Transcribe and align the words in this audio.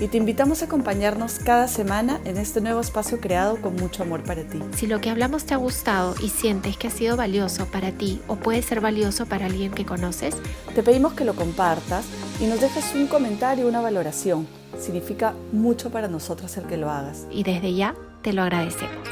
Y 0.00 0.08
te 0.08 0.16
invitamos 0.16 0.62
a 0.62 0.66
acompañarnos 0.66 1.40
cada 1.40 1.66
semana 1.66 2.20
en 2.24 2.36
este 2.36 2.60
nuevo 2.60 2.80
espacio 2.80 3.20
creado 3.20 3.60
con 3.60 3.74
mucho 3.76 4.02
amor 4.02 4.22
para 4.22 4.44
ti. 4.44 4.60
Si 4.76 4.86
lo 4.86 5.00
que 5.00 5.10
hablamos 5.10 5.44
te 5.44 5.54
ha 5.54 5.56
gustado 5.56 6.14
y 6.22 6.28
sientes 6.28 6.76
que 6.76 6.86
ha 6.86 6.90
sido 6.90 7.16
valioso 7.16 7.66
para 7.66 7.90
ti 7.90 8.20
o 8.28 8.36
puede 8.36 8.62
ser 8.62 8.80
valioso 8.80 9.26
para 9.26 9.46
alguien 9.46 9.72
que 9.72 9.84
conoces, 9.84 10.36
te 10.74 10.82
pedimos 10.82 11.14
que 11.14 11.24
lo 11.24 11.34
compartas 11.34 12.06
y 12.40 12.46
nos 12.46 12.60
dejes 12.60 12.94
un 12.94 13.08
comentario 13.08 13.66
una 13.66 13.80
valoración 13.80 14.46
Significa 14.78 15.34
mucho 15.52 15.90
para 15.90 16.08
nosotros 16.08 16.56
el 16.56 16.64
que 16.64 16.76
lo 16.76 16.90
hagas. 16.90 17.26
Y 17.30 17.42
desde 17.42 17.74
ya 17.74 17.94
te 18.22 18.32
lo 18.32 18.42
agradecemos. 18.42 19.08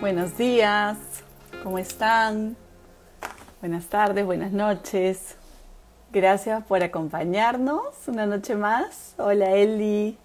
Buenos 0.00 0.36
días, 0.36 0.98
¿cómo 1.62 1.78
están? 1.78 2.56
Buenas 3.60 3.86
tardes, 3.86 4.26
buenas 4.26 4.52
noches. 4.52 5.36
Gracias 6.12 6.64
por 6.64 6.82
acompañarnos 6.82 8.08
una 8.08 8.26
noche 8.26 8.54
más. 8.54 9.14
Hola 9.18 9.52
Eli, 9.52 10.18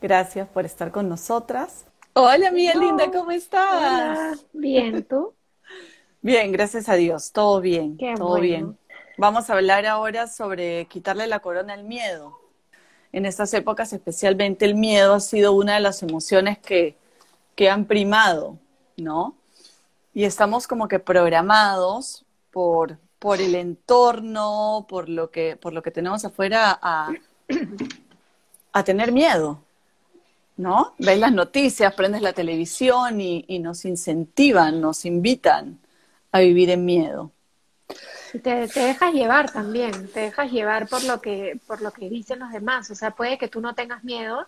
gracias 0.00 0.48
por 0.48 0.64
estar 0.64 0.90
con 0.90 1.08
nosotras. 1.08 1.86
Hola 2.12 2.50
mía 2.50 2.74
linda, 2.74 3.10
¿cómo 3.10 3.30
estás? 3.30 4.46
Bien, 4.52 5.02
¿tú? 5.04 5.34
Bien, 6.22 6.52
gracias 6.52 6.88
a 6.88 6.94
Dios, 6.94 7.32
todo 7.32 7.60
bien, 7.60 7.98
todo 8.16 8.40
bien. 8.40 8.78
Vamos 9.18 9.50
a 9.50 9.54
hablar 9.54 9.84
ahora 9.84 10.26
sobre 10.26 10.86
quitarle 10.86 11.26
la 11.26 11.40
corona 11.40 11.74
al 11.74 11.84
miedo 11.84 12.44
en 13.14 13.26
estas 13.26 13.54
épocas 13.54 13.92
especialmente 13.92 14.64
el 14.64 14.74
miedo 14.74 15.14
ha 15.14 15.20
sido 15.20 15.52
una 15.52 15.74
de 15.74 15.80
las 15.80 16.02
emociones 16.02 16.58
que, 16.58 16.96
han 17.70 17.84
primado, 17.84 18.58
¿no? 18.96 19.36
Y 20.12 20.24
estamos 20.24 20.66
como 20.66 20.88
que 20.88 20.98
programados 20.98 22.26
por, 22.50 22.98
por 23.24 23.40
el 23.40 23.54
entorno, 23.54 24.84
por 24.86 25.08
lo 25.08 25.30
que, 25.30 25.56
por 25.56 25.72
lo 25.72 25.82
que 25.82 25.90
tenemos 25.90 26.22
afuera 26.26 26.78
a, 26.82 27.10
a 28.74 28.84
tener 28.84 29.12
miedo, 29.12 29.62
¿no? 30.58 30.94
Ves 30.98 31.18
las 31.18 31.32
noticias, 31.32 31.94
prendes 31.94 32.20
la 32.20 32.34
televisión 32.34 33.22
y, 33.22 33.46
y 33.48 33.60
nos 33.60 33.86
incentivan, 33.86 34.78
nos 34.78 35.06
invitan 35.06 35.78
a 36.32 36.40
vivir 36.40 36.68
en 36.68 36.84
miedo. 36.84 37.30
Te, 38.32 38.68
te, 38.68 38.80
dejas 38.80 39.14
llevar 39.14 39.50
también, 39.50 40.06
te 40.08 40.20
dejas 40.20 40.52
llevar 40.52 40.86
por 40.86 41.02
lo 41.04 41.22
que 41.22 41.58
por 41.66 41.80
lo 41.80 41.92
que 41.92 42.10
dicen 42.10 42.40
los 42.40 42.52
demás. 42.52 42.90
O 42.90 42.94
sea, 42.94 43.12
puede 43.12 43.38
que 43.38 43.48
tú 43.48 43.62
no 43.62 43.74
tengas 43.74 44.04
miedo, 44.04 44.46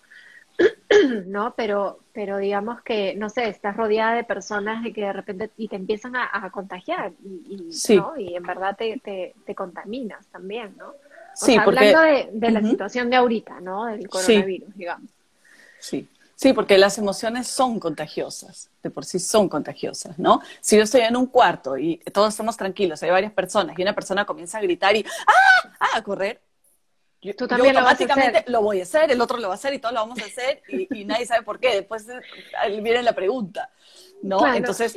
¿no? 1.26 1.54
Pero, 1.56 2.00
pero 2.12 2.38
digamos 2.38 2.82
que, 2.82 3.14
no 3.14 3.28
sé, 3.28 3.48
estás 3.48 3.76
rodeada 3.76 4.14
de 4.14 4.24
personas 4.24 4.84
que 4.94 5.00
de 5.00 5.12
repente 5.12 5.50
y 5.56 5.68
te 5.68 5.76
empiezan 5.76 6.16
a, 6.16 6.50
contagiar 6.50 7.12
y, 7.22 7.70
¿no? 7.96 8.16
y 8.16 8.34
en 8.34 8.42
verdad 8.42 8.76
te, 8.76 9.00
te, 9.44 9.54
contaminas 9.54 10.26
también, 10.28 10.74
¿no? 10.76 10.88
O 10.88 10.94
sí, 11.34 11.52
sea, 11.54 11.62
hablando 11.62 12.00
de, 12.00 12.30
de 12.32 12.50
la 12.50 12.62
situación 12.62 13.10
de 13.10 13.16
ahorita, 13.16 13.60
¿no? 13.60 13.86
Del 13.86 14.08
coronavirus, 14.08 14.74
digamos. 14.74 15.10
Sí. 15.78 16.08
Sí, 16.36 16.52
porque 16.52 16.76
las 16.76 16.98
emociones 16.98 17.48
son 17.48 17.80
contagiosas, 17.80 18.68
de 18.82 18.90
por 18.90 19.06
sí 19.06 19.18
son 19.18 19.48
contagiosas, 19.48 20.18
¿no? 20.18 20.42
Si 20.60 20.76
yo 20.76 20.82
estoy 20.82 21.00
en 21.00 21.16
un 21.16 21.26
cuarto 21.26 21.78
y 21.78 21.96
todos 22.12 22.28
estamos 22.28 22.58
tranquilos, 22.58 23.02
hay 23.02 23.10
varias 23.10 23.32
personas 23.32 23.74
y 23.78 23.82
una 23.82 23.94
persona 23.94 24.26
comienza 24.26 24.58
a 24.58 24.60
gritar 24.60 24.94
y 24.94 25.04
¡ah! 25.26 25.70
¡ah! 25.80 25.96
a 25.96 26.02
correr, 26.02 26.42
yo, 27.26 27.36
Tú 27.36 27.48
también 27.48 27.76
automáticamente 27.76 28.44
lo, 28.48 28.62
voy 28.62 28.80
a 28.80 28.84
hacer, 28.84 29.10
el 29.10 29.20
otro 29.20 29.38
lo 29.38 29.48
va 29.48 29.54
a 29.54 29.56
hacer 29.56 29.74
y 29.74 29.78
todos 29.78 29.94
lo 29.94 30.00
vamos 30.00 30.18
a 30.20 30.26
hacer 30.26 30.62
y, 30.68 31.04
nadie 31.04 31.26
sabe 31.26 31.42
por 31.42 31.58
qué. 31.58 31.74
Después 31.74 32.06
viene 32.68 33.02
la 33.02 33.14
pregunta, 33.14 33.70
¿no? 34.22 34.54
Entonces, 34.54 34.94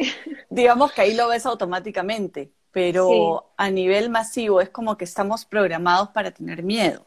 digamos 0.50 0.92
que 0.92 1.02
ahí 1.02 1.16
lo 1.16 1.28
ves 1.28 1.46
automáticamente, 1.46 2.52
pero 2.72 3.52
a 3.58 3.70
nivel 3.70 4.10
masivo 4.10 4.62
es 4.62 4.70
como 4.70 4.98
que 4.98 5.06
estamos 5.06 5.46
programados 5.46 6.10
para 6.10 6.32
tener 6.32 6.64
miedo. 6.64 7.06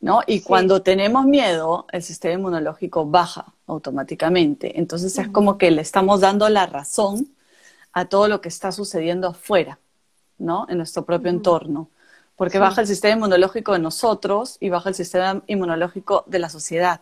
¿no? 0.00 0.20
Y 0.26 0.40
cuando 0.40 0.82
tenemos 0.82 1.26
miedo, 1.26 1.86
el 1.92 2.02
sistema 2.02 2.34
inmunológico 2.34 3.06
baja 3.06 3.54
automáticamente. 3.68 4.78
Entonces 4.78 5.16
es 5.16 5.28
como 5.28 5.58
que 5.58 5.70
le 5.70 5.80
estamos 5.80 6.20
dando 6.20 6.48
la 6.48 6.66
razón 6.66 7.28
a 7.92 8.06
todo 8.06 8.26
lo 8.26 8.40
que 8.40 8.48
está 8.48 8.72
sucediendo 8.72 9.28
afuera, 9.28 9.78
¿no? 10.38 10.66
En 10.68 10.78
nuestro 10.78 11.04
propio 11.04 11.30
entorno. 11.30 11.88
Porque 12.42 12.58
baja 12.58 12.80
el 12.80 12.88
sistema 12.88 13.14
inmunológico 13.14 13.72
de 13.72 13.78
nosotros 13.78 14.56
y 14.58 14.68
baja 14.68 14.88
el 14.88 14.96
sistema 14.96 15.44
inmunológico 15.46 16.24
de 16.26 16.40
la 16.40 16.48
sociedad, 16.48 17.00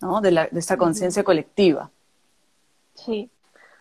¿no? 0.00 0.20
De, 0.20 0.32
la, 0.32 0.48
de 0.48 0.58
esta 0.58 0.76
conciencia 0.76 1.22
colectiva. 1.22 1.92
Sí. 2.96 3.30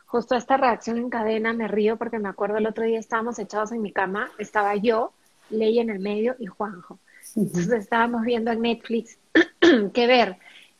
Justo 0.05 0.35
esta 0.35 0.55
reacción 0.55 0.99
en 0.99 1.09
cadena 1.09 1.53
me 1.53 1.67
río 1.67 1.97
porque 1.97 2.19
me 2.19 2.29
acuerdo 2.29 2.57
el 2.57 2.67
otro 2.67 2.83
día 2.83 2.99
estábamos 2.99 3.39
echados 3.39 3.71
en 3.71 3.81
mi 3.81 3.91
cama, 3.91 4.29
estaba 4.37 4.75
yo, 4.75 5.11
Ley 5.49 5.79
en 5.79 5.89
el 5.89 5.97
medio 5.97 6.35
y 6.37 6.45
Juanjo. 6.45 6.99
Entonces 7.35 7.71
estábamos 7.71 8.21
viendo 8.21 8.51
en 8.51 8.61
Netflix 8.61 9.17
qué 9.95 10.05
ver 10.05 10.37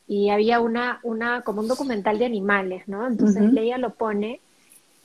y 0.07 0.29
había 0.29 0.59
una, 0.59 0.99
una, 1.01 1.41
como 1.41 1.61
un 1.61 1.67
documental 1.67 2.19
de 2.19 2.27
animales, 2.27 2.87
¿no? 2.87 3.07
Entonces 3.07 3.41
ella 3.57 3.79
lo 3.79 3.95
pone 3.95 4.39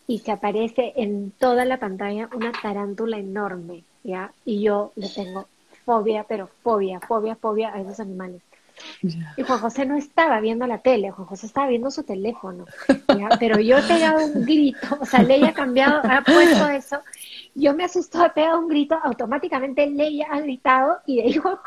y 0.06 0.19
se 0.19 0.30
aparece 0.30 0.92
en 0.96 1.30
toda 1.30 1.64
la 1.64 1.80
pantalla 1.80 2.28
una 2.34 2.52
tarántula 2.52 3.16
enorme, 3.16 3.84
¿ya? 4.04 4.32
Y 4.44 4.62
yo 4.62 4.92
le 4.96 5.08
tengo 5.08 5.46
fobia, 5.84 6.24
pero 6.24 6.48
fobia, 6.62 7.00
fobia, 7.00 7.36
fobia 7.36 7.74
a 7.74 7.80
esos 7.80 8.00
animales. 8.00 8.42
Y 9.36 9.42
Juan 9.42 9.58
José 9.58 9.84
no 9.84 9.96
estaba 9.96 10.40
viendo 10.40 10.66
la 10.66 10.78
tele, 10.78 11.10
Juan 11.10 11.26
José 11.26 11.46
estaba 11.46 11.68
viendo 11.68 11.90
su 11.90 12.04
teléfono, 12.04 12.64
¿ya? 13.08 13.28
pero 13.38 13.60
yo 13.60 13.78
he 13.78 13.82
pegado 13.82 14.24
un 14.24 14.44
grito, 14.44 14.98
o 15.00 15.04
sea, 15.04 15.22
le 15.22 15.44
ha 15.46 15.52
cambiado, 15.52 16.00
ha 16.04 16.22
puesto 16.22 16.68
eso, 16.68 17.00
yo 17.54 17.74
me 17.74 17.84
asustó, 17.84 18.24
he 18.24 18.30
pegado 18.30 18.58
un 18.60 18.68
grito, 18.68 18.98
automáticamente 19.02 19.86
Leia 19.86 20.28
ha 20.30 20.40
gritado 20.40 21.00
y 21.06 21.22
de 21.22 21.28
hijo 21.28 21.60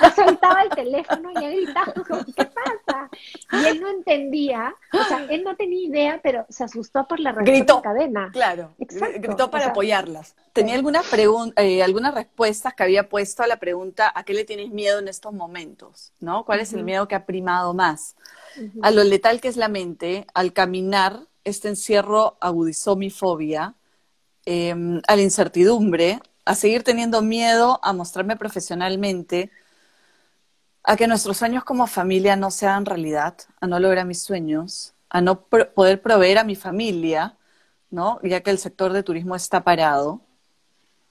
ha 0.00 0.14
soltado 0.14 0.56
el 0.58 0.70
teléfono 0.70 1.30
y 1.32 1.44
ha 1.44 1.50
gritado, 1.50 1.92
¿qué 2.34 2.44
pasa? 2.44 3.08
Y 3.52 3.66
él 3.66 3.80
no 3.80 3.88
entendía, 3.88 4.74
o 4.92 5.04
sea, 5.04 5.24
él 5.30 5.44
no 5.44 5.54
tenía 5.56 5.86
idea, 5.86 6.20
pero 6.22 6.46
se 6.48 6.64
asustó 6.64 7.06
por 7.06 7.20
la 7.20 7.32
reacción 7.32 7.56
gritó, 7.56 7.76
de 7.76 7.82
cadena. 7.82 8.30
Claro, 8.32 8.74
gritó 8.78 9.50
para 9.50 9.68
apoyarlas. 9.68 10.34
¿Tenía 10.52 10.74
algunas, 10.74 11.06
eh, 11.56 11.82
algunas 11.82 12.14
respuestas 12.14 12.74
que 12.74 12.82
había 12.82 13.08
puesto 13.08 13.42
a 13.42 13.46
la 13.46 13.58
pregunta 13.58 14.12
¿a 14.14 14.24
qué 14.24 14.34
le 14.34 14.44
tienes 14.44 14.70
miedo 14.70 14.98
en 14.98 15.08
estos 15.08 15.32
momentos? 15.32 16.12
¿no? 16.20 16.44
¿Cuál 16.44 16.60
es 16.60 16.72
el 16.72 16.84
miedo 16.84 17.08
que 17.08 17.14
ha 17.14 17.24
primado 17.24 17.72
más? 17.72 18.16
A 18.82 18.90
lo 18.90 19.04
letal 19.04 19.40
que 19.40 19.48
es 19.48 19.56
la 19.56 19.68
mente, 19.68 20.26
al 20.34 20.52
caminar, 20.52 21.20
este 21.44 21.68
encierro 21.68 22.36
agudizó 22.40 22.96
mi 22.96 23.10
fobia, 23.10 23.74
Em, 24.44 25.00
a 25.06 25.14
la 25.14 25.22
incertidumbre, 25.22 26.20
a 26.44 26.54
seguir 26.56 26.82
teniendo 26.82 27.22
miedo 27.22 27.78
a 27.82 27.92
mostrarme 27.92 28.36
profesionalmente, 28.36 29.50
a 30.82 30.96
que 30.96 31.06
nuestros 31.06 31.36
sueños 31.36 31.62
como 31.62 31.86
familia 31.86 32.34
no 32.34 32.50
sean 32.50 32.84
realidad, 32.84 33.36
a 33.60 33.68
no 33.68 33.78
lograr 33.78 34.04
mis 34.04 34.20
sueños, 34.22 34.94
a 35.10 35.20
no 35.20 35.42
poder 35.42 36.02
proveer 36.02 36.38
a 36.38 36.44
mi 36.44 36.56
familia, 36.56 37.36
¿no? 37.90 38.18
ya 38.24 38.40
que 38.40 38.50
el 38.50 38.58
sector 38.58 38.92
de 38.92 39.04
turismo 39.04 39.36
está 39.36 39.62
parado, 39.62 40.20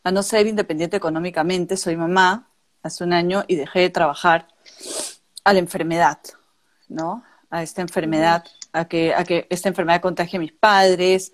a 0.03 0.11
no 0.11 0.23
ser 0.23 0.47
independiente 0.47 0.97
económicamente, 0.97 1.77
soy 1.77 1.95
mamá 1.95 2.49
hace 2.83 3.03
un 3.03 3.13
año 3.13 3.45
y 3.47 3.55
dejé 3.55 3.79
de 3.81 3.89
trabajar, 3.91 4.47
a 5.43 5.53
la 5.53 5.59
enfermedad, 5.59 6.19
¿no? 6.87 7.23
A 7.49 7.63
esta 7.63 7.81
enfermedad, 7.81 8.45
a 8.73 8.85
que, 8.85 9.15
a 9.15 9.23
que 9.23 9.47
esta 9.49 9.69
enfermedad 9.69 10.01
contagie 10.01 10.37
a 10.37 10.39
mis 10.39 10.51
padres, 10.51 11.33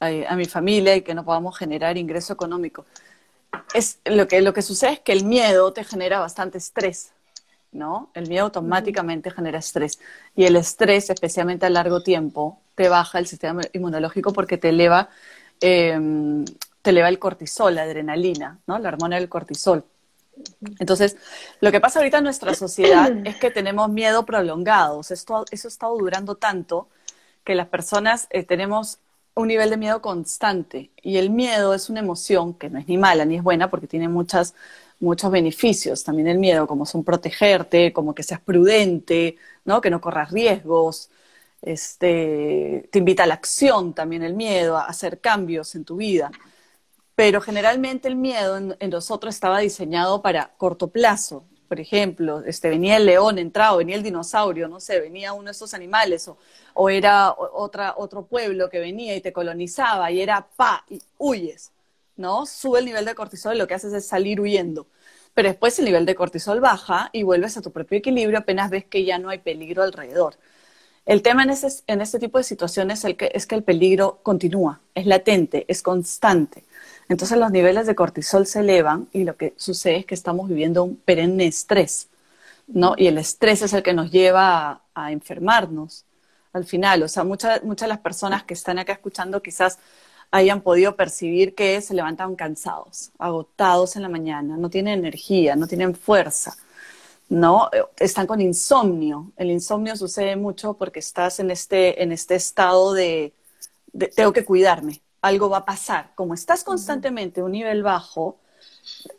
a, 0.00 0.36
mi 0.36 0.44
familia 0.44 0.96
y 0.96 1.02
que 1.02 1.14
no 1.14 1.24
podamos 1.24 1.56
generar 1.56 1.96
ingreso 1.96 2.32
económico. 2.32 2.84
Es, 3.74 3.98
lo, 4.04 4.28
que, 4.28 4.40
lo 4.40 4.52
que 4.52 4.62
sucede 4.62 4.92
es 4.92 5.00
que 5.00 5.12
el 5.12 5.24
miedo 5.24 5.72
te 5.72 5.84
genera 5.84 6.20
bastante 6.20 6.58
estrés, 6.58 7.12
¿no? 7.72 8.10
El 8.14 8.28
miedo 8.28 8.44
automáticamente 8.44 9.30
genera 9.30 9.58
estrés. 9.58 9.98
Y 10.36 10.44
el 10.44 10.56
estrés, 10.56 11.10
especialmente 11.10 11.66
a 11.66 11.70
largo 11.70 12.02
tiempo, 12.02 12.60
te 12.74 12.88
baja 12.88 13.18
el 13.18 13.26
sistema 13.26 13.62
inmunológico 13.72 14.32
porque 14.32 14.58
te 14.58 14.68
eleva, 14.70 15.08
em, 15.60 16.44
te 16.82 16.90
eleva 16.90 17.08
el 17.08 17.18
cortisol, 17.18 17.74
la 17.74 17.82
adrenalina, 17.82 18.58
¿no? 18.66 18.78
La 18.78 18.90
hormona 18.90 19.16
del 19.16 19.28
cortisol. 19.28 19.84
Entonces, 20.78 21.16
lo 21.60 21.72
que 21.72 21.80
pasa 21.80 21.98
ahorita 21.98 22.18
en 22.18 22.24
nuestra 22.24 22.54
sociedad 22.54 23.10
es 23.26 23.36
que 23.36 23.50
tenemos 23.50 23.90
miedo 23.90 24.24
prolongado. 24.24 25.00
esto, 25.00 25.44
eso 25.50 25.68
ha 25.68 25.70
estado 25.70 25.98
durando 25.98 26.36
tanto 26.36 26.88
que 27.44 27.54
las 27.54 27.68
personas 27.68 28.28
eh, 28.30 28.44
tenemos 28.44 29.00
un 29.38 29.48
nivel 29.48 29.70
de 29.70 29.76
miedo 29.76 30.02
constante. 30.02 30.90
Y 31.02 31.16
el 31.16 31.30
miedo 31.30 31.74
es 31.74 31.88
una 31.88 32.00
emoción 32.00 32.54
que 32.54 32.68
no 32.70 32.78
es 32.78 32.88
ni 32.88 32.98
mala 32.98 33.24
ni 33.24 33.36
es 33.36 33.42
buena 33.42 33.70
porque 33.70 33.86
tiene 33.86 34.08
muchas, 34.08 34.54
muchos 35.00 35.30
beneficios. 35.30 36.04
También 36.04 36.28
el 36.28 36.38
miedo, 36.38 36.66
como 36.66 36.86
son 36.86 37.04
protegerte, 37.04 37.92
como 37.92 38.14
que 38.14 38.22
seas 38.22 38.40
prudente, 38.40 39.36
¿no? 39.64 39.80
que 39.80 39.90
no 39.90 40.00
corras 40.00 40.32
riesgos. 40.32 41.10
Este, 41.62 42.88
te 42.90 42.98
invita 42.98 43.24
a 43.24 43.26
la 43.26 43.34
acción 43.34 43.94
también 43.94 44.22
el 44.22 44.34
miedo, 44.34 44.76
a 44.76 44.84
hacer 44.84 45.20
cambios 45.20 45.74
en 45.74 45.84
tu 45.84 45.96
vida. 45.96 46.30
Pero 47.14 47.40
generalmente 47.40 48.08
el 48.08 48.16
miedo 48.16 48.56
en, 48.56 48.90
nosotros 48.90 49.34
estaba 49.34 49.60
diseñado 49.60 50.22
para 50.22 50.52
corto 50.56 50.88
plazo, 50.88 51.44
por 51.68 51.80
ejemplo, 51.80 52.42
este, 52.46 52.68
venía 52.70 52.96
el 52.96 53.06
león, 53.06 53.38
entraba, 53.38 53.76
venía 53.76 53.96
el 53.96 54.02
dinosaurio, 54.02 54.68
no 54.68 54.80
sé, 54.80 55.00
venía 55.00 55.32
uno 55.34 55.46
de 55.46 55.52
esos 55.52 55.74
animales, 55.74 56.26
o, 56.28 56.38
o 56.74 56.88
era 56.90 57.32
otra, 57.36 57.94
otro 57.96 58.24
pueblo 58.24 58.70
que 58.70 58.80
venía 58.80 59.14
y 59.14 59.20
te 59.20 59.32
colonizaba 59.32 60.10
y 60.10 60.20
era 60.20 60.48
pa, 60.56 60.84
y 60.88 61.00
huyes, 61.18 61.72
¿no? 62.16 62.46
Sube 62.46 62.80
el 62.80 62.86
nivel 62.86 63.04
de 63.04 63.14
cortisol 63.14 63.54
y 63.54 63.58
lo 63.58 63.66
que 63.68 63.74
haces 63.74 63.92
es 63.92 64.06
salir 64.06 64.40
huyendo. 64.40 64.86
Pero 65.34 65.48
después 65.48 65.78
el 65.78 65.84
nivel 65.84 66.06
de 66.06 66.14
cortisol 66.14 66.60
baja 66.60 67.10
y 67.12 67.22
vuelves 67.22 67.56
a 67.56 67.62
tu 67.62 67.70
propio 67.70 67.98
equilibrio 67.98 68.38
apenas 68.38 68.70
ves 68.70 68.84
que 68.84 69.04
ya 69.04 69.18
no 69.18 69.28
hay 69.28 69.38
peligro 69.38 69.82
alrededor. 69.82 70.34
El 71.06 71.22
tema 71.22 71.42
en, 71.42 71.50
ese, 71.50 71.68
en 71.86 72.00
este 72.00 72.18
tipo 72.18 72.38
de 72.38 72.44
situaciones 72.44 73.04
es, 73.04 73.16
que, 73.16 73.30
es 73.34 73.46
que 73.46 73.54
el 73.54 73.62
peligro 73.62 74.18
continúa, 74.22 74.80
es 74.94 75.06
latente, 75.06 75.64
es 75.68 75.82
constante. 75.82 76.64
Entonces 77.08 77.38
los 77.38 77.50
niveles 77.50 77.86
de 77.86 77.94
cortisol 77.94 78.46
se 78.46 78.60
elevan 78.60 79.08
y 79.12 79.24
lo 79.24 79.36
que 79.36 79.54
sucede 79.56 79.98
es 79.98 80.06
que 80.06 80.14
estamos 80.14 80.48
viviendo 80.48 80.84
un 80.84 80.96
perenne 80.96 81.46
estrés, 81.46 82.08
¿no? 82.66 82.94
Y 82.98 83.06
el 83.06 83.18
estrés 83.18 83.62
es 83.62 83.72
el 83.72 83.82
que 83.82 83.94
nos 83.94 84.10
lleva 84.10 84.82
a, 84.94 85.12
enfermarnos 85.12 86.04
al 86.52 86.64
final. 86.64 87.02
O 87.02 87.08
sea, 87.08 87.24
muchas, 87.24 87.62
muchas 87.64 87.86
de 87.86 87.94
las 87.94 88.00
personas 88.00 88.44
que 88.44 88.54
están 88.54 88.78
acá 88.78 88.92
escuchando 88.92 89.42
quizás 89.42 89.78
hayan 90.30 90.60
podido 90.60 90.96
percibir 90.96 91.54
que 91.54 91.80
se 91.80 91.94
levantan 91.94 92.36
cansados, 92.36 93.10
agotados 93.18 93.96
en 93.96 94.02
la 94.02 94.08
mañana, 94.10 94.56
no 94.58 94.68
tienen 94.68 94.98
energía, 94.98 95.56
no 95.56 95.66
tienen 95.66 95.94
fuerza, 95.94 96.56
¿no? 97.30 97.70
Están 97.98 98.26
con 98.26 98.40
insomnio. 98.40 99.32
El 99.36 99.50
insomnio 99.50 99.96
sucede 99.96 100.36
mucho 100.36 100.74
porque 100.74 100.98
estás 101.00 101.40
en 101.40 101.50
este, 101.50 102.02
en 102.02 102.12
este 102.12 102.34
estado 102.34 102.92
de 102.92 103.32
tengo 104.14 104.32
que 104.32 104.44
cuidarme, 104.44 105.00
algo 105.20 105.50
va 105.50 105.58
a 105.58 105.64
pasar. 105.64 106.12
Como 106.14 106.34
estás 106.34 106.64
constantemente 106.64 107.40
a 107.40 107.44
un 107.44 107.52
nivel 107.52 107.82
bajo, 107.82 108.38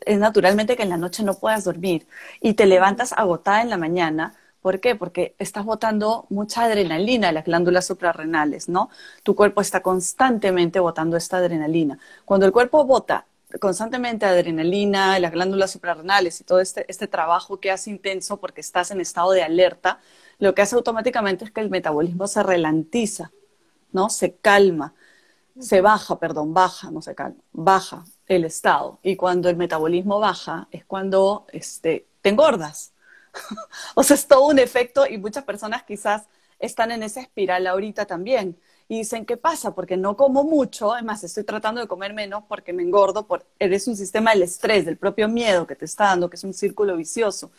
es 0.04 0.18
naturalmente 0.18 0.76
que 0.76 0.82
en 0.82 0.90
la 0.90 0.96
noche 0.96 1.22
no 1.22 1.34
puedas 1.34 1.64
dormir 1.64 2.06
y 2.40 2.54
te 2.54 2.66
levantas 2.66 3.12
agotada 3.12 3.62
en 3.62 3.70
la 3.70 3.76
mañana. 3.76 4.34
¿Por 4.60 4.80
qué? 4.80 4.94
Porque 4.94 5.34
estás 5.38 5.64
botando 5.64 6.26
mucha 6.28 6.64
adrenalina 6.64 7.28
en 7.28 7.34
las 7.34 7.44
glándulas 7.44 7.86
suprarrenales, 7.86 8.68
¿no? 8.68 8.90
Tu 9.22 9.34
cuerpo 9.34 9.60
está 9.60 9.80
constantemente 9.82 10.80
botando 10.80 11.16
esta 11.16 11.38
adrenalina. 11.38 11.98
Cuando 12.24 12.46
el 12.46 12.52
cuerpo 12.52 12.84
bota 12.84 13.26
constantemente 13.58 14.26
adrenalina, 14.26 15.18
las 15.18 15.32
glándulas 15.32 15.70
suprarrenales 15.70 16.40
y 16.40 16.44
todo 16.44 16.60
este, 16.60 16.84
este 16.88 17.08
trabajo 17.08 17.58
que 17.58 17.70
hace 17.70 17.90
intenso 17.90 18.38
porque 18.38 18.60
estás 18.60 18.90
en 18.90 19.00
estado 19.00 19.32
de 19.32 19.42
alerta, 19.42 19.98
lo 20.38 20.54
que 20.54 20.62
hace 20.62 20.76
automáticamente 20.76 21.44
es 21.44 21.50
que 21.50 21.60
el 21.60 21.70
metabolismo 21.70 22.26
se 22.26 22.42
ralentiza, 22.42 23.32
¿no? 23.92 24.10
Se 24.10 24.34
calma 24.34 24.94
se 25.60 25.80
baja, 25.80 26.18
perdón, 26.18 26.54
baja, 26.54 26.90
no 26.90 27.02
se 27.02 27.14
calma, 27.14 27.40
baja 27.52 28.04
el 28.26 28.44
estado. 28.44 28.98
Y 29.02 29.16
cuando 29.16 29.48
el 29.48 29.56
metabolismo 29.56 30.18
baja 30.20 30.68
es 30.70 30.84
cuando 30.84 31.46
este, 31.52 32.06
te 32.22 32.30
engordas. 32.30 32.92
o 33.94 34.02
sea, 34.02 34.16
es 34.16 34.26
todo 34.26 34.46
un 34.46 34.58
efecto 34.58 35.06
y 35.06 35.18
muchas 35.18 35.44
personas 35.44 35.82
quizás 35.84 36.24
están 36.58 36.90
en 36.90 37.02
esa 37.02 37.20
espiral 37.20 37.66
ahorita 37.66 38.06
también. 38.06 38.58
Y 38.88 38.98
dicen, 38.98 39.24
¿qué 39.24 39.36
pasa? 39.36 39.74
Porque 39.74 39.96
no 39.96 40.16
como 40.16 40.42
mucho, 40.42 40.92
además 40.92 41.22
estoy 41.22 41.44
tratando 41.44 41.80
de 41.80 41.86
comer 41.86 42.12
menos 42.12 42.44
porque 42.48 42.72
me 42.72 42.82
engordo, 42.82 43.26
por, 43.26 43.46
eres 43.58 43.86
un 43.86 43.96
sistema 43.96 44.32
del 44.32 44.42
estrés, 44.42 44.84
del 44.84 44.96
propio 44.96 45.28
miedo 45.28 45.66
que 45.66 45.76
te 45.76 45.84
está 45.84 46.06
dando, 46.06 46.28
que 46.28 46.36
es 46.36 46.44
un 46.44 46.54
círculo 46.54 46.96
vicioso. 46.96 47.52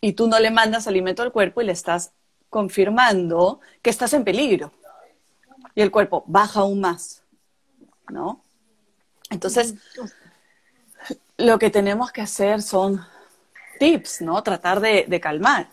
Y 0.00 0.14
tú 0.14 0.26
no 0.26 0.38
le 0.38 0.50
mandas 0.50 0.86
alimento 0.86 1.22
al 1.22 1.32
cuerpo 1.32 1.60
y 1.60 1.66
le 1.66 1.72
estás 1.72 2.12
confirmando 2.48 3.60
que 3.82 3.90
estás 3.90 4.14
en 4.14 4.24
peligro. 4.24 4.72
Y 5.74 5.82
el 5.82 5.90
cuerpo 5.90 6.24
baja 6.26 6.60
aún 6.60 6.80
más. 6.80 7.22
¿No? 8.10 8.42
Entonces, 9.30 9.74
lo 11.38 11.58
que 11.58 11.70
tenemos 11.70 12.12
que 12.12 12.20
hacer 12.20 12.62
son 12.62 13.04
tips, 13.78 14.20
¿no? 14.22 14.42
Tratar 14.42 14.80
de, 14.80 15.20
calmar. 15.20 15.68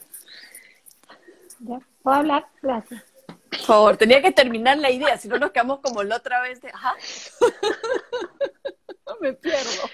Ya, 1.60 1.80
¿puedo 2.02 2.18
hablar? 2.18 2.48
Gracias. 2.62 3.04
Por 3.50 3.60
favor, 3.60 3.98
tenía 3.98 4.22
que 4.22 4.32
terminar 4.32 4.78
la 4.78 4.92
idea, 4.92 5.18
si 5.18 5.28
no 5.28 5.40
nos 5.40 5.52
quedamos 5.52 5.80
como 5.80 6.04
la 6.04 6.18
otra 6.18 6.42
vez 6.42 6.62
de, 6.62 6.70
ajá. 6.70 6.96
no 9.08 9.18
me 9.22 9.34
pierdo. 9.34 9.90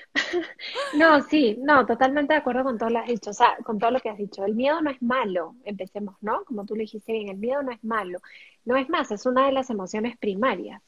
No, 0.96 1.22
sí, 1.22 1.58
no, 1.62 1.86
totalmente 1.86 2.34
de 2.34 2.40
acuerdo 2.40 2.64
con 2.64 2.78
todo 2.78 2.90
lo 2.90 2.96
que 2.96 3.02
has 3.02 3.08
dicho, 3.08 3.30
o 3.30 3.34
sea, 3.34 3.56
con 3.64 3.80
todo 3.80 3.92
lo 3.92 4.00
que 4.00 4.10
has 4.10 4.18
dicho. 4.18 4.44
El 4.46 4.56
miedo 4.56 4.82
no 4.82 4.90
es 4.90 5.02
malo, 5.02 5.56
empecemos, 5.64 6.16
¿no? 6.22 6.44
Como 6.46 6.66
tú 6.66 6.76
le 6.76 6.82
dijiste 6.82 7.14
bien, 7.14 7.30
el 7.30 7.38
miedo 7.38 7.62
no 7.64 7.72
es 7.72 7.84
malo. 7.84 8.20
No 8.66 8.76
es 8.76 8.90
más, 8.90 9.12
es 9.12 9.26
una 9.26 9.46
de 9.46 9.52
las 9.52 9.70
emociones 9.70 10.18
primarias. 10.18 10.82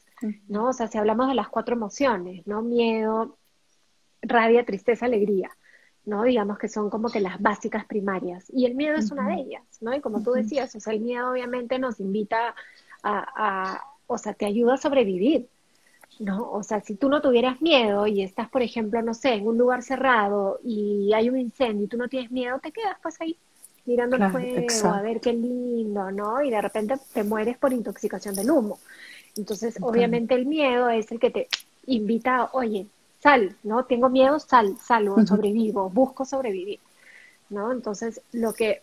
¿No? 0.47 0.69
O 0.69 0.73
sea, 0.73 0.87
si 0.87 0.97
hablamos 0.97 1.27
de 1.27 1.35
las 1.35 1.49
cuatro 1.49 1.75
emociones, 1.75 2.45
¿no? 2.47 2.61
Miedo, 2.61 3.37
rabia, 4.21 4.65
tristeza, 4.65 5.05
alegría, 5.05 5.51
¿no? 6.05 6.23
Digamos 6.23 6.57
que 6.57 6.67
son 6.67 6.89
como 6.89 7.09
que 7.09 7.19
las 7.19 7.41
básicas 7.41 7.85
primarias. 7.85 8.45
Y 8.49 8.65
el 8.65 8.75
miedo 8.75 8.95
es 8.95 9.11
una 9.11 9.27
de 9.27 9.35
ellas, 9.41 9.63
¿no? 9.81 9.93
Y 9.93 10.01
como 10.01 10.21
tú 10.21 10.31
decías, 10.31 10.75
o 10.75 10.79
sea, 10.79 10.93
el 10.93 11.01
miedo 11.01 11.31
obviamente 11.31 11.79
nos 11.79 11.99
invita 11.99 12.55
a, 13.03 13.83
o 14.07 14.17
sea, 14.17 14.33
te 14.33 14.45
ayuda 14.45 14.75
a 14.75 14.77
sobrevivir, 14.77 15.47
¿no? 16.19 16.51
O 16.51 16.63
sea, 16.63 16.81
si 16.81 16.95
tú 16.95 17.09
no 17.09 17.21
tuvieras 17.21 17.61
miedo 17.61 18.07
y 18.07 18.21
estás, 18.21 18.49
por 18.49 18.61
ejemplo, 18.61 19.01
no 19.01 19.13
sé, 19.13 19.33
en 19.33 19.47
un 19.47 19.57
lugar 19.57 19.83
cerrado 19.83 20.59
y 20.63 21.11
hay 21.13 21.29
un 21.29 21.37
incendio 21.37 21.85
y 21.85 21.87
tú 21.87 21.97
no 21.97 22.07
tienes 22.07 22.31
miedo, 22.31 22.59
te 22.59 22.71
quedas 22.71 22.97
pues 23.01 23.19
ahí 23.21 23.37
mirando 23.85 24.15
el 24.15 24.31
fuego, 24.31 24.89
a 24.89 25.01
ver 25.01 25.21
qué 25.21 25.33
lindo, 25.33 26.09
¿no? 26.11 26.41
Y 26.41 26.49
de 26.49 26.61
repente 26.61 26.95
te 27.13 27.23
mueres 27.23 27.57
por 27.57 27.71
intoxicación 27.71 28.33
del 28.33 28.49
humo. 28.49 28.79
Entonces, 29.35 29.77
obviamente 29.81 30.33
el 30.33 30.45
miedo 30.45 30.89
es 30.89 31.11
el 31.11 31.19
que 31.19 31.29
te 31.29 31.47
invita, 31.87 32.49
oye, 32.53 32.87
sal, 33.19 33.55
¿no? 33.63 33.85
Tengo 33.85 34.09
miedo, 34.09 34.39
sal, 34.39 34.77
salvo, 34.77 35.25
sobrevivo, 35.25 35.89
busco 35.89 36.25
sobrevivir, 36.25 36.79
¿no? 37.49 37.71
Entonces, 37.71 38.21
lo 38.31 38.53
que, 38.53 38.81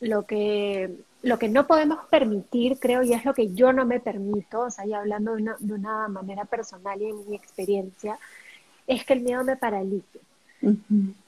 lo 0.00 0.26
que, 0.26 0.90
lo 1.22 1.38
que 1.38 1.48
no 1.48 1.66
podemos 1.66 2.04
permitir, 2.06 2.78
creo, 2.78 3.02
y 3.02 3.12
es 3.12 3.24
lo 3.24 3.34
que 3.34 3.52
yo 3.52 3.72
no 3.72 3.86
me 3.86 4.00
permito, 4.00 4.62
o 4.62 4.70
sea, 4.70 4.86
ya 4.86 5.00
hablando 5.00 5.36
de 5.36 5.42
una, 5.42 5.56
de 5.60 5.74
una 5.74 6.08
manera 6.08 6.44
personal 6.46 7.00
y 7.00 7.10
en 7.10 7.28
mi 7.28 7.36
experiencia, 7.36 8.18
es 8.86 9.04
que 9.04 9.12
el 9.12 9.20
miedo 9.20 9.44
me 9.44 9.56
paralice. 9.56 10.20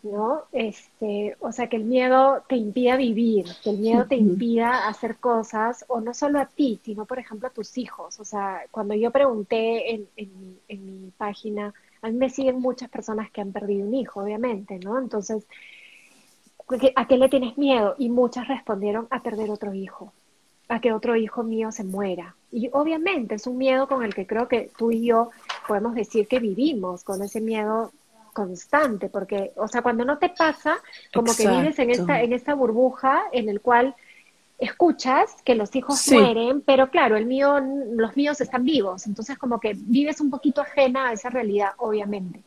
¿No? 0.03 0.43
Este, 0.53 1.37
o 1.41 1.53
sea, 1.53 1.69
que 1.69 1.77
el 1.77 1.85
miedo 1.85 2.43
te 2.49 2.57
impida 2.57 2.97
vivir, 2.97 3.47
que 3.63 3.71
el 3.71 3.79
miedo 3.79 4.07
te 4.07 4.17
impida 4.17 4.87
hacer 4.89 5.17
cosas, 5.17 5.85
o 5.89 6.01
no 6.01 6.15
solo 6.15 6.39
a 6.39 6.47
ti, 6.47 6.81
sino, 6.85 7.05
por 7.05 7.19
ejemplo, 7.19 7.49
a 7.49 7.53
tus 7.53 7.77
hijos. 7.79 8.21
O 8.21 8.25
sea, 8.25 8.63
cuando 8.71 8.95
yo 8.95 9.11
pregunté 9.11 9.95
en, 9.95 10.09
en, 10.17 10.59
en 10.69 11.03
mi 11.03 11.11
página, 11.11 11.75
a 12.03 12.09
mí 12.09 12.17
me 12.17 12.31
siguen 12.31 12.61
muchas 12.61 12.91
personas 12.91 13.31
que 13.31 13.41
han 13.41 13.53
perdido 13.53 13.87
un 13.87 13.95
hijo, 13.95 14.23
obviamente, 14.23 14.79
¿no? 14.79 14.99
Entonces, 14.99 15.47
¿a 16.95 17.07
qué 17.07 17.17
le 17.17 17.29
tienes 17.29 17.59
miedo? 17.59 17.95
Y 17.99 18.09
muchas 18.11 18.49
respondieron 18.49 19.07
a 19.11 19.23
perder 19.23 19.51
otro 19.51 19.75
hijo, 19.75 20.13
a 20.69 20.81
que 20.81 20.93
otro 20.93 21.17
hijo 21.17 21.43
mío 21.43 21.73
se 21.73 21.85
muera. 21.85 22.37
Y 22.53 22.71
obviamente 22.73 23.35
es 23.35 23.47
un 23.47 23.59
miedo 23.59 23.89
con 23.89 24.05
el 24.05 24.15
que 24.15 24.27
creo 24.27 24.49
que 24.49 24.71
tú 24.77 24.93
y 24.93 25.07
yo 25.07 25.31
podemos 25.67 25.95
decir 25.95 26.29
que 26.29 26.39
vivimos, 26.39 27.05
con 27.05 27.23
ese 27.23 27.41
miedo 27.41 27.91
constante, 28.35 29.09
porque, 29.09 29.53
o 29.57 29.67
sea, 29.69 29.81
cuando 29.81 30.05
no 30.05 30.19
te 30.19 30.29
pasa, 30.29 30.77
como 31.15 31.35
que 31.35 31.49
vives 31.49 31.79
en 31.79 31.91
esta, 31.91 32.21
en 32.21 32.35
esta 32.35 32.53
burbuja 32.53 33.23
en 33.33 33.49
el 33.49 33.63
cual 33.63 33.95
escuchas 34.59 35.37
que 35.45 35.55
los 35.55 35.75
hijos 35.75 36.07
mueren, 36.13 36.61
pero 36.61 36.91
claro, 36.91 37.17
el 37.17 37.27
mío, 37.27 37.61
los 37.93 38.17
míos 38.17 38.41
están 38.41 38.65
vivos, 38.65 39.07
entonces 39.07 39.39
como 39.39 39.59
que 39.59 39.73
vives 39.75 40.21
un 40.21 40.31
poquito 40.31 40.61
ajena 40.61 41.09
a 41.09 41.13
esa 41.13 41.31
realidad, 41.31 41.71
obviamente. 41.79 42.41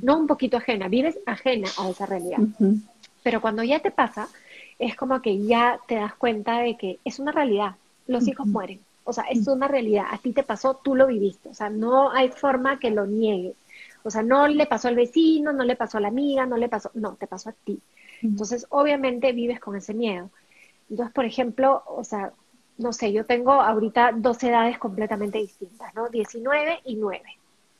No 0.00 0.18
un 0.18 0.26
poquito 0.26 0.56
ajena, 0.56 0.88
vives 0.88 1.18
ajena 1.26 1.68
a 1.78 1.90
esa 1.90 2.06
realidad. 2.06 2.38
Pero 3.22 3.40
cuando 3.40 3.62
ya 3.62 3.80
te 3.80 3.90
pasa, 3.90 4.28
es 4.78 4.96
como 4.96 5.20
que 5.22 5.44
ya 5.44 5.78
te 5.86 5.96
das 5.96 6.14
cuenta 6.14 6.58
de 6.60 6.76
que 6.76 6.98
es 7.04 7.18
una 7.18 7.32
realidad, 7.32 7.76
los 8.06 8.26
hijos 8.26 8.46
mueren. 8.46 8.80
O 9.04 9.12
sea, 9.12 9.24
es 9.24 9.46
una 9.48 9.66
realidad, 9.66 10.06
a 10.10 10.18
ti 10.18 10.32
te 10.32 10.44
pasó, 10.44 10.80
tú 10.82 10.94
lo 10.94 11.06
viviste, 11.08 11.48
o 11.48 11.54
sea, 11.54 11.70
no 11.70 12.10
hay 12.10 12.28
forma 12.28 12.78
que 12.78 12.90
lo 12.90 13.06
niegues. 13.06 13.54
O 14.04 14.10
sea, 14.10 14.22
no 14.22 14.46
le 14.48 14.66
pasó 14.66 14.88
al 14.88 14.96
vecino, 14.96 15.52
no 15.52 15.64
le 15.64 15.76
pasó 15.76 15.98
a 15.98 16.00
la 16.00 16.08
amiga, 16.08 16.46
no 16.46 16.56
le 16.56 16.68
pasó, 16.68 16.90
no, 16.94 17.14
te 17.14 17.26
pasó 17.26 17.50
a 17.50 17.52
ti. 17.52 17.80
Entonces, 18.22 18.66
obviamente 18.70 19.32
vives 19.32 19.60
con 19.60 19.76
ese 19.76 19.94
miedo. 19.94 20.30
Entonces, 20.88 21.14
por 21.14 21.24
ejemplo, 21.24 21.82
o 21.86 22.04
sea, 22.04 22.32
no 22.78 22.92
sé, 22.92 23.12
yo 23.12 23.24
tengo 23.24 23.52
ahorita 23.52 24.12
dos 24.16 24.42
edades 24.42 24.78
completamente 24.78 25.38
distintas, 25.38 25.94
¿no? 25.94 26.08
19 26.08 26.80
y 26.84 26.96
9, 26.96 27.22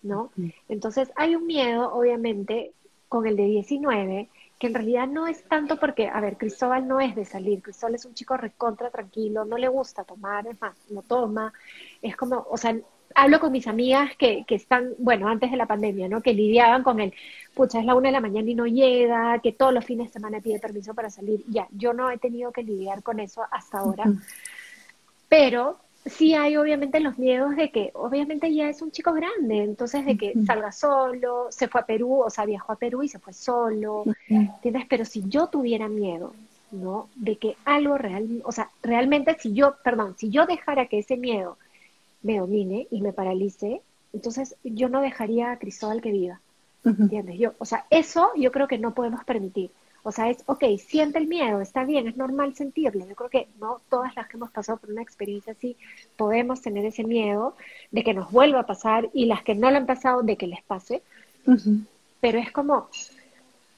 ¿no? 0.03 0.31
Entonces, 0.69 1.11
hay 1.17 1.37
un 1.37 1.47
miedo, 1.47 1.93
obviamente, 1.93 2.73
con 3.09 3.27
el 3.27 3.37
de 3.37 3.45
19, 3.45 4.29
que 4.59 4.69
en 4.69 4.75
realidad 4.75 5.09
no 5.09 5.27
es 5.27 5.43
tanto 5.45 5.79
porque, 5.79 6.09
a 6.09 6.21
ver, 6.21 6.39
Cristóbal 6.39 6.87
no 6.87 7.01
es 7.01 7.15
de 7.17 7.25
salir, 7.25 7.63
Cristóbal 7.63 7.97
es 7.97 8.05
un 8.05 8.15
chico 8.15 8.37
recontra 8.37 8.91
tranquilo, 8.91 9.45
no 9.45 9.59
le 9.59 9.69
gusta 9.69 10.05
tomar, 10.05 10.47
es 10.47 10.61
más, 10.61 10.77
no 10.89 11.03
toma, 11.03 11.53
es 12.01 12.17
como, 12.17 12.47
o 12.49 12.57
sea, 12.57 12.77
hablo 13.15 13.41
con 13.41 13.53
mis 13.53 13.67
amigas 13.67 14.17
que, 14.17 14.45
que 14.47 14.55
están, 14.55 14.91
bueno, 14.99 15.29
antes 15.29 15.51
de 15.51 15.57
la 15.57 15.67
pandemia, 15.67 16.09
¿no? 16.09 16.21
Que 16.21 16.35
lidiaban 16.35 16.83
con 16.83 17.01
el, 17.01 17.13
pucha, 17.55 17.81
es 17.81 17.85
la 17.85 17.95
una 17.95 18.09
de 18.09 18.13
la 18.13 18.21
mañana 18.21 18.51
y 18.51 18.55
no 18.55 18.67
llega, 18.67 19.39
que 19.41 19.53
todos 19.53 19.73
los 19.73 19.85
fines 19.85 20.09
de 20.09 20.13
semana 20.13 20.41
pide 20.41 20.59
permiso 20.59 20.95
para 20.95 21.11
salir. 21.11 21.43
Ya, 21.49 21.69
yo 21.71 21.93
no 21.93 22.11
he 22.11 22.19
tenido 22.19 22.53
que 22.53 22.63
lidiar 22.63 23.03
con 23.03 23.21
eso 23.21 23.43
hasta 23.51 23.79
ahora. 23.79 24.05
Pero 25.29 25.79
sí 26.05 26.35
hay 26.35 26.57
obviamente 26.57 27.01
los 27.01 27.19
miedos 27.19 27.57
de 27.57 27.71
que 27.71 27.91
obviamente 27.95 28.53
ya 28.53 28.69
es 28.69 28.83
un 28.83 28.91
chico 28.91 29.13
grande, 29.13 29.63
entonces 29.63 30.05
de 30.05 30.17
que 30.17 30.35
salga 30.45 30.73
solo, 30.73 31.47
se 31.51 31.69
fue 31.69 31.81
a 31.81 31.87
Perú, 31.87 32.23
o 32.23 32.31
sea, 32.31 32.45
viajó 32.45 32.73
a 32.73 32.77
Perú 32.77 33.03
y 33.03 33.09
se 33.09 33.19
fue 33.19 33.33
solo, 33.33 34.05
¿entiendes? 34.29 34.85
Pero 34.89 35.05
si 35.05 35.29
yo 35.29 35.47
tuviera 35.47 35.89
miedo, 35.89 36.35
¿no? 36.73 37.09
De 37.15 37.37
que 37.37 37.57
algo 37.65 37.99
real, 37.99 38.43
o 38.45 38.53
sea, 38.53 38.71
realmente 38.83 39.37
si 39.39 39.53
yo, 39.53 39.77
perdón, 39.85 40.15
si 40.17 40.31
yo 40.31 40.47
dejara 40.47 40.87
que 40.87 40.99
ese 40.99 41.17
miedo 41.17 41.57
me 42.23 42.39
domine 42.39 42.87
y 42.91 43.01
me 43.01 43.13
paralice, 43.13 43.83
entonces 44.13 44.57
yo 44.63 44.89
no 44.89 45.01
dejaría 45.01 45.53
a 45.53 45.59
Cristóbal 45.59 46.01
que 46.01 46.13
viva, 46.13 46.41
¿entiendes? 46.85 47.39
Yo, 47.39 47.55
o 47.59 47.65
sea, 47.65 47.87
eso 47.91 48.31
yo 48.37 48.53
creo 48.53 48.69
que 48.69 48.79
no 48.79 48.95
podemos 48.95 49.25
permitir. 49.25 49.71
O 50.05 50.11
sea, 50.11 50.31
es, 50.31 50.39
ok, 50.47 50.65
siente 50.79 51.19
el 51.19 51.29
miedo, 51.29 51.61
está 51.61 51.85
bien, 51.85 52.09
es 52.09 52.17
normal 52.17 52.57
sentirlo. 52.57 53.07
Yo 53.07 53.15
creo 53.15 53.31
que 53.31 53.49
no 53.61 53.81
todas 53.89 54.15
las 54.17 54.27
que 54.27 54.37
hemos 54.37 54.51
pasado 54.51 54.79
por 54.79 54.91
una 54.91 55.03
experiencia 55.03 55.53
así 55.53 55.77
podemos 56.17 56.61
tener 56.61 56.85
ese 56.85 57.05
miedo 57.05 57.55
de 57.93 58.03
que 58.03 58.13
nos 58.13 58.33
vuelva 58.33 58.61
a 58.61 58.67
pasar 58.67 59.11
y 59.13 59.27
las 59.27 59.45
que 59.45 59.55
no 59.55 59.71
lo 59.71 59.77
han 59.77 59.87
pasado 59.87 60.23
de 60.23 60.37
que 60.37 60.49
les 60.49 60.63
pase. 60.63 61.03
Pero 62.21 62.39
es 62.39 62.51
como, 62.51 62.89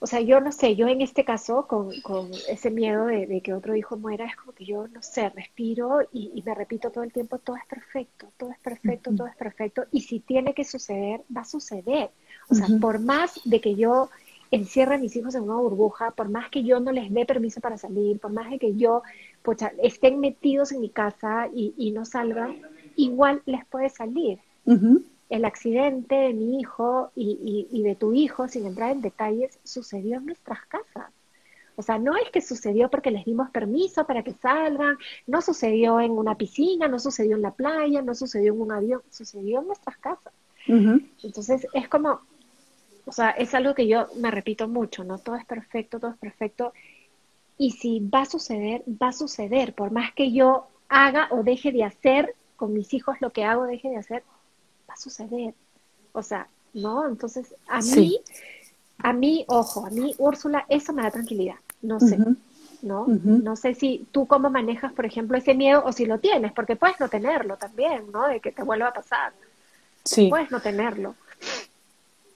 o 0.04 0.06
sea, 0.06 0.20
yo 0.20 0.38
no 0.38 0.52
sé, 0.52 0.76
yo 0.76 0.86
en 0.86 1.00
este 1.00 1.24
caso, 1.24 1.66
con, 1.66 1.88
con 2.02 2.30
ese 2.50 2.70
miedo 2.70 3.06
de, 3.06 3.40
que 3.40 3.54
otro 3.54 3.74
hijo 3.74 3.96
muera, 3.96 4.26
es 4.26 4.36
como 4.36 4.52
que 4.52 4.66
yo, 4.66 4.86
no 4.88 5.00
sé, 5.00 5.30
respiro 5.30 6.00
y, 6.12 6.42
me 6.44 6.54
repito 6.54 6.90
todo 6.90 7.04
el 7.04 7.10
tiempo, 7.10 7.38
todo 7.38 7.56
es 7.56 7.64
perfecto, 7.64 8.26
todo 8.36 8.50
es 8.50 8.58
perfecto, 8.58 9.12
todo 9.16 9.26
es 9.26 9.34
perfecto. 9.34 9.86
Y 9.92 10.02
si 10.02 10.20
tiene 10.20 10.52
que 10.52 10.62
suceder, 10.62 11.22
va 11.34 11.40
a 11.40 11.46
suceder. 11.46 12.10
O 12.50 12.54
sea, 12.54 12.66
por 12.82 12.98
más 12.98 13.40
de 13.46 13.62
que 13.62 13.76
yo 13.76 14.10
encierre 14.50 14.96
a 14.96 14.98
mis 14.98 15.16
hijos 15.16 15.34
en 15.36 15.44
una 15.44 15.56
burbuja, 15.56 16.10
por 16.10 16.28
más 16.28 16.50
que 16.50 16.62
yo 16.64 16.80
no 16.80 16.92
les 16.92 17.10
dé 17.10 17.24
permiso 17.24 17.62
para 17.62 17.78
salir, 17.78 18.20
por 18.20 18.30
más 18.30 18.50
de 18.50 18.58
que 18.58 18.76
yo 18.76 19.02
estén 19.82 20.20
metidos 20.20 20.72
en 20.72 20.82
mi 20.82 20.90
casa 20.90 21.48
y, 21.50 21.92
no 21.92 22.04
salgan, 22.04 22.60
igual 22.94 23.40
les 23.46 23.64
puede 23.64 23.88
salir. 23.88 24.38
El 25.30 25.44
accidente 25.44 26.14
de 26.14 26.34
mi 26.34 26.60
hijo 26.60 27.10
y, 27.16 27.68
y, 27.70 27.82
de 27.82 27.94
tu 27.94 28.12
hijo, 28.12 28.46
sin 28.48 28.66
entrar 28.66 28.92
en 28.92 29.00
detalles, 29.00 29.58
sucedió 29.64 30.18
en 30.18 30.26
nuestras 30.26 30.64
casas. 30.66 31.12
O 31.76 31.82
sea, 31.82 31.98
no 31.98 32.16
es 32.16 32.30
que 32.30 32.40
sucedió 32.40 32.88
porque 32.88 33.10
les 33.10 33.24
dimos 33.24 33.50
permiso 33.50 34.06
para 34.06 34.22
que 34.22 34.32
salgan, 34.34 34.96
no 35.26 35.42
sucedió 35.42 35.98
en 36.00 36.12
una 36.12 36.36
piscina, 36.36 36.86
no 36.86 36.98
sucedió 36.98 37.34
en 37.36 37.42
la 37.42 37.50
playa, 37.50 38.00
no 38.02 38.14
sucedió 38.14 38.52
en 38.52 38.60
un 38.60 38.72
avión, 38.72 39.02
sucedió 39.10 39.60
en 39.60 39.66
nuestras 39.66 39.96
casas. 39.98 40.32
Entonces, 40.66 41.66
es 41.72 41.88
como, 41.88 42.20
o 43.06 43.12
sea, 43.12 43.30
es 43.30 43.54
algo 43.54 43.74
que 43.74 43.86
yo 43.86 44.06
me 44.16 44.30
repito 44.30 44.68
mucho, 44.68 45.04
¿no? 45.04 45.18
Todo 45.18 45.36
es 45.36 45.44
perfecto, 45.44 45.98
todo 45.98 46.12
es 46.12 46.18
perfecto. 46.18 46.72
Y 47.58 47.72
si 47.72 48.00
va 48.00 48.22
a 48.22 48.26
suceder, 48.26 48.82
va 48.88 49.08
a 49.08 49.12
suceder. 49.12 49.74
Por 49.74 49.90
más 49.90 50.12
que 50.12 50.32
yo 50.32 50.68
haga 50.88 51.28
o 51.30 51.42
deje 51.42 51.72
de 51.72 51.84
hacer 51.84 52.34
con 52.56 52.72
mis 52.72 52.94
hijos 52.94 53.16
lo 53.20 53.30
que 53.30 53.44
hago, 53.44 53.64
deje 53.64 53.90
de 53.90 53.96
hacer, 53.96 54.22
a 54.94 54.96
suceder. 54.96 55.54
O 56.12 56.22
sea, 56.22 56.46
¿no? 56.72 57.06
Entonces, 57.06 57.54
a 57.68 57.80
mí, 57.80 58.20
a 58.98 59.12
mí, 59.12 59.44
ojo, 59.48 59.86
a 59.86 59.90
mí, 59.90 60.14
Úrsula, 60.18 60.64
eso 60.68 60.92
me 60.92 61.02
da 61.02 61.10
tranquilidad. 61.10 61.56
No 61.82 62.00
sé, 62.00 62.18
¿no? 62.82 63.06
No 63.06 63.56
sé 63.56 63.74
si 63.74 64.06
tú 64.10 64.26
cómo 64.26 64.48
manejas, 64.50 64.92
por 64.92 65.04
ejemplo, 65.04 65.36
ese 65.36 65.54
miedo 65.54 65.82
o 65.84 65.92
si 65.92 66.06
lo 66.06 66.18
tienes, 66.18 66.52
porque 66.52 66.76
puedes 66.76 66.98
no 66.98 67.08
tenerlo 67.08 67.56
también, 67.56 68.10
¿no? 68.12 68.26
De 68.28 68.40
que 68.40 68.52
te 68.52 68.62
vuelva 68.62 68.88
a 68.88 68.92
pasar. 68.92 69.32
Sí. 70.04 70.28
Puedes 70.28 70.50
no 70.50 70.60
tenerlo. 70.60 71.14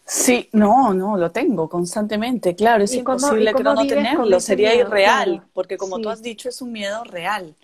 Sí, 0.04 0.48
no, 0.52 0.94
no, 0.94 1.18
lo 1.18 1.30
tengo 1.30 1.68
constantemente, 1.68 2.54
claro, 2.54 2.84
es 2.84 2.94
imposible 2.94 3.52
que 3.52 3.62
no 3.62 3.74
tenerlo, 3.86 4.40
sería 4.40 4.74
irreal, 4.74 5.42
porque 5.52 5.76
como 5.76 6.00
tú 6.00 6.08
has 6.08 6.22
dicho, 6.22 6.48
es 6.48 6.62
un 6.62 6.72
miedo 6.72 7.04
real, 7.04 7.54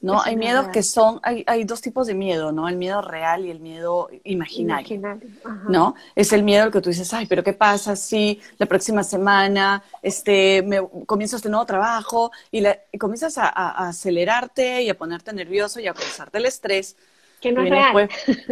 ¿no? 0.00 0.22
hay 0.22 0.36
miedos 0.36 0.68
que 0.68 0.82
son, 0.82 1.20
hay, 1.22 1.44
hay 1.46 1.64
dos 1.64 1.80
tipos 1.80 2.06
de 2.06 2.14
miedo, 2.14 2.52
¿no? 2.52 2.68
El 2.68 2.76
miedo 2.76 3.02
real 3.02 3.44
y 3.44 3.50
el 3.50 3.60
miedo 3.60 4.08
imaginario, 4.24 5.20
¿no? 5.68 5.94
Es 6.14 6.32
el 6.32 6.42
miedo 6.42 6.64
al 6.64 6.72
que 6.72 6.80
tú 6.80 6.88
dices, 6.88 7.12
ay, 7.12 7.26
pero 7.26 7.44
¿qué 7.44 7.52
pasa 7.52 7.96
si 7.96 8.40
la 8.58 8.66
próxima 8.66 9.02
semana 9.04 9.82
este, 10.02 10.62
me, 10.62 10.80
comienzo 11.06 11.36
este 11.36 11.48
nuevo 11.48 11.66
trabajo 11.66 12.30
y, 12.50 12.64
comienzas 12.98 13.36
a, 13.38 13.88
acelerarte 13.88 14.82
y 14.82 14.88
a 14.88 14.96
ponerte 14.96 15.32
nervioso 15.32 15.80
y 15.80 15.86
a 15.86 15.94
causarte 15.94 16.38
el 16.38 16.46
estrés? 16.46 16.96
Que 17.40 17.52
no 17.52 17.62
es 17.62 17.70
real. 17.70 18.08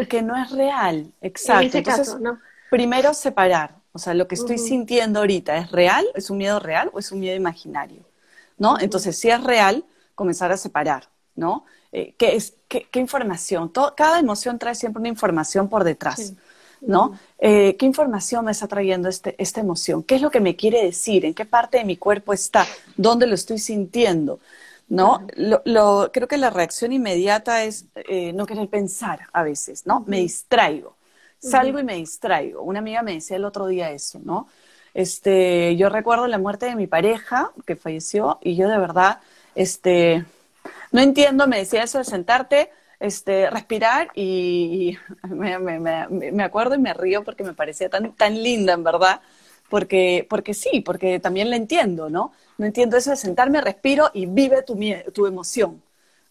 que 0.09 0.23
no 0.23 0.37
es 0.37 0.51
real, 0.51 1.13
exacto. 1.23 1.63
En 1.63 1.69
ese 1.69 1.83
caso, 1.83 2.19
¿no? 2.19 2.39
primero 2.71 3.15
separar, 3.15 3.77
o 3.93 3.99
sea, 3.99 4.15
lo 4.15 4.29
que 4.29 4.35
estoy 4.35 4.59
sintiendo 4.59 5.21
ahorita, 5.21 5.57
¿es 5.57 5.73
real? 5.73 6.07
¿Es 6.15 6.31
un 6.31 6.39
miedo 6.39 6.61
real 6.61 6.91
o 6.93 6.99
es 6.99 7.11
un 7.11 7.21
miedo 7.21 7.37
imaginario? 7.37 8.03
¿No? 8.59 8.79
Entonces, 8.79 9.19
si 9.19 9.31
es 9.31 9.43
real, 9.43 9.85
comenzar 10.15 10.53
a 10.53 10.57
separar, 10.57 11.09
¿no? 11.39 11.65
Eh, 11.93 12.15
¿qué, 12.19 12.37
es, 12.37 12.55
qué, 12.69 12.87
información? 13.01 13.73
cada 13.97 14.19
emoción 14.19 14.59
trae 14.59 14.75
siempre 14.75 15.01
una 15.01 15.09
información 15.09 15.69
por 15.69 15.85
detrás, 15.85 16.35
¿no? 16.83 17.19
Eh, 17.39 17.77
¿Qué 17.79 17.87
información 17.87 18.45
me 18.45 18.53
está 18.53 18.69
trayendo 18.69 19.09
este, 19.09 19.35
esta 19.39 19.61
emoción? 19.61 20.03
¿Qué 20.03 20.17
es 20.17 20.23
lo 20.23 20.31
que 20.31 20.41
me 20.41 20.55
quiere 20.55 20.85
decir? 20.85 21.25
¿En 21.25 21.33
qué 21.33 21.47
parte 21.47 21.79
de 21.79 21.85
mi 21.85 21.97
cuerpo 21.97 22.33
está? 22.33 22.67
¿Dónde 22.97 23.27
lo 23.27 23.35
estoy 23.35 23.59
sintiendo? 23.59 24.41
¿no? 24.91 25.27
Lo, 25.37 26.11
creo 26.13 26.29
que 26.29 26.39
la 26.39 26.49
reacción 26.49 26.93
inmediata 26.93 27.65
es 27.65 27.85
eh, 27.95 28.33
no 28.33 28.47
querer 28.47 28.69
pensar 28.69 29.21
a 29.33 29.43
veces, 29.43 29.87
¿no? 29.87 30.03
Me 30.07 30.21
distraigo 30.21 30.99
salgo 31.39 31.79
y 31.79 31.85
me 31.85 31.95
distraigo. 31.95 32.63
Una 32.63 32.81
amiga 32.81 33.03
me 33.03 33.15
decía 33.15 33.37
el 33.37 33.45
otro 33.45 33.67
día 33.67 33.91
eso, 33.91 34.21
¿no? 34.23 34.49
Este, 34.95 35.77
yo 35.77 35.89
recuerdo 35.89 36.27
la 36.27 36.39
muerte 36.39 36.67
de 36.67 36.75
mi 36.75 36.87
pareja 36.87 37.53
que 37.67 37.77
falleció 37.77 38.39
y 38.43 38.57
yo 38.57 38.69
de 38.69 38.79
verdad, 38.79 39.21
este, 39.55 40.25
no 40.93 41.01
entiendo, 41.01 41.47
me 41.47 41.59
decía 41.59 41.83
eso 41.83 41.99
de 41.99 42.05
sentarte, 42.05 42.71
este, 43.01 43.49
respirar 43.51 44.09
y, 44.15 44.97
me, 45.29 45.59
me, 45.59 46.09
me, 46.09 46.43
acuerdo 46.43 46.75
y 46.75 46.79
me 46.79 46.95
río 46.95 47.25
porque 47.25 47.45
me 47.45 47.55
parecía 47.55 47.89
tan, 47.89 48.13
tan 48.15 48.43
linda, 48.43 48.73
en 48.73 48.85
verdad, 48.85 49.21
porque, 49.69 50.27
porque 50.29 50.55
sí, 50.55 50.81
porque 50.81 51.21
también 51.21 51.51
la 51.51 51.57
entiendo, 51.57 52.09
¿no? 52.11 52.33
No 52.57 52.67
entiendo 52.67 52.97
eso 52.97 53.11
de 53.11 53.17
sentarme, 53.17 53.61
respiro 53.61 54.11
y 54.15 54.27
vive 54.27 54.63
tu, 54.63 54.79
tu 55.13 55.27
emoción. 55.27 55.83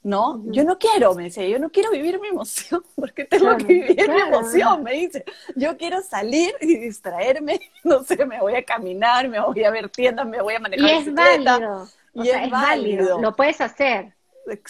¿no? 0.04 0.42
Yo 0.46 0.64
no 0.64 0.80
quiero, 0.80 1.14
me 1.16 1.24
decía, 1.24 1.46
yo 1.48 1.60
no 1.60 1.70
quiero 1.70 1.92
vivir 1.92 2.20
mi 2.22 2.30
emoción, 2.30 2.82
porque 2.96 3.26
tengo 3.26 3.58
que 3.58 3.66
vivir 3.66 4.10
mi 4.10 4.20
emoción, 4.22 4.82
me 4.82 4.94
dice. 4.94 5.26
Yo 5.56 5.76
quiero 5.78 6.02
salir 6.02 6.54
y 6.62 6.78
distraerme, 6.78 7.60
no 7.84 8.04
sé, 8.04 8.26
me 8.26 8.40
voy 8.40 8.56
a 8.56 8.64
caminar, 8.64 9.28
me 9.28 9.40
voy 9.40 9.64
a 9.64 9.70
ver 9.70 9.90
tiendas, 9.90 10.26
me 10.26 10.42
voy 10.42 10.56
a 10.56 10.60
manejar 10.60 10.90
y 10.90 10.94
es 10.94 11.14
válido. 11.14 11.88
Y 12.14 12.30
es, 12.30 12.50
válido. 12.50 13.22
lo 13.22 13.36
puedes 13.36 13.62
hacer. 13.62 14.14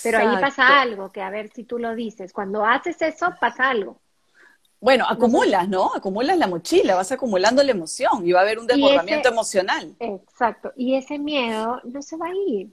Pero 0.03 0.17
ahí 0.19 0.41
pasa 0.41 0.81
algo, 0.81 1.11
que 1.11 1.21
a 1.21 1.29
ver 1.29 1.49
si 1.49 1.63
tú 1.63 1.79
lo 1.79 1.95
dices, 1.95 2.33
cuando 2.33 2.65
haces 2.65 3.01
eso 3.01 3.33
pasa 3.39 3.69
algo. 3.69 3.99
Bueno, 4.79 5.05
acumulas, 5.09 5.67
¿no? 5.67 5.91
Acumulas 5.95 6.37
la 6.37 6.47
mochila, 6.47 6.95
vas 6.95 7.11
acumulando 7.11 7.63
la 7.63 7.71
emoción 7.71 8.25
y 8.27 8.31
va 8.31 8.39
a 8.39 8.43
haber 8.43 8.59
un 8.59 8.67
desbordamiento 8.67 9.29
emocional. 9.29 9.95
Exacto, 9.99 10.71
y 10.75 10.95
ese 10.95 11.17
miedo 11.17 11.81
no 11.83 12.01
se 12.01 12.15
va 12.17 12.27
a 12.27 12.33
ir. 12.47 12.71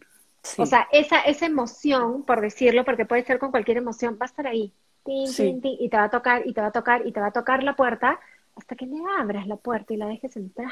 O 0.59 0.67
sea, 0.67 0.87
esa, 0.93 1.21
esa 1.21 1.47
emoción, 1.47 2.23
por 2.23 2.43
decirlo, 2.43 2.85
porque 2.85 3.07
puede 3.07 3.25
ser 3.25 3.39
con 3.39 3.51
cualquier 3.51 3.79
emoción, 3.79 4.19
va 4.21 4.27
a 4.27 4.29
estar 4.29 4.47
ahí. 4.47 4.73
y 5.07 5.89
te 5.89 5.97
va 5.97 6.05
a 6.05 6.11
tocar, 6.11 6.47
y 6.47 6.53
te 6.53 6.61
va 6.61 6.67
a 6.67 6.73
tocar, 6.73 7.07
y 7.07 7.13
te 7.13 7.21
va 7.21 7.29
a 7.29 7.33
tocar 7.33 7.63
la 7.63 7.75
puerta 7.75 8.21
hasta 8.57 8.77
que 8.77 8.87
le 8.87 8.99
abras 9.19 9.47
la 9.47 9.57
puerta 9.57 9.95
y 9.95 9.97
la 9.97 10.07
dejes 10.07 10.37
entrar. 10.37 10.71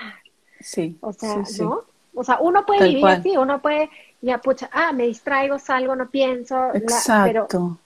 Sí. 0.60 0.96
O 1.00 1.12
sea, 1.12 1.42
¿no? 1.60 1.84
O 2.14 2.24
sea, 2.24 2.38
uno 2.40 2.64
puede 2.66 2.88
vivir 2.88 3.06
así, 3.06 3.36
uno 3.36 3.60
puede, 3.62 3.90
ya, 4.22 4.38
pucha, 4.38 4.70
ah, 4.72 4.92
me 4.92 5.04
distraigo, 5.04 5.58
salgo, 5.58 5.94
no 5.94 6.08
pienso. 6.08 6.72
Exacto. 6.74 7.46
pero 7.48 7.78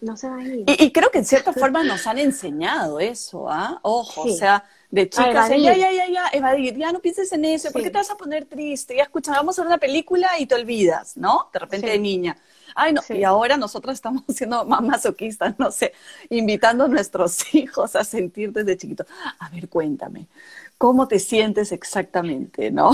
no 0.00 0.16
se 0.16 0.28
va 0.28 0.36
a 0.36 0.42
ir. 0.42 0.64
Y, 0.66 0.92
creo 0.92 1.10
que 1.10 1.18
en 1.18 1.24
cierta 1.24 1.52
forma 1.52 1.82
nos 1.84 2.06
han 2.06 2.18
enseñado 2.18 3.00
eso, 3.00 3.48
¿ah? 3.48 3.78
Ojo, 3.82 4.22
o 4.22 4.28
sea, 4.28 4.64
de 4.90 5.08
chicas, 5.08 5.48
ya, 5.50 5.56
ya, 5.56 5.92
ya, 5.92 6.08
ya, 6.08 6.28
evadir, 6.32 6.76
ya 6.76 6.92
no 6.92 7.00
pienses 7.00 7.32
en 7.32 7.44
eso, 7.44 7.72
¿por 7.72 7.82
qué 7.82 7.90
te 7.90 7.98
vas 7.98 8.10
a 8.10 8.16
poner 8.16 8.44
triste? 8.44 8.96
Ya 8.96 9.04
escucha, 9.04 9.32
vamos 9.32 9.58
a 9.58 9.62
ver 9.62 9.68
una 9.68 9.78
película 9.78 10.28
y 10.38 10.46
te 10.46 10.54
olvidas, 10.54 11.16
¿no? 11.16 11.48
De 11.52 11.58
repente 11.58 11.88
de 11.88 11.98
niña. 11.98 12.36
Ay, 12.74 12.92
no, 12.92 13.00
y 13.08 13.24
ahora 13.24 13.56
nosotros 13.56 13.94
estamos 13.94 14.22
siendo 14.28 14.64
más 14.66 14.82
masoquistas, 14.82 15.58
no 15.58 15.70
sé, 15.70 15.92
invitando 16.28 16.84
a 16.84 16.88
nuestros 16.88 17.42
hijos 17.54 17.96
a 17.96 18.04
sentir 18.04 18.52
desde 18.52 18.76
chiquitos. 18.76 19.06
A 19.38 19.48
ver, 19.48 19.68
cuéntame, 19.68 20.26
¿cómo 20.76 21.08
te 21.08 21.18
sientes 21.18 21.72
exactamente, 21.72 22.70
no? 22.70 22.92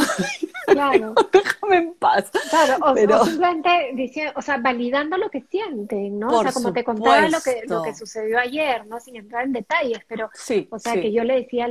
Claro. 0.67 1.15
Déjame 1.33 1.77
en 1.77 1.95
paz. 1.95 2.31
Claro, 2.51 2.77
o, 2.81 3.25
simplemente 3.25 3.91
diciendo, 3.95 4.33
o 4.37 4.43
sea, 4.43 4.59
validando 4.59 5.17
lo 5.17 5.29
que 5.31 5.43
sienten, 5.51 6.19
¿no? 6.19 6.29
o 6.29 6.43
sea, 6.43 6.53
como 6.53 6.73
te 6.73 6.85
contaba 6.85 7.29
lo 7.29 7.41
que, 7.41 7.63
lo 7.67 7.83
que 7.83 7.95
sucedió 7.95 8.39
ayer, 8.39 8.87
¿no? 8.87 9.01
Sin 9.01 9.17
entrar 9.17 9.45
en 9.45 9.53
detalles, 9.53 10.01
pero, 10.07 10.31
sí, 10.35 10.69
o 10.71 10.79
sea, 10.79 10.95
que 10.95 11.13
yo 11.13 11.25
le 11.25 11.35
decía 11.35 11.65
a 11.65 11.69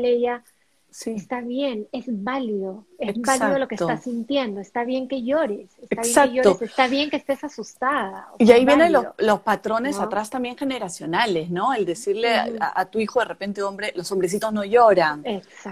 Sí. 0.91 1.11
Está 1.11 1.39
bien, 1.39 1.87
es 1.93 2.03
válido, 2.07 2.85
es 2.99 3.15
válido 3.21 3.57
lo 3.57 3.69
que 3.69 3.75
estás 3.75 4.03
sintiendo, 4.03 4.59
está 4.59 4.83
bien 4.83 5.07
que 5.07 5.23
llores, 5.23 5.69
está 5.79 6.01
bien 6.01 6.13
que 6.13 6.43
llores, 6.43 6.61
está 6.61 6.87
bien 6.87 7.09
que 7.09 7.15
estés 7.15 7.41
asustada. 7.45 8.27
y 8.37 8.51
ahí 8.51 8.65
vienen 8.65 8.91
los, 8.91 9.39
patrones 9.39 9.97
atrás 9.99 10.29
también 10.29 10.57
generacionales, 10.57 11.49
¿no? 11.49 11.73
El 11.73 11.85
decirle 11.85 12.35
a, 12.59 12.85
tu 12.87 12.99
hijo 12.99 13.19
de 13.19 13.25
repente, 13.25 13.63
hombre, 13.63 13.93
los 13.95 14.11
hombrecitos 14.11 14.51
no 14.51 14.65
lloran, 14.65 15.23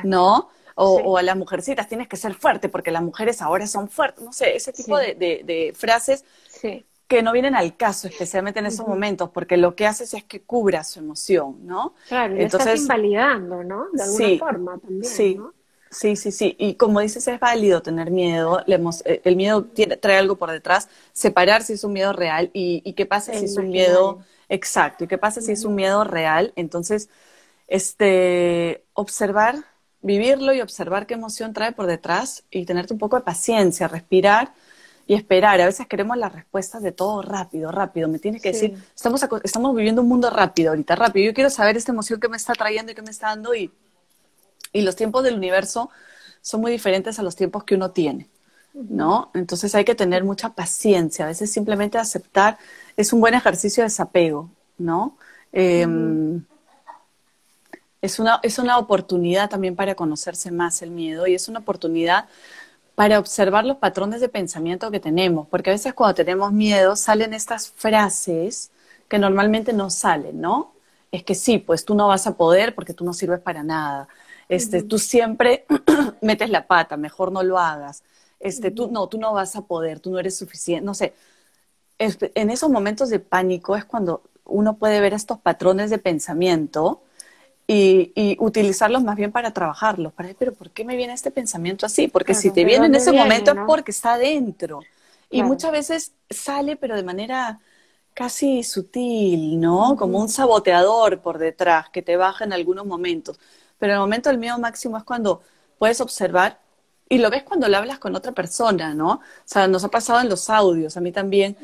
¿no? 0.06 0.48
O, 0.76 1.18
a 1.18 1.22
las 1.22 1.36
mujercitas, 1.36 1.90
tienes 1.90 2.08
que 2.08 2.16
ser 2.16 2.34
fuerte 2.36 2.70
porque 2.70 2.90
las 2.90 3.04
mujeres 3.04 3.42
ahora 3.42 3.68
son 3.68 3.90
fuertes, 3.90 4.24
no 4.24 4.32
sé, 4.32 4.56
ese 4.56 4.72
tipo 4.72 4.98
de, 4.98 5.16
de, 5.16 5.74
frases 5.76 6.24
que 7.10 7.24
no 7.24 7.34
vienen 7.34 7.56
al 7.56 7.76
caso, 7.76 8.08
especialmente 8.08 8.60
en 8.60 8.68
esos 8.68 8.88
momentos, 8.88 9.32
porque 9.32 9.58
lo 9.58 9.76
que 9.76 9.88
haces 9.88 10.14
es 10.14 10.24
que 10.24 10.44
cubra 10.44 10.84
su 10.84 11.00
emoción, 11.00 11.66
¿no? 11.66 11.96
Claro, 12.08 12.38
y 12.38 12.44
Entonces, 12.44 12.76
estás 12.76 12.82
invalidando, 12.82 13.64
¿no? 13.64 13.88
De 13.92 14.04
alguna 14.04 14.38
forma 14.38 14.78
también, 14.78 15.04
sí. 15.04 15.36
¿no? 15.36 15.52
Sí, 15.90 16.16
sí, 16.16 16.32
sí. 16.32 16.56
Y 16.60 16.76
como 16.76 17.00
dices, 17.00 17.28
es 17.28 17.40
válido 17.40 17.82
tener 17.82 18.12
miedo. 18.12 18.64
Eh, 18.68 19.22
el 19.24 19.36
miedo 19.36 19.64
tiene, 19.66 19.98
trae 19.98 20.20
algo 20.20 20.36
por 20.36 20.52
detrás. 20.52 20.88
Separar 21.12 21.64
si 21.64 21.74
es 21.74 21.84
un 21.84 21.94
miedo 21.94 22.14
real 22.14 22.52
y, 22.54 22.94
qué 22.94 23.08
pasa 23.08 23.34
si 23.34 23.46
es 23.46 23.58
un 23.58 23.70
miedo 23.70 24.20
exacto. 24.48 25.06
Y 25.06 25.08
qué 25.08 25.18
pasa 25.18 25.42
si 25.42 25.52
es 25.52 25.66
un 25.66 25.74
miedo 25.74 26.04
real. 26.04 26.54
Entonces, 26.56 27.10
este, 27.68 28.86
observar, 28.94 29.56
vivirlo 30.02 30.54
y 30.54 30.62
observar 30.62 31.08
qué 31.08 31.16
emoción 31.16 31.54
trae 31.54 31.72
por 31.72 31.88
detrás 31.88 32.44
y 32.52 32.66
tenerte 32.66 32.94
un 32.94 33.00
poco 33.00 33.16
de 33.16 33.24
paciencia, 33.24 33.88
respirar 33.88 34.54
y 35.10 35.16
esperar. 35.16 35.60
A 35.60 35.66
veces 35.66 35.88
queremos 35.88 36.16
las 36.16 36.32
respuestas 36.32 36.82
de 36.82 36.94
todo 36.94 37.22
rápido, 37.22 37.70
rápido. 37.70 38.08
Me 38.08 38.20
tienes 38.20 38.42
que 38.42 38.54
decir, 38.54 38.82
estamos, 38.96 39.22
estamos 39.44 39.76
viviendo 39.76 40.02
un 40.02 40.08
mundo 40.08 40.30
rápido 40.30 40.70
ahorita, 40.70 40.96
rápido. 40.96 41.26
Yo 41.26 41.34
quiero 41.34 41.50
saber 41.50 41.76
esta 41.76 41.92
emoción 41.92 42.22
que 42.22 42.30
me 42.30 42.38
está 42.38 42.54
trayendo 42.54 42.94
y 42.94 42.96
que 42.96 43.02
me 43.02 43.12
está 43.12 43.28
dando 43.28 43.54
y 43.54 43.70
y 44.74 44.82
los 44.82 44.96
tiempos 44.96 45.24
del 45.24 45.36
universo 45.36 45.90
son 46.42 46.62
muy 46.62 46.72
diferentes 46.72 47.20
a 47.20 47.24
los 47.24 47.36
tiempos 47.36 47.64
que 47.64 47.76
uno 47.76 47.92
tiene, 47.92 48.28
¿no? 48.74 49.32
Entonces 49.34 49.74
hay 49.76 49.84
que 49.84 49.96
tener 49.96 50.24
mucha 50.24 50.50
paciencia. 50.50 51.26
A 51.26 51.30
veces 51.30 51.52
simplemente 51.52 51.98
aceptar 51.98 52.58
es 52.96 53.12
un 53.12 53.20
buen 53.20 53.34
ejercicio 53.34 53.82
de 53.82 53.86
desapego, 53.86 54.50
¿no? 54.78 55.18
Em, 55.52 56.44
es, 58.02 58.20
una, 58.20 58.40
es 58.44 58.60
una 58.60 58.78
oportunidad 58.78 59.50
también 59.50 59.76
para 59.76 59.96
conocerse 59.96 60.52
más 60.52 60.82
el 60.82 60.92
miedo 60.92 61.28
y 61.28 61.36
es 61.36 61.48
una 61.50 61.60
oportunidad 61.60 62.30
para 63.00 63.18
observar 63.18 63.64
los 63.64 63.78
patrones 63.78 64.20
de 64.20 64.28
pensamiento 64.28 64.92
que 64.92 65.00
tenemos, 65.00 65.48
porque 65.48 65.70
a 65.70 65.74
veces 65.74 65.94
cuando 65.94 66.16
tenemos 66.16 66.52
miedo 66.52 66.98
salen 66.98 67.34
estas 67.34 67.70
frases 67.70 68.72
que 69.08 69.18
normalmente 69.18 69.72
no 69.72 69.90
salen, 69.90 70.42
¿no? 70.42 70.74
Es 71.10 71.24
que 71.24 71.34
sí, 71.34 71.60
pues 71.60 71.86
tú 71.86 71.96
no 71.96 72.10
vas 72.10 72.28
a 72.28 72.36
poder 72.36 72.76
porque 72.76 72.94
tú 72.94 73.06
no 73.06 73.14
sirves 73.14 73.40
para 73.40 73.64
nada 73.64 74.10
este, 74.50 74.84
tú 74.84 75.00
siempre 75.00 75.66
metes 76.22 76.50
la 76.50 76.68
pata, 76.68 76.98
mejor 76.98 77.32
no 77.32 77.42
lo 77.42 77.58
hagas. 77.58 78.04
Este, 78.38 78.70
tú 78.70 78.90
no, 78.92 79.08
tú 79.08 79.18
no 79.18 79.32
vas 79.32 79.56
a 79.56 79.62
poder, 79.62 80.02
tú 80.02 80.12
no 80.12 80.20
eres 80.20 80.38
suficiente, 80.38 80.86
no 80.86 80.94
sé. 80.94 81.14
en 82.00 82.50
esos 82.50 82.70
momentos 82.70 83.10
de 83.10 83.20
pánico 83.20 83.78
es 83.78 83.86
cuando 83.86 84.24
uno 84.44 84.76
puede 84.78 85.00
ver 85.00 85.14
estos 85.14 85.40
patrones 85.40 85.90
de 85.90 86.00
pensamiento 86.00 87.02
y, 87.72 88.36
utilizarlos 88.40 89.04
más 89.04 89.16
bien 89.16 89.32
para 89.32 89.52
trabajarlos. 89.52 90.12
Para, 90.14 90.30
pero 90.38 90.54
¿por 90.54 90.72
qué 90.72 90.84
me 90.84 90.96
viene 90.96 91.14
este 91.14 91.30
pensamiento 91.30 91.86
así? 91.86 92.08
Porque 92.08 92.34
si 92.34 92.50
te 92.50 92.66
viene 92.66 92.88
en 92.88 92.96
ese 92.96 93.12
momento 93.12 93.52
es 93.52 93.58
porque 93.68 93.92
está 93.92 94.14
adentro. 94.14 94.80
Y 95.30 95.44
muchas 95.44 95.72
veces 95.72 96.14
sale, 96.30 96.76
pero 96.76 96.96
de 96.96 97.04
manera 97.04 97.60
casi 98.16 98.64
sutil, 98.64 99.60
¿no? 99.60 99.96
Como 99.98 100.20
un 100.20 100.30
saboteador 100.30 101.22
por 101.22 101.38
detrás 101.38 101.90
que 101.90 102.02
te 102.02 102.18
baja 102.18 102.44
en 102.44 102.54
algunos 102.54 102.88
momentos. 102.88 103.40
Pero 103.78 103.94
el 103.94 104.00
momento 104.00 104.30
del 104.30 104.40
miedo 104.40 104.58
máximo 104.58 104.98
es 104.98 105.04
cuando 105.04 105.42
puedes 105.78 106.02
observar 106.02 106.60
y 107.12 107.18
lo 107.18 107.32
ves 107.32 107.42
cuando 107.44 107.68
le 107.68 107.76
hablas 107.76 107.98
con 107.98 108.16
otra 108.16 108.32
persona, 108.32 108.94
¿no? 108.94 109.14
O 109.14 109.22
sea, 109.44 109.68
nos 109.68 109.84
ha 109.84 109.90
pasado 109.90 110.22
en 110.22 110.30
los 110.30 110.50
audios, 110.50 110.96
a 110.96 111.02
mí 111.02 111.12
también, 111.12 111.58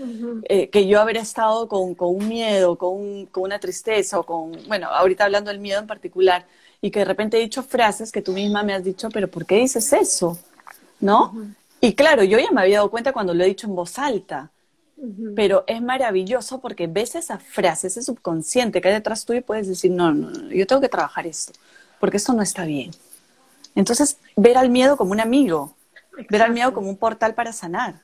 eh, 0.50 0.70
que 0.70 0.88
yo 0.88 1.00
haber 1.00 1.18
estado 1.18 1.68
con, 1.68 1.94
con 1.94 2.16
un 2.16 2.28
miedo, 2.28 2.78
con, 2.78 3.28
con, 3.28 3.44
una 3.44 3.60
tristeza, 3.60 4.20
o 4.20 4.24
con, 4.24 4.54
bueno, 4.68 4.88
ahorita 4.88 5.26
hablando 5.26 5.52
del 5.52 5.60
miedo 5.60 5.80
en 5.80 5.88
particular, 5.88 6.48
y 6.82 6.90
que 6.90 7.00
de 7.00 7.06
repente 7.06 7.38
he 7.38 7.42
dicho 7.42 7.62
frases 7.62 8.12
que 8.12 8.24
tú 8.24 8.32
misma 8.34 8.64
me 8.64 8.74
has 8.74 8.84
dicho, 8.84 9.10
pero 9.10 9.30
¿por 9.30 9.46
qué 9.46 9.58
dices 9.58 9.94
eso? 9.94 10.38
¿No? 11.00 11.36
Y 11.80 11.94
claro, 11.94 12.24
yo 12.24 12.40
ya 12.40 12.52
me 12.52 12.62
había 12.62 12.78
dado 12.78 12.90
cuenta 12.90 13.14
cuando 13.14 13.34
lo 13.34 13.44
he 13.44 13.48
dicho 13.48 13.68
en 13.68 13.76
voz 13.76 14.00
alta, 14.00 14.52
pero 15.36 15.64
es 15.68 15.82
maravilloso 15.82 16.60
porque 16.60 16.88
ves 16.88 17.16
esa 17.16 17.38
frase, 17.38 17.88
ese 17.88 18.02
subconsciente 18.02 18.82
que 18.82 18.88
hay 18.88 18.94
detrás 18.96 19.26
tuyo 19.26 19.40
y 19.40 19.44
puedes 19.44 19.68
decir, 19.68 19.92
no, 19.92 20.12
no, 20.12 20.32
no, 20.32 20.50
yo 20.50 20.66
tengo 20.66 20.82
que 20.82 20.90
trabajar 20.90 21.28
esto 21.28 21.54
porque 22.00 22.18
esto 22.18 22.34
no 22.34 22.42
está 22.42 22.66
bien. 22.66 22.92
Entonces, 23.76 24.20
ver 24.36 24.58
al 24.58 24.70
miedo 24.70 24.98
como 24.98 25.12
un 25.12 25.20
amigo, 25.20 25.76
ver 26.30 26.42
al 26.42 26.54
miedo 26.54 26.74
como 26.74 26.90
un 26.90 26.98
portal 26.98 27.36
para 27.36 27.52
sanar. 27.52 28.02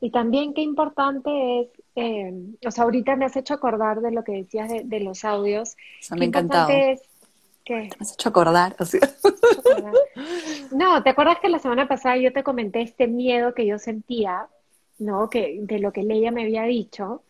Y 0.00 0.10
también 0.10 0.52
qué 0.52 0.62
importante 0.62 1.60
es, 1.60 1.68
eh, 1.94 2.32
o 2.66 2.70
sea, 2.70 2.84
ahorita 2.84 3.16
me 3.16 3.24
has 3.24 3.36
hecho 3.36 3.54
acordar 3.54 4.00
de 4.00 4.10
lo 4.10 4.24
que 4.24 4.32
decías 4.32 4.70
de, 4.84 5.00
los 5.00 5.24
audios. 5.24 5.76
me 6.10 6.24
ha 6.24 6.28
encantado. 6.28 6.68
Es, 6.70 7.02
¿Qué? 7.64 7.74
Me 7.74 7.90
has 8.00 8.12
hecho 8.12 8.28
acordar. 8.28 8.76
No, 10.72 11.02
¿te 11.02 11.10
acuerdas 11.10 11.38
que 11.40 11.48
la 11.48 11.58
semana 11.58 11.88
pasada 11.88 12.16
yo 12.16 12.32
te 12.32 12.42
comenté 12.42 12.82
este 12.82 13.06
miedo 13.06 13.54
que 13.54 13.66
yo 13.66 13.78
sentía, 13.78 14.48
¿no? 14.98 15.30
Que, 15.30 15.60
de 15.62 15.78
lo 15.78 15.92
que 15.92 16.02
Leia 16.02 16.30
me 16.30 16.42
había 16.42 16.64
dicho 16.64 17.22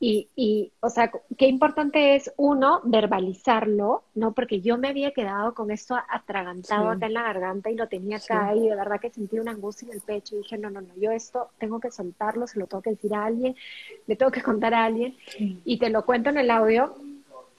y, 0.00 0.28
y, 0.34 0.72
o 0.80 0.90
sea, 0.90 1.10
qué 1.38 1.46
importante 1.46 2.16
es, 2.16 2.32
uno, 2.36 2.80
verbalizarlo, 2.84 4.04
¿no? 4.14 4.32
Porque 4.32 4.60
yo 4.60 4.76
me 4.78 4.88
había 4.88 5.12
quedado 5.12 5.54
con 5.54 5.70
esto 5.70 5.96
atragantado 6.08 6.90
acá 6.90 7.06
en 7.06 7.14
la 7.14 7.22
garganta 7.22 7.70
y 7.70 7.76
lo 7.76 7.88
tenía 7.88 8.18
acá 8.18 8.54
y 8.54 8.68
de 8.68 8.74
verdad 8.74 9.00
que 9.00 9.10
sentí 9.10 9.38
una 9.38 9.52
angustia 9.52 9.88
en 9.88 9.94
el 9.94 10.00
pecho 10.00 10.34
y 10.34 10.38
dije, 10.38 10.58
no, 10.58 10.70
no, 10.70 10.80
no, 10.80 10.94
yo 10.96 11.10
esto 11.12 11.50
tengo 11.58 11.80
que 11.80 11.90
soltarlo, 11.90 12.46
se 12.46 12.58
lo 12.58 12.66
tengo 12.66 12.82
que 12.82 12.90
decir 12.90 13.14
a 13.14 13.24
alguien, 13.24 13.56
le 14.06 14.16
tengo 14.16 14.32
que 14.32 14.42
contar 14.42 14.74
a 14.74 14.84
alguien 14.84 15.16
y 15.38 15.78
te 15.78 15.90
lo 15.90 16.04
cuento 16.04 16.30
en 16.30 16.38
el 16.38 16.50
audio. 16.50 16.94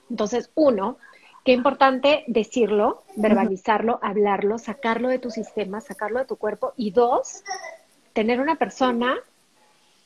Entonces, 0.10 0.52
uno, 0.56 0.98
qué 1.44 1.54
importante 1.54 2.24
decirlo, 2.28 3.04
verbalizarlo, 3.16 4.00
hablarlo, 4.02 4.58
sacarlo 4.58 5.10
de 5.10 5.20
tu 5.20 5.32
sistema, 5.32 5.82
sacarlo 5.82 6.20
de 6.20 6.26
tu 6.26 6.36
cuerpo 6.36 6.74
y 6.76 6.92
dos, 6.92 7.44
tener 8.14 8.40
una 8.40 8.56
persona 8.56 9.18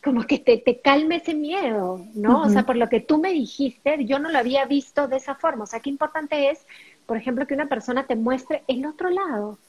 como 0.04 0.24
que 0.24 0.40
te, 0.40 0.58
te 0.58 0.82
calme 0.82 1.18
ese 1.18 1.36
miedo, 1.36 2.04
¿no? 2.16 2.42
O 2.42 2.50
sea, 2.50 2.66
por 2.66 2.76
lo 2.76 2.90
que 2.90 3.02
tú 3.02 3.20
me 3.20 3.32
dijiste, 3.32 4.04
yo 4.06 4.18
no 4.18 4.30
lo 4.30 4.40
había 4.40 4.66
visto 4.66 5.08
de 5.08 5.18
esa 5.18 5.36
forma. 5.36 5.66
O 5.66 5.68
sea, 5.68 5.80
qué 5.80 5.92
importante 5.92 6.50
es, 6.50 6.66
por 7.06 7.18
ejemplo, 7.18 7.46
que 7.46 7.54
una 7.54 7.70
persona 7.70 8.08
te 8.08 8.16
muestre 8.16 8.64
el 8.68 8.86
otro 8.86 9.12
lado, 9.12 9.60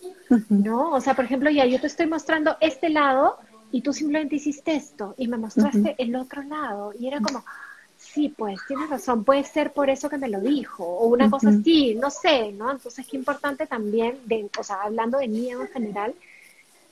¿no? 0.48 0.92
O 0.92 1.00
sea, 1.00 1.14
por 1.14 1.26
ejemplo, 1.26 1.50
ya 1.50 1.66
yo 1.66 1.80
te 1.80 1.86
estoy 1.86 2.06
mostrando 2.06 2.56
este 2.60 2.88
lado 2.88 3.38
y 3.70 3.82
tú 3.82 3.92
simplemente 3.92 4.36
hiciste 4.36 4.74
esto 4.74 5.14
y 5.18 5.28
me 5.28 5.36
mostraste 5.36 5.96
el 5.98 6.16
otro 6.16 6.42
lado. 6.42 6.94
Y 6.98 7.08
era 7.08 7.20
como, 7.20 7.44
sí, 7.98 8.34
pues 8.34 8.58
tienes 8.66 8.88
razón, 8.88 9.24
puede 9.24 9.44
ser 9.44 9.72
por 9.72 9.90
eso 9.90 10.08
que 10.08 10.18
me 10.18 10.30
lo 10.30 10.40
dijo, 10.40 10.82
o 10.82 11.08
una 11.08 11.28
cosa 11.28 11.50
así, 11.50 11.94
no 11.94 12.08
sé, 12.08 12.52
¿no? 12.52 12.70
Entonces, 12.70 13.06
qué 13.06 13.18
importante 13.18 13.66
también, 13.66 14.18
de, 14.24 14.48
o 14.58 14.62
sea, 14.64 14.82
hablando 14.82 15.18
de 15.18 15.28
miedo 15.28 15.60
en 15.60 15.68
general, 15.68 16.14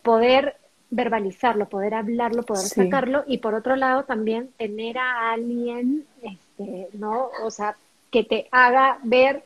poder 0.03 0.57
verbalizarlo, 0.90 1.68
poder 1.68 1.94
hablarlo, 1.94 2.42
poder 2.42 2.66
sacarlo 2.66 3.24
y 3.26 3.38
por 3.38 3.55
otro 3.55 3.76
lado 3.76 4.05
también 4.05 4.50
tener 4.59 4.98
a 4.98 5.33
alguien, 5.33 6.07
este, 6.22 6.88
¿no? 6.92 7.31
O 7.42 7.50
sea, 7.50 7.76
que 8.11 8.24
te 8.24 8.48
haga 8.50 8.98
ver 9.05 9.44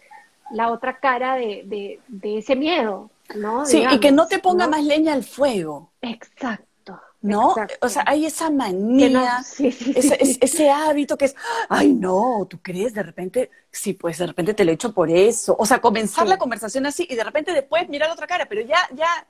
la 0.50 0.70
otra 0.70 0.98
cara 0.98 1.36
de, 1.36 2.00
de, 2.08 2.38
ese 2.38 2.56
miedo, 2.56 3.10
¿no? 3.34 3.66
Sí, 3.66 3.84
y 3.90 4.00
que 4.00 4.12
no 4.12 4.26
te 4.26 4.38
ponga 4.38 4.66
más 4.66 4.84
leña 4.84 5.12
al 5.12 5.24
fuego. 5.24 5.90
Exacto. 6.00 7.00
¿No? 7.20 7.54
O 7.80 7.88
sea, 7.88 8.04
hay 8.06 8.26
esa 8.26 8.50
manía, 8.50 9.42
ese, 9.58 10.70
hábito 10.70 11.16
que 11.16 11.24
es, 11.24 11.36
ay, 11.70 11.94
no, 11.94 12.46
¿tú 12.50 12.58
crees? 12.60 12.92
De 12.92 13.02
repente, 13.02 13.50
sí, 13.70 13.94
pues 13.94 14.18
de 14.18 14.26
repente 14.26 14.52
te 14.52 14.62
lo 14.62 14.70
he 14.70 14.74
hecho 14.74 14.92
por 14.92 15.10
eso. 15.10 15.56
O 15.58 15.64
sea, 15.64 15.80
comenzar 15.80 16.26
la 16.26 16.36
conversación 16.36 16.84
así 16.84 17.06
y 17.08 17.14
de 17.14 17.24
repente 17.24 17.54
después 17.54 17.88
mirar 17.88 18.08
la 18.08 18.14
otra 18.14 18.26
cara, 18.26 18.46
pero 18.46 18.60
ya, 18.60 18.78
ya, 18.94 19.26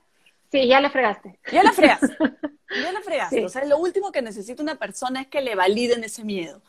Sí, 0.51 0.67
ya 0.67 0.79
la 0.79 0.89
fregaste. 0.89 1.39
Ya 1.51 1.63
la 1.63 1.71
fregaste. 1.71 2.15
Ya 2.83 2.91
la 2.91 3.01
fregaste. 3.01 3.45
O 3.45 3.47
sea, 3.47 3.63
lo 3.63 3.77
último 3.77 4.11
que 4.11 4.23
necesita 4.23 4.61
una 4.61 4.75
persona 4.75 5.21
es 5.21 5.27
que 5.27 5.39
le 5.39 5.55
validen 5.55 6.03
ese 6.03 6.25
miedo. 6.25 6.61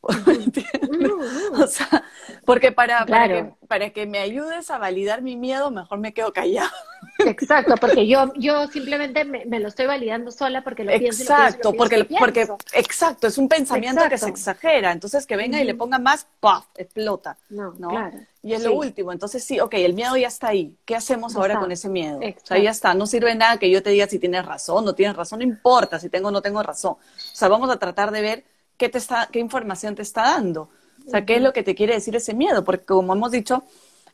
o 0.02 1.66
sea, 1.66 2.04
porque 2.44 2.70
para, 2.70 3.04
para, 3.06 3.90
que, 3.90 4.06
me 4.06 4.18
ayudes 4.18 4.70
a 4.70 4.78
validar 4.78 5.22
mi 5.22 5.36
miedo, 5.36 5.70
mejor 5.70 5.98
me 5.98 6.14
quedo 6.14 6.32
callado. 6.32 6.70
Exacto, 7.18 7.74
porque 7.80 8.06
yo, 8.06 8.32
yo 8.36 8.68
simplemente 8.68 9.24
me, 9.24 9.60
lo 9.60 9.68
estoy 9.68 9.86
validando 9.86 10.30
sola 10.30 10.62
porque 10.62 10.84
lo 10.84 10.96
pienso. 10.98 11.22
Exacto, 11.22 11.72
porque, 11.72 12.04
porque, 12.18 12.48
exacto, 12.72 13.26
es 13.26 13.38
un 13.38 13.48
pensamiento 13.48 14.08
que 14.08 14.18
se 14.18 14.28
exagera. 14.28 14.92
Entonces 14.92 15.26
que 15.26 15.36
venga 15.36 15.60
y 15.60 15.64
le 15.64 15.74
ponga 15.74 15.98
más, 15.98 16.26
¡paf! 16.40 16.66
explota. 16.76 17.36
No, 17.50 17.72
Claro. 17.72 18.18
Y 18.42 18.52
es 18.52 18.62
lo 18.62 18.74
último. 18.74 19.12
Entonces 19.12 19.42
sí, 19.42 19.58
ok, 19.58 19.74
el 19.74 19.94
miedo 19.94 20.16
ya 20.16 20.28
está 20.28 20.48
ahí. 20.48 20.76
¿Qué 20.84 20.94
hacemos 20.94 21.34
ahora 21.34 21.58
con 21.58 21.72
ese 21.72 21.88
miedo? 21.88 22.18
O 22.18 22.46
sea, 22.46 22.58
ya 22.58 22.70
está. 22.70 22.94
No 22.94 23.06
sirve 23.06 23.34
nada 23.34 23.58
que 23.58 23.68
yo 23.68 23.82
te 23.82 23.90
diga 23.90 24.06
si 24.06 24.18
tienes 24.18 24.46
razón, 24.46 24.84
no 24.84 24.94
tienes 24.94 25.16
razón, 25.16 25.40
no 25.40 25.44
importa 25.44 25.98
si 25.98 26.08
tengo 26.08 26.28
o 26.28 26.30
no 26.30 26.40
tengo 26.40 26.62
razón. 26.62 26.92
O 26.92 26.98
sea, 27.34 27.48
vamos 27.48 27.68
a 27.70 27.78
tratar 27.78 28.12
de 28.12 28.22
ver 28.22 28.44
qué, 28.76 28.88
te 28.88 28.98
está, 28.98 29.28
qué 29.30 29.40
información 29.40 29.96
te 29.96 30.02
está 30.02 30.22
dando. 30.22 30.70
O 31.06 31.10
sea, 31.10 31.24
qué 31.24 31.36
es 31.36 31.42
lo 31.42 31.52
que 31.52 31.62
te 31.62 31.74
quiere 31.74 31.94
decir 31.94 32.14
ese 32.16 32.34
miedo, 32.34 32.64
porque 32.64 32.84
como 32.84 33.14
hemos 33.14 33.30
dicho, 33.30 33.64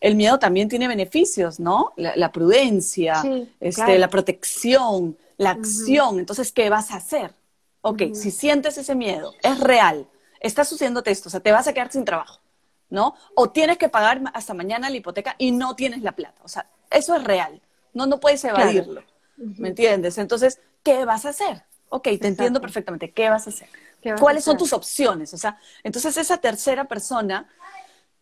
el 0.04 0.16
miedo 0.16 0.38
también 0.38 0.68
tiene 0.68 0.86
beneficios, 0.86 1.58
¿no? 1.58 1.94
La, 1.96 2.30
prudencia, 2.30 3.22
este, 3.58 3.98
la 3.98 4.10
protección, 4.10 5.16
la 5.38 5.52
acción. 5.52 6.18
Entonces, 6.18 6.52
¿qué 6.52 6.68
vas 6.68 6.90
a 6.90 6.96
hacer? 6.96 7.32
Ok, 7.80 8.02
si 8.12 8.30
sientes 8.30 8.76
ese 8.76 8.94
miedo, 8.94 9.32
es 9.42 9.58
real, 9.58 10.06
está 10.40 10.66
sucediendo 10.66 11.02
esto, 11.06 11.30
o 11.30 11.30
sea, 11.30 11.40
te 11.40 11.52
vas 11.52 11.68
a 11.68 11.72
quedar 11.72 11.90
sin 11.90 12.04
trabajo, 12.04 12.42
¿no? 12.90 13.14
O 13.34 13.48
tienes 13.48 13.78
que 13.78 13.88
pagar 13.88 14.20
hasta 14.34 14.52
mañana 14.52 14.90
la 14.90 14.96
hipoteca 14.96 15.36
y 15.38 15.52
no 15.52 15.74
tienes 15.74 16.02
la 16.02 16.12
plata. 16.12 16.38
O 16.44 16.48
sea, 16.48 16.68
eso 16.90 17.16
es 17.16 17.24
real, 17.24 17.62
no, 17.94 18.04
no 18.04 18.20
puedes 18.20 18.44
evadirlo, 18.44 19.02
¿me 19.38 19.68
entiendes? 19.68 20.18
Entonces, 20.18 20.60
¿qué 20.82 21.06
vas 21.06 21.24
a 21.24 21.30
hacer? 21.30 21.62
Ok, 21.88 22.08
te 22.20 22.28
entiendo 22.28 22.60
perfectamente. 22.60 23.10
¿Qué 23.10 23.30
vas 23.30 23.46
a 23.46 23.50
hacer? 23.50 23.68
¿Cuáles 24.20 24.44
son 24.44 24.58
tus 24.58 24.74
opciones? 24.74 25.32
O 25.32 25.38
sea, 25.38 25.58
entonces 25.82 26.14
esa 26.18 26.36
tercera 26.36 26.84
persona 26.84 27.48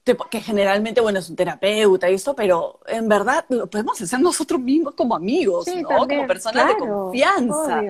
que 0.04 0.40
generalmente, 0.40 1.00
bueno, 1.00 1.20
es 1.20 1.30
un 1.30 1.36
terapeuta 1.36 2.10
y 2.10 2.14
esto, 2.14 2.34
pero 2.34 2.80
en 2.86 3.08
verdad 3.08 3.44
lo 3.48 3.68
podemos 3.68 4.00
hacer 4.00 4.20
nosotros 4.20 4.60
mismos 4.60 4.94
como 4.94 5.14
amigos, 5.14 5.66
¿no? 5.68 5.88
como 6.08 6.26
personas 6.26 6.68
de 6.68 6.76
confianza. 6.76 7.82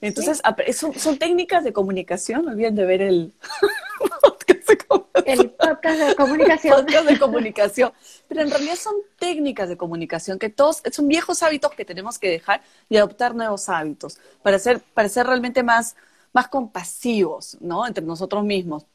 Entonces, 0.00 0.42
son, 0.74 1.18
técnicas 1.18 1.62
de 1.62 1.72
comunicación, 1.72 2.44
no 2.44 2.50
olviden 2.50 2.74
de 2.74 2.84
ver 2.86 3.02
el 3.02 3.32
podcast 4.22 4.68
de 4.68 4.78
comunicación. 4.78 5.40
El 5.40 5.50
podcast 5.50 6.00
de 6.00 6.14
comunicación. 6.16 6.76
podcast 6.76 7.08
de 7.08 7.18
comunicación. 7.18 7.92
Pero 8.26 8.40
en 8.40 8.50
realidad 8.50 8.76
son 8.76 8.94
técnicas 9.18 9.68
de 9.68 9.76
comunicación 9.76 10.38
que 10.38 10.48
todos, 10.48 10.82
son 10.90 11.06
viejos 11.06 11.42
hábitos 11.42 11.72
que 11.72 11.84
tenemos 11.84 12.18
que 12.18 12.30
dejar 12.30 12.62
y 12.88 12.96
adoptar 12.96 13.34
nuevos 13.34 13.68
hábitos 13.68 14.18
para 14.42 14.58
ser, 14.58 14.80
para 14.80 15.08
ser 15.08 15.26
realmente 15.26 15.62
más, 15.62 15.94
más 16.32 16.48
compasivos, 16.48 17.58
¿no? 17.60 17.86
Entre 17.86 18.04
nosotros 18.04 18.42
mismos. 18.42 18.86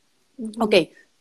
Ok, 0.59 0.75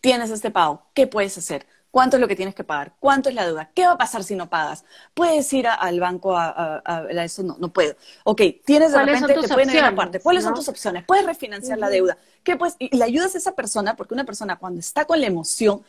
tienes 0.04 0.28
este 0.28 0.50
pago, 0.50 0.82
¿qué 0.92 1.06
puedes 1.06 1.38
hacer? 1.38 1.64
¿Cuánto 1.90 2.18
es 2.18 2.20
lo 2.20 2.28
que 2.28 2.36
tienes 2.36 2.54
que 2.54 2.62
pagar? 2.62 2.92
¿Cuánto 3.00 3.30
es 3.30 3.34
la 3.34 3.46
deuda? 3.46 3.70
¿Qué 3.72 3.86
va 3.86 3.92
a 3.92 3.96
pasar 3.96 4.22
si 4.22 4.34
no 4.34 4.50
pagas? 4.50 4.84
¿Puedes 5.14 5.50
ir 5.54 5.66
al 5.66 5.98
banco 5.98 6.36
a, 6.36 6.82
eso? 7.22 7.42
No, 7.42 7.56
no 7.58 7.72
puedo. 7.72 7.94
Ok, 8.24 8.42
tienes 8.66 8.92
de 8.92 8.98
repente, 8.98 9.32
te 9.32 9.48
pueden 9.48 9.70
ir 9.70 9.78
a 9.78 9.88
una 9.88 9.96
parte. 9.96 10.20
¿Cuáles 10.20 10.44
son 10.44 10.52
tus 10.52 10.68
opciones? 10.68 11.04
¿Puedes 11.06 11.24
refinanciar 11.24 11.78
la 11.78 11.88
deuda? 11.88 12.18
¿Qué 12.42 12.56
puedes? 12.56 12.76
Y 12.78 12.94
le 12.94 13.02
ayudas 13.02 13.34
a 13.34 13.38
esa 13.38 13.52
persona, 13.52 13.96
porque 13.96 14.12
una 14.12 14.24
persona 14.24 14.56
cuando 14.56 14.78
está 14.78 15.06
con 15.06 15.18
la 15.22 15.26
emoción, 15.26 15.82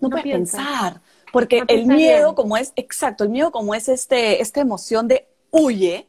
no, 0.00 0.10
puede 0.10 0.24
pensar. 0.24 1.00
Porque 1.30 1.62
el 1.68 1.86
miedo, 1.86 2.34
como 2.34 2.56
es, 2.56 2.72
exacto, 2.74 3.22
el 3.22 3.30
miedo 3.30 3.52
como 3.52 3.76
es 3.76 3.88
este, 3.88 4.42
esta 4.42 4.60
emoción 4.60 5.06
de 5.06 5.28
huye, 5.52 6.08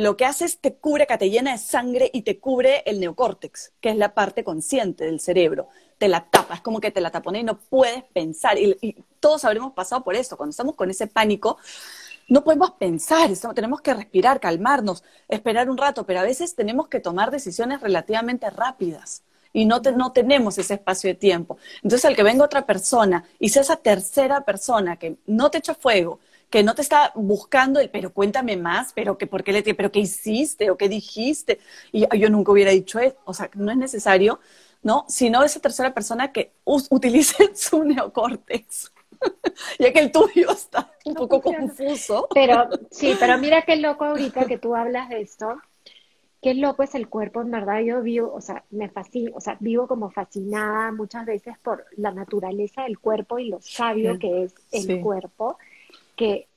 lo 0.00 0.16
que 0.16 0.24
hace 0.24 0.44
es 0.44 0.58
te 0.58 0.74
cubre, 0.74 1.06
que 1.06 1.18
te 1.18 1.30
llena 1.30 1.52
de 1.52 1.58
sangre 1.58 2.10
y 2.12 2.22
te 2.22 2.38
cubre 2.38 2.82
el 2.86 3.00
neocórtex, 3.00 3.72
que 3.80 3.90
es 3.90 3.96
la 3.96 4.14
parte 4.14 4.44
consciente 4.44 5.04
del 5.04 5.20
cerebro 5.20 5.68
te 6.00 6.08
la 6.08 6.24
tapas, 6.24 6.62
como 6.62 6.80
que 6.80 6.90
te 6.90 7.02
la 7.02 7.10
tapones 7.10 7.42
y 7.42 7.44
no 7.44 7.58
puedes 7.58 8.02
pensar. 8.04 8.58
Y, 8.58 8.96
todos 9.20 9.44
habremos 9.44 9.74
pasado 9.74 10.02
por 10.02 10.14
eso, 10.14 10.34
cuando 10.38 10.52
estamos 10.52 10.74
con 10.74 10.88
ese 10.88 11.06
pánico, 11.06 11.58
no 12.26 12.42
podemos 12.42 12.70
pensar, 12.70 13.30
tenemos 13.54 13.82
que 13.82 13.92
respirar, 13.92 14.40
calmarnos, 14.40 15.04
esperar 15.28 15.68
un 15.68 15.76
rato, 15.76 16.06
pero 16.06 16.20
a 16.20 16.22
veces 16.22 16.54
tenemos 16.54 16.88
que 16.88 17.00
tomar 17.00 17.30
decisiones 17.30 17.82
relativamente 17.82 18.48
rápidas 18.48 19.24
y 19.52 19.66
no, 19.66 19.80
no 19.94 20.12
tenemos 20.12 20.56
ese 20.56 20.74
espacio 20.74 21.10
de 21.10 21.16
tiempo. 21.16 21.58
Entonces, 21.82 22.06
al 22.06 22.16
que 22.16 22.22
venga 22.22 22.46
otra 22.46 22.64
persona 22.64 23.24
y 23.38 23.50
sea 23.50 23.60
esa 23.60 23.76
tercera 23.76 24.40
persona 24.42 24.96
que 24.96 25.16
no 25.26 25.50
te 25.50 25.58
echa 25.58 25.74
fuego, 25.74 26.20
que 26.50 26.62
no 26.62 26.74
te 26.74 26.82
está 26.82 27.12
buscando 27.14 27.80
el, 27.80 27.90
pero 27.90 28.12
cuéntame 28.12 28.56
más, 28.56 28.92
pero 28.92 29.16
que 29.16 29.26
por 29.26 29.44
qué 29.44 29.52
le, 29.52 29.62
pero 29.74 29.92
qué 29.92 30.00
hiciste 30.00 30.70
o 30.70 30.76
qué 30.76 30.88
dijiste, 30.88 31.60
y 31.92 32.06
yo 32.18 32.28
nunca 32.28 32.52
hubiera 32.52 32.72
dicho 32.72 32.98
eso, 32.98 33.16
o 33.24 33.32
sea, 33.32 33.50
no 33.54 33.70
es 33.70 33.78
necesario 33.78 34.40
¿no? 34.82 35.04
Sino 35.08 35.42
esa 35.42 35.60
tercera 35.60 35.92
persona 35.92 36.32
que 36.32 36.52
utilice 36.64 37.50
su 37.54 37.84
neocórtex. 37.84 38.92
ya 39.78 39.92
que 39.92 39.98
el 39.98 40.10
tuyo 40.10 40.50
está 40.50 40.90
un 41.04 41.14
poco 41.14 41.42
confuso. 41.42 42.28
Pero 42.32 42.70
sí, 42.90 43.14
pero 43.20 43.36
mira 43.38 43.62
qué 43.62 43.76
loco 43.76 44.04
ahorita 44.04 44.46
que 44.46 44.58
tú 44.58 44.74
hablas 44.74 45.10
de 45.10 45.20
esto. 45.20 45.60
Qué 46.40 46.54
loco 46.54 46.82
es 46.82 46.94
el 46.94 47.10
cuerpo, 47.10 47.42
en 47.42 47.50
verdad. 47.50 47.80
Yo 47.80 48.00
vivo, 48.00 48.32
o 48.32 48.40
sea, 48.40 48.64
me 48.70 48.88
fascino, 48.88 49.32
o 49.34 49.42
sea, 49.42 49.58
vivo 49.60 49.86
como 49.86 50.10
fascinada 50.10 50.90
muchas 50.90 51.26
veces 51.26 51.58
por 51.58 51.84
la 51.98 52.12
naturaleza 52.12 52.84
del 52.84 52.98
cuerpo 52.98 53.38
y 53.38 53.50
lo 53.50 53.60
sabio 53.60 54.18
que 54.18 54.44
es 54.44 54.54
el 54.72 55.02
cuerpo. 55.02 55.58
Que, 56.20 56.48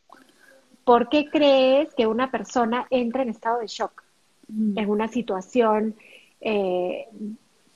¿por 0.84 1.08
qué 1.08 1.30
crees 1.30 1.93
que 1.95 2.06
una 2.06 2.30
persona 2.30 2.86
entra 2.89 3.23
en 3.23 3.30
estado 3.30 3.60
de 3.60 3.67
shock 3.67 4.04
mm. 4.49 4.78
en 4.78 4.89
una 4.89 5.08
situación 5.08 5.95
eh, 6.41 7.08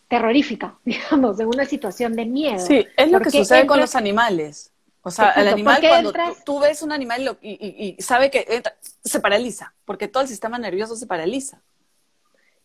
terrorífica, 0.07 0.77
digamos, 0.85 1.39
en 1.39 1.47
una 1.47 1.65
situación 1.65 2.13
de 2.13 2.25
miedo. 2.25 2.59
Sí, 2.59 2.85
es 2.95 3.11
lo 3.11 3.19
que 3.21 3.31
sucede 3.31 3.65
con 3.65 3.79
los 3.79 3.95
animales. 3.95 4.71
O 5.01 5.11
sea, 5.11 5.31
el 5.31 5.47
animal, 5.47 5.79
cuando 5.87 6.13
tú, 6.45 6.59
ves 6.59 6.81
un 6.81 6.91
animal 6.91 7.37
y, 7.41 7.95
sabe 7.99 8.29
que 8.29 8.61
se 9.05 9.21
paraliza, 9.21 9.73
porque 9.85 10.09
todo 10.09 10.23
el 10.23 10.27
sistema 10.27 10.59
nervioso 10.59 10.97
se 10.97 11.07
paraliza. 11.07 11.61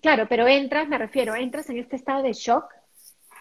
Claro, 0.00 0.26
pero 0.28 0.48
entras, 0.48 0.88
me 0.88 0.98
refiero, 0.98 1.36
entras 1.36 1.70
en 1.70 1.78
este 1.78 1.94
estado 1.94 2.24
de 2.24 2.32
shock 2.32 2.64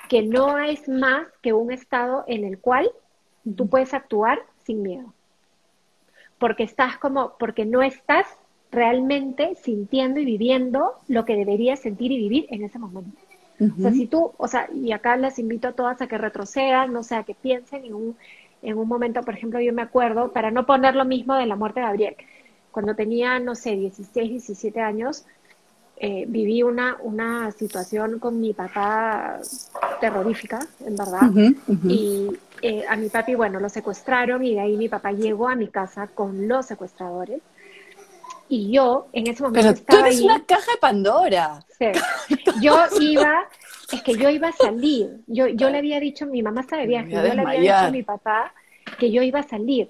que 0.08 0.22
no 0.22 0.60
es 0.60 0.88
más 0.88 1.26
que 1.42 1.52
un 1.52 1.72
estado 1.72 2.26
en 2.28 2.44
el 2.44 2.60
cual 2.60 2.92
tú 3.56 3.68
puedes 3.68 3.96
actuar 3.96 4.40
sin 4.66 4.84
miedo. 4.84 5.14
Porque 6.42 6.64
estás 6.64 6.98
como, 6.98 7.38
porque 7.40 7.64
no 7.66 7.82
estás 7.82 8.28
realmente 8.72 9.56
sintiendo 9.62 10.20
y 10.20 10.26
viviendo 10.26 10.96
lo 11.08 11.24
que 11.24 11.38
deberías 11.38 11.80
sentir 11.80 12.12
y 12.12 12.18
vivir 12.18 12.48
en 12.50 12.64
ese 12.64 12.80
momento. 12.80 13.18
O 13.78 13.80
sea, 13.80 13.92
si 13.92 14.08
tú, 14.08 14.32
o 14.38 14.48
sea, 14.48 14.68
y 14.74 14.92
acá 14.92 15.16
las 15.18 15.38
invito 15.38 15.68
a 15.68 15.74
todas 15.74 16.02
a 16.02 16.08
que 16.08 16.18
retrocedan, 16.18 16.92
no 16.92 17.04
sé, 17.04 17.14
a 17.14 17.24
que 17.24 17.36
piensen 17.36 17.86
en 17.86 17.94
un, 17.94 18.18
en 18.64 18.76
un 18.76 18.88
momento, 18.88 19.22
por 19.22 19.36
ejemplo, 19.36 19.62
yo 19.62 19.72
me 19.72 19.84
acuerdo, 19.84 20.32
para 20.32 20.50
no 20.50 20.66
poner 20.66 20.96
lo 20.96 21.06
mismo 21.06 21.36
de 21.36 21.46
la 21.46 21.56
muerte 21.56 21.80
de 21.80 21.86
Gabriel, 21.86 22.16
cuando 22.72 22.96
tenía, 22.96 23.38
no 23.40 23.54
sé, 23.54 23.76
16, 23.76 24.32
17 24.32 24.82
años, 24.82 25.26
eh, 26.04 26.26
viví 26.28 26.64
una, 26.64 26.98
una 27.04 27.52
situación 27.52 28.18
con 28.18 28.42
mi 28.42 28.54
papá 28.54 29.40
terrorífica, 30.00 30.66
en 30.84 30.96
verdad, 30.96 31.30
y 31.88 32.28
eh, 32.64 32.84
a 32.90 32.96
mi 32.96 33.08
papi, 33.10 33.36
bueno, 33.36 33.60
lo 33.60 33.70
secuestraron 33.70 34.44
y 34.44 34.56
de 34.56 34.62
ahí 34.62 34.78
mi 34.78 34.90
papá 34.90 35.12
llegó 35.12 35.48
a 35.48 35.56
mi 35.56 35.68
casa 35.68 36.08
con 36.08 36.48
los 36.48 36.66
secuestradores. 36.66 37.40
Y 38.50 38.72
yo 38.72 39.10
en 39.14 39.28
ese 39.28 39.44
momento 39.44 39.80
Pero 39.86 40.00
tú 40.02 40.04
eres 40.04 40.22
una 40.22 40.44
caja 40.44 40.72
de 40.72 40.78
Pandora. 40.80 41.64
Sí. 41.78 41.92
Yo 42.62 42.80
iba, 43.00 43.48
es 43.92 44.02
que 44.02 44.16
yo 44.16 44.30
iba 44.30 44.48
a 44.48 44.54
salir. 44.54 45.22
Yo, 45.28 45.48
yo 45.50 45.70
le 45.70 45.78
había 45.78 46.00
dicho, 46.00 46.26
mi 46.26 46.42
mamá 46.42 46.62
estaba 46.62 46.82
de 46.82 46.88
viaje, 46.88 47.12
yo 47.12 47.22
le 47.22 47.42
había 47.42 47.60
dicho 47.60 47.76
a 47.76 47.92
mi 47.92 48.04
papá 48.04 48.54
que 48.98 49.12
yo 49.12 49.22
iba 49.22 49.40
a 49.40 49.44
salir 49.44 49.90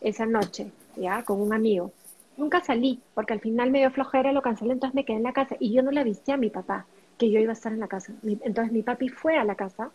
esa 0.00 0.26
noche, 0.26 0.72
ya, 0.96 1.22
con 1.22 1.40
un 1.40 1.52
amigo. 1.52 1.92
Nunca 2.36 2.60
salí, 2.60 3.00
porque 3.14 3.34
al 3.34 3.40
final 3.40 3.70
me 3.70 3.78
dio 3.80 3.90
flojera, 3.90 4.32
lo 4.32 4.42
cancelé, 4.42 4.72
entonces 4.72 4.94
me 4.94 5.04
quedé 5.04 5.18
en 5.18 5.22
la 5.22 5.32
casa 5.32 5.56
y 5.60 5.72
yo 5.72 5.82
no 5.82 5.90
le 5.90 6.00
avisé 6.00 6.32
a 6.32 6.36
mi 6.36 6.50
papá 6.50 6.86
que 7.18 7.30
yo 7.30 7.38
iba 7.40 7.50
a 7.50 7.54
estar 7.54 7.72
en 7.72 7.80
la 7.80 7.88
casa. 7.88 8.12
Entonces 8.22 8.72
mi 8.72 8.82
papi 8.82 9.08
fue 9.08 9.36
a 9.38 9.44
la 9.44 9.54
casa 9.54 9.90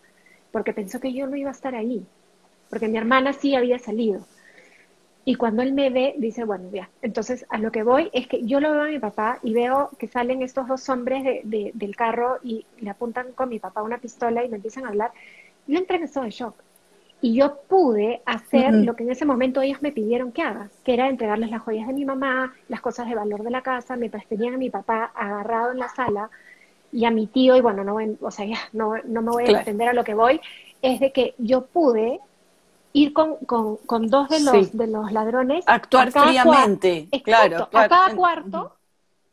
porque 0.52 0.74
pensó 0.74 1.00
que 1.00 1.14
yo 1.14 1.28
no 1.28 1.36
iba 1.36 1.50
a 1.50 1.54
estar 1.54 1.76
ahí, 1.76 2.06
porque 2.70 2.88
mi 2.88 2.98
hermana 2.98 3.34
sí 3.34 3.56
había 3.56 3.80
salido. 3.80 4.22
Y 5.26 5.36
cuando 5.36 5.62
él 5.62 5.74
me 5.74 5.90
ve, 5.90 6.16
dice, 6.18 6.46
bueno, 6.46 6.70
ya. 6.72 6.90
Entonces, 7.02 7.46
a 7.50 7.58
lo 7.58 7.70
que 7.72 7.84
voy 7.84 8.10
es 8.14 8.28
que 8.28 8.46
yo 8.46 8.62
lo 8.62 8.72
veo 8.72 8.84
a 8.84 8.88
mi 8.88 9.00
papá 9.00 9.40
y 9.44 9.54
veo 9.54 9.90
que 10.00 10.08
salen 10.08 10.42
estos 10.42 10.68
dos 10.70 10.88
hombres 10.90 11.24
de, 11.24 11.72
del 11.74 11.96
carro 11.98 12.40
y 12.44 12.66
le 12.80 12.90
apuntan 12.90 13.34
con 13.34 13.50
mi 13.50 13.60
papá 13.60 13.84
una 13.84 13.98
pistola 13.98 14.46
y 14.46 14.50
me 14.50 14.56
empiezan 14.56 14.86
a 14.86 14.90
hablar. 14.90 15.12
Yo 15.68 15.78
entré 15.80 15.98
en 15.98 16.04
estado 16.04 16.26
de 16.26 16.32
shock. 16.32 16.56
Y 17.20 17.34
yo 17.34 17.62
pude 17.68 18.22
hacer 18.26 18.74
lo 18.74 18.96
que 18.96 19.04
en 19.04 19.12
ese 19.12 19.26
momento 19.26 19.62
ellos 19.62 19.82
me 19.82 19.92
pidieron 19.92 20.32
que 20.32 20.44
haga, 20.44 20.70
que 20.84 20.94
era 20.94 21.10
entregarles 21.10 21.50
las 21.50 21.64
joyas 21.64 21.88
de 21.88 21.94
mi 21.94 22.06
mamá, 22.06 22.54
las 22.70 22.82
cosas 22.82 23.08
de 23.08 23.16
valor 23.16 23.44
de 23.44 23.50
la 23.50 23.64
casa, 23.64 23.96
mientras 23.96 24.28
tenían 24.28 24.54
a 24.54 24.58
mi 24.58 24.70
papá 24.70 25.12
agarrado 25.16 25.72
en 25.72 25.80
la 25.80 25.90
sala 25.90 26.30
y 26.92 27.06
a 27.06 27.12
mi 27.12 27.28
tío, 27.28 27.56
y 27.58 27.62
bueno, 27.62 27.84
no, 27.84 27.98
o 28.22 28.32
sea, 28.32 28.46
ya 28.54 28.60
no, 28.74 28.94
no 29.06 29.22
me 29.22 29.32
voy 29.32 29.46
a 29.46 29.52
extender 29.52 29.90
a 29.90 29.94
lo 29.94 30.04
que 30.04 30.14
voy, 30.14 30.40
es 30.82 31.00
de 31.00 31.12
que 31.12 31.34
yo 31.40 31.66
pude 31.66 32.20
ir 32.94 33.14
con, 33.14 33.38
con, 33.46 33.78
con 33.78 34.08
dos 34.10 34.30
de 34.30 34.40
los, 34.40 34.76
de 34.78 34.88
los 34.88 35.12
ladrones. 35.12 35.64
Actuar 35.68 36.12
fríamente, 36.12 37.10
claro, 37.24 37.70
A 37.74 37.88
cada 37.88 38.16
cuarto, 38.16 38.74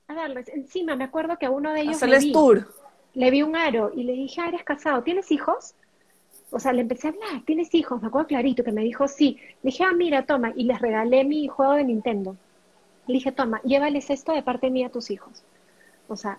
a 0.09 0.14
darles. 0.14 0.49
Encima 0.49 0.97
me 0.97 1.05
acuerdo 1.05 1.38
que 1.38 1.47
a 1.47 1.51
uno 1.51 1.73
de 1.73 1.83
ellos 1.83 2.03
le 2.03 2.18
vi, 2.18 2.33
tour. 2.33 2.66
le 3.14 3.31
vi 3.31 3.42
un 3.42 3.57
aro 3.57 3.92
y 3.94 4.05
le 4.05 4.12
dije, 4.12 4.40
ah, 4.40 4.49
eres 4.49 4.64
casado, 4.64 5.03
¿tienes 5.03 5.31
hijos? 5.31 5.75
O 6.55 6.61
sea, 6.61 6.73
le 6.73 6.83
empecé 6.83 7.09
a 7.09 7.11
hablar, 7.11 7.43
¿tienes 7.45 7.75
hijos? 7.75 8.01
Me 8.01 8.09
acuerdo 8.09 8.29
clarito 8.29 8.62
que 8.62 8.71
me 8.71 8.83
dijo 8.83 9.09
sí. 9.09 9.38
Le 9.62 9.71
dije, 9.71 9.83
ah, 9.83 9.93
mira, 9.93 10.25
toma, 10.25 10.53
y 10.55 10.64
les 10.64 10.81
regalé 10.81 11.25
mi 11.25 11.49
juego 11.49 11.73
de 11.73 11.85
Nintendo. 11.85 12.37
Le 13.09 13.14
dije, 13.14 13.33
toma, 13.33 13.61
llévales 13.62 14.09
esto 14.09 14.33
de 14.33 14.43
parte 14.43 14.71
mía 14.71 14.87
a 14.87 14.90
tus 14.90 15.11
hijos. 15.11 15.43
O 16.07 16.17
sea, 16.17 16.38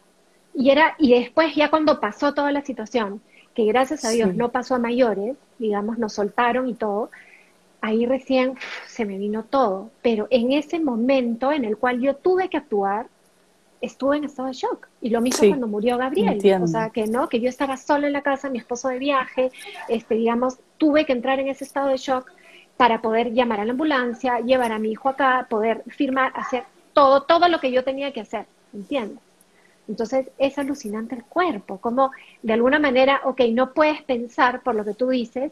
y 0.54 0.70
era, 0.70 0.96
y 1.00 1.20
después 1.20 1.54
ya 1.54 1.70
cuando 1.70 2.00
pasó 2.00 2.34
toda 2.34 2.54
la 2.54 2.62
situación, 2.62 3.22
que 3.54 3.66
gracias 3.66 4.06
a 4.06 4.10
Dios 4.12 4.34
no 4.34 4.52
pasó 4.52 4.76
a 4.76 4.80
mayores, 4.80 5.36
digamos, 5.60 5.98
nos 5.98 6.14
soltaron 6.14 6.70
y 6.70 6.76
todo, 6.76 7.10
ahí 7.82 8.06
recién 8.06 8.56
se 8.88 9.04
me 9.04 9.18
vino 9.18 9.44
todo. 9.44 9.90
Pero 10.02 10.28
en 10.30 10.54
ese 10.54 10.80
momento 10.80 11.52
en 11.52 11.66
el 11.66 11.78
cual 11.78 12.00
yo 12.00 12.16
tuve 12.16 12.50
que 12.50 12.58
actuar, 12.58 13.08
estuve 13.86 14.18
en 14.18 14.26
estado 14.26 14.48
de 14.48 14.54
shock. 14.54 14.88
Y 15.02 15.10
lo 15.10 15.22
mismo 15.22 15.48
cuando 15.48 15.68
murió 15.68 15.98
Gabriel. 15.98 16.40
O 16.62 16.68
sea, 16.68 16.90
que 16.90 17.08
no, 17.08 17.30
que 17.30 17.40
yo 17.40 17.50
estaba 17.50 17.78
sola 17.78 18.08
en 18.08 18.14
la 18.14 18.22
casa, 18.22 18.50
mi 18.50 18.58
esposo 18.58 18.90
de 18.90 19.00
viaje, 19.00 19.52
este, 19.88 20.16
digamos, 20.16 20.58
tuve 20.78 21.06
que 21.06 21.14
entrar 21.14 21.40
en 21.40 21.48
ese 21.48 21.64
estado 21.64 21.90
de 21.90 21.98
shock 21.98 22.32
para 22.78 23.02
poder 23.02 23.34
llamar 23.34 23.60
a 23.60 23.66
la 23.66 23.72
ambulancia, 23.72 24.40
llevar 24.40 24.72
a 24.72 24.80
mi 24.80 24.92
hijo 24.92 25.10
acá, 25.10 25.48
poder 25.50 25.84
firmar, 25.88 26.34
hacer 26.36 26.64
todo, 26.94 27.24
todo 27.24 27.48
lo 27.48 27.60
que 27.60 27.72
yo 27.72 27.84
tenía 27.84 28.12
que 28.12 28.22
hacer, 28.22 28.46
¿entiendes? 28.74 29.20
Entonces 29.88 30.28
es 30.38 30.58
alucinante 30.58 31.16
el 31.16 31.24
cuerpo, 31.24 31.78
como 31.80 32.12
de 32.42 32.54
alguna 32.54 32.80
manera, 32.80 33.22
ok, 33.24 33.42
no 33.52 33.74
puedes 33.74 34.02
pensar 34.02 34.62
por 34.62 34.76
lo 34.76 34.84
que 34.84 34.94
tú 34.94 35.10
dices, 35.10 35.52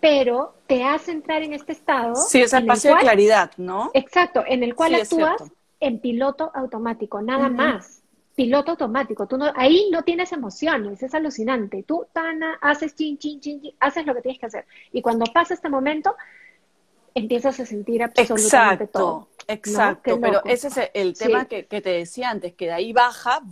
pero 0.00 0.54
te 0.66 0.84
hace 0.84 1.12
entrar 1.12 1.42
en 1.42 1.54
este 1.54 1.72
estado. 1.72 2.14
Sí, 2.14 2.42
ese 2.42 2.58
espacio 2.58 2.94
de 2.94 3.00
claridad, 3.00 3.50
¿no? 3.56 3.90
Exacto, 3.94 4.44
en 4.46 4.62
el 4.62 4.74
cual 4.74 4.94
actúas 4.94 5.42
en 5.80 5.98
piloto 5.98 6.50
automático, 6.54 7.20
nada 7.22 7.48
más. 7.48 8.02
piloto 8.36 8.72
automático. 8.72 9.26
Tú 9.26 9.36
no, 9.36 9.52
ahí 9.54 9.88
no 9.90 10.02
tienes 10.02 10.32
emociones, 10.32 11.02
es 11.02 11.14
alucinante. 11.14 11.82
Tú, 11.82 12.06
Tana, 12.12 12.58
haces 12.60 12.94
chin, 12.94 13.18
chin, 13.18 13.40
chin, 13.40 13.60
chin, 13.60 13.74
haces 13.80 14.06
lo 14.06 14.14
que 14.14 14.22
tienes 14.22 14.40
que 14.40 14.46
hacer. 14.46 14.66
Y 14.92 15.02
cuando 15.02 15.26
pasa 15.26 15.54
este 15.54 15.68
momento, 15.68 16.14
empiezas 17.14 17.58
a 17.60 17.66
sentir 17.66 18.02
absolutamente 18.02 18.84
exacto, 18.84 18.98
todo. 18.98 19.28
Exacto, 19.48 20.20
pero 20.20 20.44
ese 20.44 20.68
es 20.68 20.90
el 20.94 21.16
tema 21.16 21.46
que, 21.46 21.64
te 21.64 21.80
decía 21.80 22.30
antes, 22.30 22.54
que 22.54 22.66
de 22.66 22.72
ahí 22.72 22.92
baja, 22.92 23.42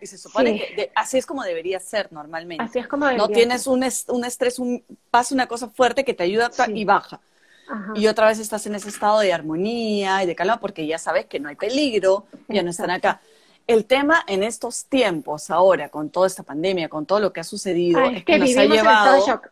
y 0.00 0.06
se 0.06 0.16
supone 0.16 0.58
que 0.58 0.92
así 0.94 1.18
es 1.18 1.26
como 1.26 1.42
debería 1.42 1.80
ser 1.80 2.12
normalmente. 2.12 2.62
Así 2.62 2.78
es 2.78 2.86
como 2.86 3.06
debería 3.06 3.26
No 3.26 3.32
tienes 3.32 3.66
un, 3.66 3.84
un 4.08 4.24
estrés, 4.24 4.58
un, 4.58 4.84
pasa 5.10 5.34
una 5.34 5.48
cosa 5.48 5.68
fuerte 5.68 6.04
que 6.04 6.14
te 6.14 6.22
ayuda 6.22 6.50
y 6.68 6.84
baja. 6.84 7.20
Y 7.94 8.06
otra 8.06 8.28
vez 8.28 8.38
estás 8.38 8.66
en 8.66 8.74
ese 8.74 8.88
estado 8.88 9.20
de 9.20 9.32
armonía 9.32 10.22
y 10.22 10.26
de 10.26 10.34
calma 10.34 10.60
porque 10.60 10.86
ya 10.86 10.98
sabes 10.98 11.26
que 11.26 11.40
no 11.40 11.48
hay 11.48 11.56
peligro, 11.56 12.26
ya 12.48 12.62
no 12.62 12.70
están 12.70 12.90
acá. 12.90 13.20
El 13.66 13.84
tema 13.84 14.24
en 14.26 14.42
estos 14.42 14.86
tiempos, 14.86 15.50
ahora, 15.50 15.90
con 15.90 16.08
toda 16.08 16.26
esta 16.26 16.42
pandemia, 16.42 16.88
con 16.88 17.04
todo 17.04 17.20
lo 17.20 17.32
que 17.32 17.40
ha 17.40 17.44
sucedido, 17.44 18.00
es, 18.04 18.24
que, 18.24 18.38
nos 18.38 18.56
ha 18.56 18.64
llevado. 18.64 19.42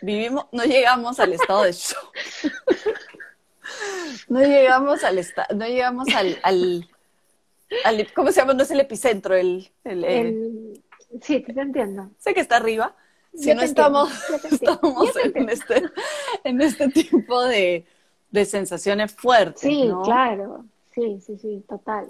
Vivimos, 0.00 0.46
no 0.52 0.64
llegamos 0.64 1.20
al 1.20 1.34
estado 1.34 1.64
de 1.64 1.72
shock. 1.72 2.12
no 4.28 4.40
llegamos 4.40 5.04
al 5.04 5.18
estado, 5.18 5.54
no 5.54 5.66
llegamos 5.66 6.08
al, 6.14 6.38
al, 6.42 6.88
¿cómo 8.14 8.32
se 8.32 8.40
llama? 8.40 8.54
No 8.54 8.62
es 8.62 8.70
el 8.70 8.80
epicentro, 8.80 9.34
el, 9.34 9.70
el, 9.84 10.82
sí, 11.20 11.40
te 11.40 11.60
entiendo. 11.60 12.10
Sé 12.18 12.32
que 12.32 12.40
está 12.40 12.56
arriba. 12.56 12.96
Si 13.36 13.54
no 13.54 13.62
estamos, 13.62 14.10
estamos 14.50 15.10
en 15.34 15.48
este, 15.48 15.82
en 16.44 16.60
este 16.60 16.88
tipo 16.88 17.42
de, 17.44 17.86
de 18.30 18.44
sensaciones 18.44 19.12
fuertes. 19.14 19.60
Sí, 19.60 19.90
claro. 20.04 20.64
Sí, 20.94 21.20
sí, 21.20 21.36
sí, 21.38 21.64
total. 21.68 22.08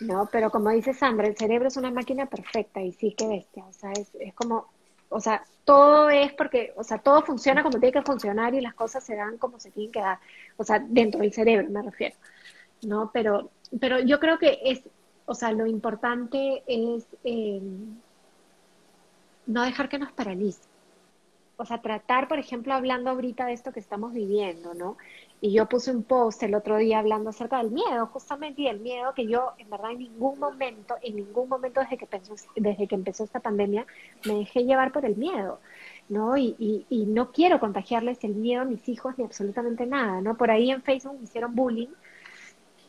No, 0.00 0.28
pero 0.30 0.50
como 0.50 0.70
dice 0.70 0.94
Sandra, 0.94 1.26
el 1.26 1.36
cerebro 1.36 1.68
es 1.68 1.76
una 1.76 1.90
máquina 1.90 2.26
perfecta 2.26 2.80
y 2.80 2.92
sí 2.92 3.14
que 3.14 3.26
bestia. 3.26 3.64
O 3.64 3.72
sea, 3.72 3.90
es, 3.92 4.10
es 4.20 4.34
como, 4.34 4.66
o 5.08 5.20
sea, 5.20 5.44
todo 5.64 6.08
es 6.10 6.32
porque, 6.34 6.72
o 6.76 6.84
sea, 6.84 6.98
todo 6.98 7.22
funciona 7.22 7.62
como 7.62 7.80
tiene 7.80 7.92
que 7.92 8.02
funcionar 8.02 8.54
y 8.54 8.60
las 8.60 8.74
cosas 8.74 9.04
se 9.04 9.16
dan 9.16 9.38
como 9.38 9.58
se 9.58 9.70
tienen 9.70 9.92
que 9.92 10.00
dar. 10.00 10.18
O 10.56 10.64
sea, 10.64 10.78
dentro 10.86 11.20
del 11.20 11.32
cerebro 11.32 11.68
me 11.70 11.82
refiero. 11.82 12.16
¿No? 12.82 13.10
Pero, 13.12 13.50
pero 13.80 13.98
yo 14.00 14.20
creo 14.20 14.38
que 14.38 14.60
es, 14.64 14.82
o 15.26 15.34
sea, 15.34 15.50
lo 15.52 15.66
importante 15.66 16.62
es 16.66 17.06
eh, 17.24 17.60
no 19.48 19.62
dejar 19.62 19.88
que 19.88 19.98
nos 19.98 20.12
paralice. 20.12 20.60
O 21.56 21.64
sea, 21.64 21.82
tratar, 21.82 22.28
por 22.28 22.38
ejemplo, 22.38 22.72
hablando 22.72 23.10
ahorita 23.10 23.46
de 23.46 23.52
esto 23.52 23.72
que 23.72 23.80
estamos 23.80 24.12
viviendo, 24.12 24.74
¿no? 24.74 24.96
Y 25.40 25.52
yo 25.52 25.68
puse 25.68 25.90
un 25.90 26.04
post 26.04 26.40
el 26.44 26.54
otro 26.54 26.76
día 26.76 27.00
hablando 27.00 27.30
acerca 27.30 27.58
del 27.58 27.72
miedo, 27.72 28.06
justamente, 28.06 28.62
y 28.62 28.68
el 28.68 28.78
miedo 28.78 29.12
que 29.14 29.26
yo, 29.26 29.54
en 29.58 29.68
verdad, 29.68 29.90
en 29.90 29.98
ningún 29.98 30.38
momento, 30.38 30.94
en 31.02 31.16
ningún 31.16 31.48
momento 31.48 31.80
desde 31.80 31.96
que, 31.96 32.04
empezó, 32.04 32.36
desde 32.54 32.86
que 32.86 32.94
empezó 32.94 33.24
esta 33.24 33.40
pandemia, 33.40 33.86
me 34.24 34.34
dejé 34.34 34.64
llevar 34.64 34.92
por 34.92 35.04
el 35.04 35.16
miedo, 35.16 35.58
¿no? 36.08 36.36
Y, 36.36 36.54
y, 36.60 36.86
y, 36.90 37.06
no 37.06 37.32
quiero 37.32 37.58
contagiarles 37.58 38.22
el 38.22 38.36
miedo 38.36 38.62
a 38.62 38.64
mis 38.64 38.88
hijos 38.88 39.18
ni 39.18 39.24
absolutamente 39.24 39.84
nada, 39.84 40.20
¿no? 40.20 40.36
Por 40.36 40.52
ahí 40.52 40.70
en 40.70 40.82
Facebook 40.82 41.16
me 41.18 41.24
hicieron 41.24 41.56
bullying, 41.56 41.88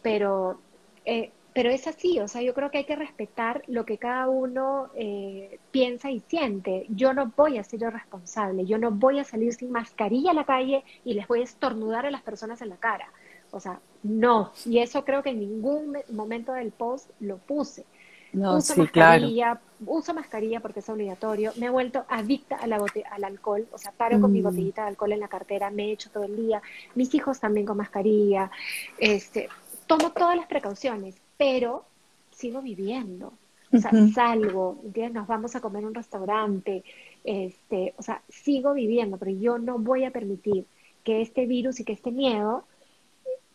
pero 0.04 0.60
eh, 1.06 1.32
pero 1.60 1.72
es 1.72 1.88
así, 1.88 2.22
o 2.22 2.28
sea, 2.30 2.42
yo 2.42 2.54
creo 2.54 2.72
que 2.72 2.78
hay 2.78 2.86
que 2.86 2.96
respetar 2.96 3.64
lo 3.68 3.84
que 3.84 3.98
cada 3.98 4.30
uno 4.30 4.92
eh, 4.96 5.60
piensa 5.72 6.10
y 6.10 6.22
siente. 6.22 6.86
Yo 6.88 7.14
no 7.14 7.34
voy 7.36 7.58
a 7.58 7.66
ser 7.66 7.82
yo 7.82 7.90
responsable, 7.90 8.66
yo 8.66 8.78
no 8.78 8.92
voy 8.92 9.20
a 9.20 9.26
salir 9.26 9.54
sin 9.54 9.70
mascarilla 9.70 10.32
a 10.32 10.34
la 10.34 10.46
calle 10.46 10.86
y 11.04 11.16
les 11.16 11.28
voy 11.28 11.42
a 11.42 11.44
estornudar 11.44 12.06
a 12.06 12.12
las 12.12 12.22
personas 12.22 12.62
en 12.62 12.70
la 12.70 12.78
cara. 12.78 13.12
O 13.52 13.60
sea, 13.60 13.82
no. 14.04 14.54
Y 14.66 14.80
eso 14.80 15.04
creo 15.04 15.22
que 15.22 15.32
en 15.32 15.42
ningún 15.42 15.98
momento 16.14 16.54
del 16.54 16.72
post 16.72 17.10
lo 17.20 17.40
puse. 17.40 17.84
No, 18.32 18.56
uso 18.56 18.78
mascarilla, 18.78 19.60
uso 19.86 20.14
mascarilla 20.14 20.62
porque 20.62 20.80
es 20.80 20.88
obligatorio. 20.88 21.52
Me 21.58 21.66
he 21.66 21.70
vuelto 21.70 22.06
adicta 22.08 22.56
a 22.56 22.68
la 22.68 22.82
al 23.12 23.24
alcohol, 23.26 23.68
o 23.74 23.78
sea, 23.78 23.92
paro 23.92 24.22
con 24.22 24.32
mi 24.32 24.40
mm. 24.40 24.44
botellita 24.46 24.84
de 24.84 24.88
alcohol 24.88 25.12
en 25.12 25.20
la 25.20 25.28
cartera, 25.28 25.72
me 25.72 25.88
he 25.88 25.92
hecho 25.92 26.10
todo 26.10 26.24
el 26.24 26.38
día. 26.38 26.62
Mis 26.96 27.14
hijos 27.16 27.38
también 27.42 27.66
con 27.66 27.76
mascarilla. 27.76 28.50
Este, 28.98 29.50
tomo 29.88 30.14
todas 30.14 30.38
las 30.38 30.48
precauciones 30.48 31.20
pero 31.40 31.86
sigo 32.32 32.62
viviendo. 32.62 33.34
O 33.72 33.78
sea, 33.78 33.92
salgo, 34.14 34.82
nos 35.14 35.28
vamos 35.28 35.56
a 35.56 35.62
comer 35.62 35.84
en 35.84 35.90
un 35.90 35.96
restaurante, 35.96 36.84
este, 37.24 37.94
o 37.98 38.02
sea, 38.02 38.22
sigo 38.28 38.74
viviendo, 38.74 39.18
pero 39.18 39.32
yo 39.32 39.60
no 39.60 39.78
voy 39.78 40.06
a 40.06 40.12
permitir 40.12 40.66
que 41.04 41.22
este 41.22 41.46
virus 41.46 41.80
y 41.80 41.86
que 41.86 41.94
este 41.94 42.12
miedo 42.12 42.66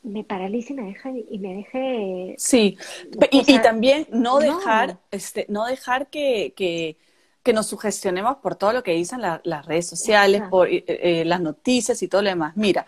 me 0.05 0.23
paralice 0.23 0.73
y 0.73 0.77
me 0.77 0.83
deje 0.85 1.25
y 1.31 1.39
me 1.39 1.55
deje 1.55 2.35
sí 2.37 2.77
y, 3.31 3.59
también 3.61 4.07
no 4.13 4.39
dejar 4.39 4.99
este 5.11 5.47
no 5.49 5.65
dejar 5.65 6.09
que, 6.09 6.53
que, 6.55 6.99
que, 7.43 7.53
nos 7.55 7.69
sugestionemos 7.69 8.37
por 8.37 8.55
todo 8.55 8.75
lo 8.75 8.83
que 8.83 8.93
dicen 8.93 9.23
las 9.23 9.67
redes 9.67 9.89
sociales 9.89 10.43
por 10.51 10.69
eh, 10.69 10.85
eh, 10.87 11.25
las 11.25 11.41
noticias 11.41 12.03
y 12.03 12.09
todo 12.09 12.21
lo 12.21 12.29
demás. 12.29 12.55
Mira 12.55 12.87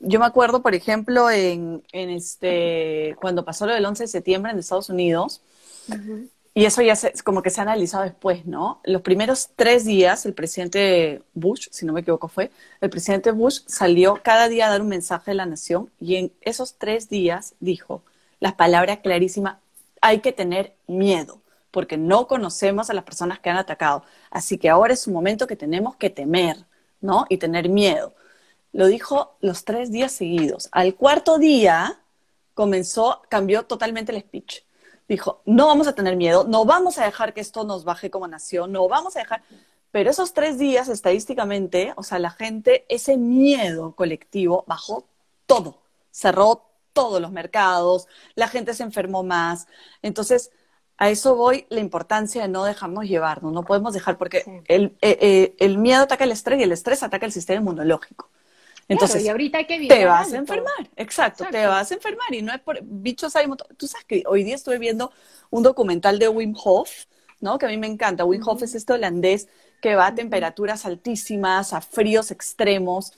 yo 0.00 0.20
me 0.20 0.26
acuerdo, 0.26 0.62
por 0.62 0.74
ejemplo, 0.74 1.30
en, 1.30 1.82
en 1.92 2.10
este, 2.10 3.16
cuando 3.20 3.44
pasó 3.44 3.66
lo 3.66 3.74
del 3.74 3.84
11 3.84 4.04
de 4.04 4.08
septiembre 4.08 4.52
en 4.52 4.58
Estados 4.58 4.90
Unidos, 4.90 5.42
y 6.54 6.64
eso 6.64 6.80
ya 6.82 6.96
se, 6.96 7.12
como 7.22 7.42
que 7.42 7.50
se 7.50 7.60
ha 7.60 7.64
analizado 7.64 8.04
después, 8.04 8.46
¿no? 8.46 8.80
Los 8.84 9.02
primeros 9.02 9.50
tres 9.56 9.84
días, 9.84 10.24
el 10.24 10.32
presidente 10.34 11.22
Bush, 11.34 11.68
si 11.70 11.84
no 11.84 11.92
me 11.92 12.00
equivoco 12.00 12.28
fue, 12.28 12.50
el 12.80 12.90
presidente 12.90 13.30
Bush 13.30 13.60
salió 13.66 14.20
cada 14.22 14.48
día 14.48 14.66
a 14.66 14.70
dar 14.70 14.80
un 14.80 14.88
mensaje 14.88 15.32
a 15.32 15.34
la 15.34 15.46
nación 15.46 15.90
y 16.00 16.16
en 16.16 16.32
esos 16.40 16.76
tres 16.78 17.08
días 17.10 17.54
dijo 17.60 18.02
las 18.40 18.54
palabras 18.54 19.00
clarísimas, 19.02 19.58
hay 20.00 20.20
que 20.20 20.32
tener 20.32 20.74
miedo, 20.86 21.40
porque 21.70 21.96
no 21.98 22.26
conocemos 22.26 22.90
a 22.90 22.94
las 22.94 23.04
personas 23.04 23.38
que 23.38 23.50
han 23.50 23.58
atacado. 23.58 24.02
Así 24.30 24.56
que 24.58 24.68
ahora 24.70 24.94
es 24.94 25.06
un 25.06 25.14
momento 25.14 25.46
que 25.46 25.56
tenemos 25.56 25.96
que 25.96 26.10
temer, 26.10 26.56
¿no? 27.00 27.26
Y 27.28 27.36
tener 27.36 27.68
miedo 27.68 28.14
lo 28.76 28.88
dijo 28.88 29.38
los 29.40 29.64
tres 29.64 29.90
días 29.90 30.12
seguidos. 30.12 30.68
Al 30.70 30.94
cuarto 30.94 31.38
día 31.38 31.98
comenzó, 32.52 33.22
cambió 33.30 33.64
totalmente 33.64 34.12
el 34.12 34.20
speech. 34.20 34.64
Dijo, 35.08 35.40
no 35.46 35.66
vamos 35.66 35.86
a 35.86 35.94
tener 35.94 36.14
miedo, 36.14 36.44
no 36.46 36.66
vamos 36.66 36.98
a 36.98 37.06
dejar 37.06 37.32
que 37.32 37.40
esto 37.40 37.64
nos 37.64 37.84
baje 37.84 38.10
como 38.10 38.28
nación, 38.28 38.72
no 38.72 38.86
vamos 38.86 39.16
a 39.16 39.20
dejar... 39.20 39.42
Pero 39.92 40.10
esos 40.10 40.34
tres 40.34 40.58
días, 40.58 40.90
estadísticamente, 40.90 41.94
o 41.96 42.02
sea, 42.02 42.18
la 42.18 42.30
gente, 42.30 42.84
ese 42.90 43.16
miedo 43.16 43.94
colectivo 43.94 44.64
bajó 44.66 45.06
todo, 45.46 45.80
cerró 46.10 46.66
todos 46.92 47.18
los 47.18 47.32
mercados, 47.32 48.08
la 48.34 48.48
gente 48.48 48.74
se 48.74 48.82
enfermó 48.82 49.22
más. 49.22 49.68
Entonces, 50.02 50.50
a 50.98 51.08
eso 51.08 51.34
voy 51.34 51.64
la 51.70 51.80
importancia 51.80 52.42
de 52.42 52.48
no 52.48 52.64
dejarnos 52.64 53.06
llevarnos, 53.06 53.54
no 53.54 53.62
podemos 53.62 53.94
dejar, 53.94 54.18
porque 54.18 54.62
el, 54.66 54.98
eh, 55.00 55.16
eh, 55.20 55.56
el, 55.60 55.78
miedo 55.78 56.02
ataca 56.02 56.24
el 56.24 56.32
estrés 56.32 56.60
y 56.60 56.64
el 56.64 56.72
estrés 56.72 57.02
ataca 57.02 57.24
el 57.24 57.32
sistema 57.32 57.60
inmunológico. 57.60 58.28
Entonces, 58.88 59.24
y 59.24 59.28
ahorita 59.28 59.58
hay 59.58 59.66
que 59.66 59.86
te 59.88 60.04
vas 60.04 60.32
a 60.32 60.36
enfermar, 60.36 60.90
exacto, 60.94 61.44
te 61.50 61.66
vas 61.66 61.90
a 61.90 61.94
enfermar 61.94 62.32
y 62.32 62.42
no 62.42 62.52
es 62.52 62.60
por 62.60 62.78
bichos 62.82 63.34
hay 63.34 63.46
Tú 63.76 63.88
sabes 63.88 64.04
que 64.04 64.22
hoy 64.26 64.44
día 64.44 64.54
estuve 64.54 64.78
viendo 64.78 65.12
un 65.50 65.64
documental 65.64 66.18
de 66.18 66.28
Wim 66.28 66.54
Hof, 66.62 67.06
¿no? 67.40 67.58
Que 67.58 67.66
a 67.66 67.68
mí 67.68 67.78
me 67.78 67.88
encanta. 67.88 68.24
Wim 68.24 68.42
Hof 68.46 68.62
es 68.62 68.74
este 68.74 68.92
holandés 68.92 69.48
que 69.80 69.96
va 69.96 70.06
a 70.06 70.14
temperaturas 70.14 70.86
altísimas, 70.86 71.72
a 71.72 71.80
fríos 71.80 72.30
extremos 72.30 73.12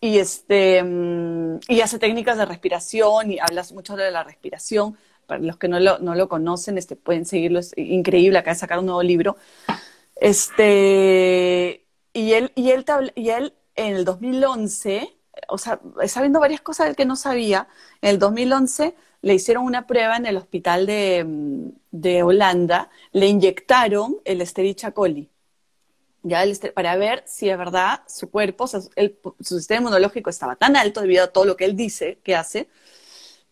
y 0.00 0.18
este 0.18 0.82
mm, 0.82 1.60
y 1.68 1.80
hace 1.80 1.98
técnicas 1.98 2.36
de 2.36 2.44
respiración 2.44 3.30
y 3.30 3.38
hablas 3.38 3.72
mucho 3.72 3.96
de 3.96 4.10
la 4.10 4.24
respiración. 4.24 4.96
Para 5.26 5.40
los 5.40 5.56
que 5.56 5.68
no 5.68 5.80
lo, 5.80 5.98
no 6.00 6.14
lo 6.14 6.28
conocen, 6.28 6.76
este, 6.76 6.96
pueden 6.96 7.24
seguirlo, 7.24 7.58
es 7.58 7.72
increíble, 7.76 8.38
acaba 8.38 8.52
de 8.52 8.60
sacar 8.60 8.78
un 8.80 8.86
nuevo 8.86 9.02
libro. 9.02 9.36
Este, 10.16 11.86
y 12.12 12.32
él, 12.32 12.52
y 12.54 12.70
él, 12.70 12.84
y 13.14 13.30
él 13.30 13.54
en 13.76 13.96
el 13.96 14.04
2011, 14.04 15.16
o 15.48 15.58
sea, 15.58 15.80
sabiendo 16.06 16.40
varias 16.40 16.60
cosas 16.60 16.94
que 16.96 17.04
no 17.04 17.16
sabía, 17.16 17.68
en 18.02 18.10
el 18.10 18.18
2011 18.18 18.94
le 19.22 19.34
hicieron 19.34 19.64
una 19.64 19.86
prueba 19.86 20.16
en 20.16 20.26
el 20.26 20.36
hospital 20.36 20.86
de, 20.86 21.24
mm, 21.24 21.68
de 21.90 22.22
Holanda, 22.22 22.90
le 23.12 23.26
inyectaron 23.26 24.18
el 24.24 24.40
Escherichia 24.40 24.92
coli, 24.92 25.30
ya 26.22 26.42
para 26.74 26.96
ver 26.96 27.22
si 27.26 27.50
es 27.50 27.58
verdad 27.58 28.02
su 28.06 28.30
cuerpo, 28.30 28.66
su 28.66 28.80
sistema 29.58 29.80
inmunológico 29.82 30.30
estaba 30.30 30.56
tan 30.56 30.76
alto 30.76 31.02
debido 31.02 31.24
a 31.24 31.28
todo 31.28 31.44
lo 31.44 31.56
que 31.56 31.66
él 31.66 31.76
dice 31.76 32.18
que 32.24 32.34
hace, 32.34 32.68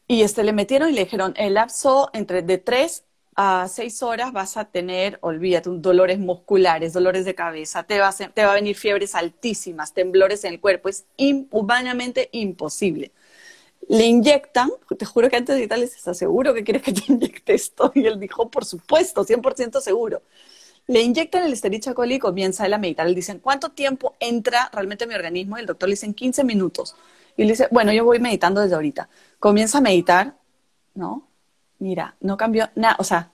y 0.09 0.23
este, 0.23 0.45
le 0.45 0.53
metieron 0.53 0.91
y 0.91 0.93
le 0.93 1.05
dijeron, 1.05 1.35
el 1.37 1.55
lapso 1.55 2.11
entre 2.13 2.43
de 2.43 2.59
3 2.59 3.05
a 3.35 3.67
seis 3.69 4.03
horas 4.03 4.33
vas 4.33 4.57
a 4.57 4.67
tener, 4.67 5.19
olvídate, 5.23 5.71
dolores 5.73 6.19
musculares, 6.19 6.93
dolores 6.93 7.25
de 7.25 7.35
cabeza, 7.35 7.85
te 7.85 7.99
va, 7.99 8.09
a, 8.09 8.13
te 8.13 8.45
va 8.45 8.53
a 8.53 8.55
venir 8.55 8.77
fiebres 8.77 9.15
altísimas, 9.15 9.95
temblores 9.95 10.45
en 10.45 10.55
el 10.55 10.61
cuerpo, 10.61 10.89
es 10.89 11.07
humanamente 11.51 12.29
imposible. 12.33 13.13
Le 13.89 14.07
inyectan, 14.07 14.71
te 14.99 15.05
juro 15.05 15.29
que 15.29 15.37
antes 15.37 15.57
de 15.59 15.67
tal 15.67 15.83
¿estás 15.83 16.17
seguro 16.17 16.55
que 16.55 16.65
quieres 16.65 16.83
que 16.83 16.93
te 16.93 17.03
inyecte 17.13 17.55
esto? 17.55 17.93
Y 17.95 18.07
él 18.07 18.21
dijo, 18.21 18.51
por 18.51 18.65
supuesto, 18.65 19.25
100% 19.25 19.81
seguro. 19.81 20.23
Le 20.87 21.03
inyectan 21.03 21.45
el 21.45 21.53
Escherichia 21.53 21.95
coli 21.95 22.17
y 22.17 22.19
comienza 22.19 22.65
a 22.67 22.79
meditar. 22.79 23.07
Le 23.09 23.15
dicen, 23.15 23.39
¿cuánto 23.41 23.71
tiempo 23.71 24.15
entra 24.21 24.71
realmente 24.73 25.05
en 25.05 25.11
mi 25.11 25.15
organismo? 25.17 25.57
Y 25.57 25.61
el 25.61 25.67
doctor 25.67 25.89
le 25.89 25.95
dice, 25.95 26.13
15 26.13 26.45
minutos. 26.45 26.97
Y 27.37 27.45
le 27.45 27.51
dice, 27.53 27.69
bueno, 27.71 27.93
yo 27.93 28.05
voy 28.05 28.19
meditando 28.21 28.61
desde 28.61 28.75
ahorita. 28.75 29.09
Comienza 29.39 29.79
a 29.79 29.81
meditar, 29.81 30.37
¿no? 30.95 31.32
Mira, 31.83 32.17
no 32.21 32.37
cambió 32.37 32.71
nada, 32.77 32.97
o 32.99 33.05
sea, 33.05 33.33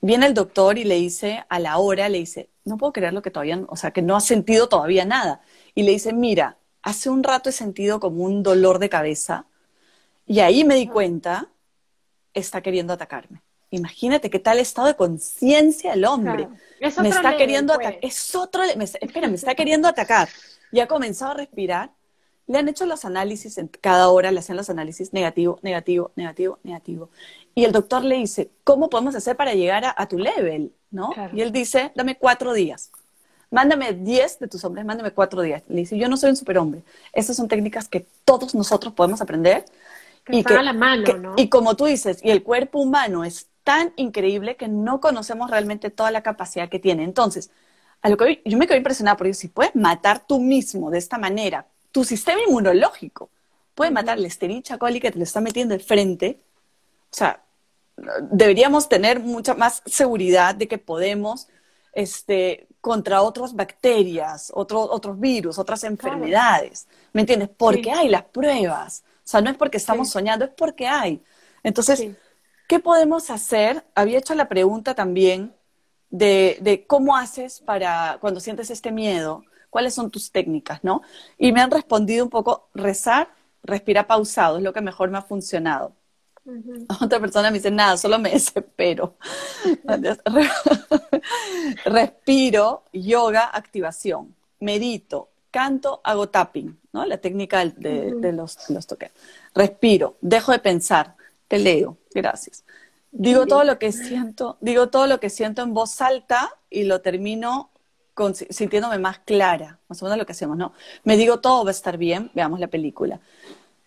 viene 0.00 0.26
el 0.26 0.34
doctor 0.34 0.78
y 0.78 0.84
le 0.84 0.94
dice, 0.94 1.44
a 1.48 1.58
la 1.58 1.78
hora, 1.78 2.08
le 2.08 2.18
dice, 2.18 2.48
no 2.64 2.78
puedo 2.78 2.92
creer 2.92 3.12
lo 3.12 3.22
que 3.22 3.30
todavía, 3.30 3.60
o 3.68 3.76
sea, 3.76 3.90
que 3.90 4.02
no 4.02 4.16
ha 4.16 4.20
sentido 4.20 4.68
todavía 4.68 5.04
nada. 5.04 5.40
Y 5.74 5.82
le 5.82 5.92
dice, 5.92 6.12
mira, 6.12 6.58
hace 6.82 7.10
un 7.10 7.24
rato 7.24 7.50
he 7.50 7.52
sentido 7.52 7.98
como 7.98 8.24
un 8.24 8.42
dolor 8.42 8.78
de 8.78 8.88
cabeza 8.88 9.46
y 10.26 10.40
ahí 10.40 10.64
me 10.64 10.76
di 10.76 10.86
cuenta, 10.86 11.48
está 12.32 12.62
queriendo 12.62 12.92
atacarme. 12.92 13.42
Imagínate 13.70 14.30
qué 14.30 14.38
tal 14.38 14.58
estado 14.58 14.86
de 14.86 14.96
conciencia 14.96 15.94
el 15.94 16.04
hombre. 16.04 16.48
Me 17.00 17.08
está 17.08 17.36
queriendo 17.36 17.72
atacar. 17.72 17.98
Pues. 18.00 18.14
Es 18.14 18.34
otro, 18.34 18.62
espera, 18.62 19.28
me 19.28 19.34
está 19.34 19.54
queriendo 19.54 19.88
atacar. 19.88 20.28
Ya 20.70 20.84
ha 20.84 20.86
comenzado 20.86 21.32
a 21.32 21.34
respirar. 21.34 21.90
Le 22.46 22.58
han 22.58 22.68
hecho 22.68 22.86
los 22.86 23.04
análisis, 23.04 23.56
en 23.58 23.68
cada 23.68 24.08
hora 24.08 24.30
le 24.30 24.40
hacen 24.40 24.56
los 24.56 24.68
análisis 24.68 25.12
negativo, 25.12 25.58
negativo, 25.62 26.10
negativo, 26.16 26.58
negativo. 26.62 27.10
Y 27.54 27.64
el 27.64 27.72
doctor 27.72 28.04
le 28.04 28.16
dice, 28.16 28.50
¿cómo 28.64 28.90
podemos 28.90 29.14
hacer 29.14 29.36
para 29.36 29.54
llegar 29.54 29.94
a, 29.96 30.08
tu 30.08 30.18
level? 30.18 30.72
¿no? 30.90 31.10
Y 31.32 31.40
él 31.40 31.52
dice, 31.52 31.92
dame 31.94 32.16
cuatro 32.16 32.52
días. 32.52 32.90
Mándame 33.50 33.92
diez 33.92 34.38
de 34.38 34.48
tus 34.48 34.64
hombres, 34.64 34.84
mándame 34.84 35.10
cuatro 35.10 35.42
días. 35.42 35.62
Le 35.68 35.76
dice, 35.76 35.98
yo 35.98 36.08
no 36.08 36.16
soy 36.16 36.30
un 36.30 36.36
superhombre. 36.36 36.82
Estas 37.12 37.36
son 37.36 37.48
técnicas 37.48 37.88
que 37.88 38.06
todos 38.24 38.54
nosotros 38.54 38.94
podemos 38.94 39.20
aprender. 39.20 39.66
y, 40.28 40.42
que, 40.42 40.54
la 40.54 40.72
mano, 40.72 41.18
¿no? 41.18 41.34
y 41.36 41.48
como 41.48 41.76
tú 41.76 41.84
dices, 41.84 42.20
y 42.22 42.30
el 42.30 42.42
cuerpo 42.42 42.80
humano 42.80 43.24
es 43.24 43.48
tan 43.64 43.92
increíble 43.96 44.56
que 44.56 44.68
no 44.68 45.00
conocemos 45.00 45.50
realmente 45.50 45.90
toda 45.90 46.10
la 46.10 46.22
capacidad 46.22 46.68
que 46.68 46.78
tiene. 46.78 47.04
Entonces, 47.04 47.50
a 48.00 48.08
lo 48.08 48.16
que 48.16 48.42
yo 48.44 48.58
me 48.58 48.66
quedo 48.66 48.76
impresionada 48.76 49.16
porque 49.16 49.34
si 49.34 49.48
puedes 49.48 49.74
matar 49.76 50.26
tú 50.26 50.40
mismo 50.40 50.90
de 50.90 50.98
esta 50.98 51.18
manera, 51.18 51.66
tu 51.92 52.04
sistema 52.04 52.40
inmunológico 52.46 53.30
puede 53.74 53.90
matar 53.90 54.18
la 54.18 54.26
Escherichia 54.26 54.78
coli 54.78 55.00
que 55.00 55.10
te 55.10 55.18
lo 55.18 55.24
está 55.24 55.40
metiendo 55.40 55.76
de 55.76 55.82
frente. 55.82 56.40
O 57.10 57.14
sea, 57.16 57.42
deberíamos 58.30 58.88
tener 58.88 59.20
mucha 59.20 59.54
más 59.54 59.82
seguridad 59.86 60.54
de 60.54 60.68
que 60.68 60.78
podemos 60.78 61.48
este, 61.92 62.66
contra 62.80 63.22
otras 63.22 63.54
bacterias, 63.54 64.50
otros 64.54 65.20
virus, 65.20 65.58
otras 65.58 65.84
enfermedades. 65.84 66.88
¿Me 67.12 67.20
entiendes? 67.20 67.50
Porque 67.56 67.90
hay 67.90 68.08
las 68.08 68.24
pruebas. 68.24 69.04
O 69.18 69.28
sea, 69.28 69.40
no 69.40 69.50
es 69.50 69.56
porque 69.56 69.76
estamos 69.76 70.10
soñando, 70.10 70.44
es 70.44 70.50
porque 70.56 70.86
hay. 70.86 71.22
Entonces, 71.62 72.08
¿Qué 72.72 72.80
podemos 72.80 73.28
hacer? 73.28 73.84
Había 73.94 74.18
hecho 74.18 74.34
la 74.34 74.48
pregunta 74.48 74.94
también 74.94 75.54
de, 76.08 76.86
cómo 76.88 77.18
haces 77.18 77.60
para 77.60 78.16
cuando 78.18 78.40
sientes 78.40 78.70
este 78.70 78.90
miedo, 78.90 79.44
cuáles 79.72 79.94
son 79.94 80.10
tus 80.10 80.30
técnicas, 80.30 80.84
¿no? 80.84 81.00
Y 81.38 81.50
me 81.50 81.62
han 81.62 81.70
respondido 81.70 82.22
un 82.22 82.30
poco, 82.30 82.68
rezar, 82.74 83.30
respira 83.62 84.06
pausado, 84.06 84.58
es 84.58 84.62
lo 84.62 84.74
que 84.74 84.82
mejor 84.82 85.10
me 85.10 85.16
ha 85.16 85.22
funcionado. 85.22 85.94
Otra 87.00 87.18
persona 87.18 87.50
me 87.50 87.56
dice, 87.56 87.70
nada, 87.70 87.96
solo 87.96 88.18
me 88.18 88.30
desespero. 88.32 89.14
Respiro, 91.86 92.84
yoga, 92.92 93.46
activación. 93.46 94.34
Medito, 94.60 95.30
canto, 95.50 96.02
hago 96.04 96.28
tapping, 96.28 96.78
¿no? 96.92 97.06
La 97.06 97.16
técnica 97.16 97.64
de, 97.64 98.30
los, 98.30 98.66
de 98.66 98.74
los 98.74 98.86
toques. 98.86 99.10
Respiro, 99.54 100.16
dejo 100.20 100.52
de 100.52 100.58
pensar, 100.58 101.16
te 101.48 101.58
leo, 101.58 101.96
gracias. 102.14 102.62
Digo 103.10 103.46
todo 103.46 103.64
lo 103.64 103.78
que 103.78 103.90
siento, 103.90 104.58
digo 104.60 104.90
todo 104.90 105.06
lo 105.06 105.18
que 105.18 105.30
siento 105.30 105.62
en 105.62 105.72
voz 105.72 106.02
alta 106.02 106.58
y 106.68 106.84
lo 106.84 107.00
termino 107.00 107.71
sintiéndome 108.50 108.98
más 108.98 109.18
clara, 109.20 109.78
más 109.88 110.02
o 110.02 110.04
menos 110.04 110.18
lo 110.18 110.26
que 110.26 110.32
hacemos, 110.32 110.56
¿no? 110.56 110.72
Me 111.04 111.16
digo 111.16 111.40
todo 111.40 111.64
va 111.64 111.70
a 111.70 111.72
estar 111.72 111.96
bien, 111.96 112.30
veamos 112.34 112.60
la 112.60 112.68
película. 112.68 113.20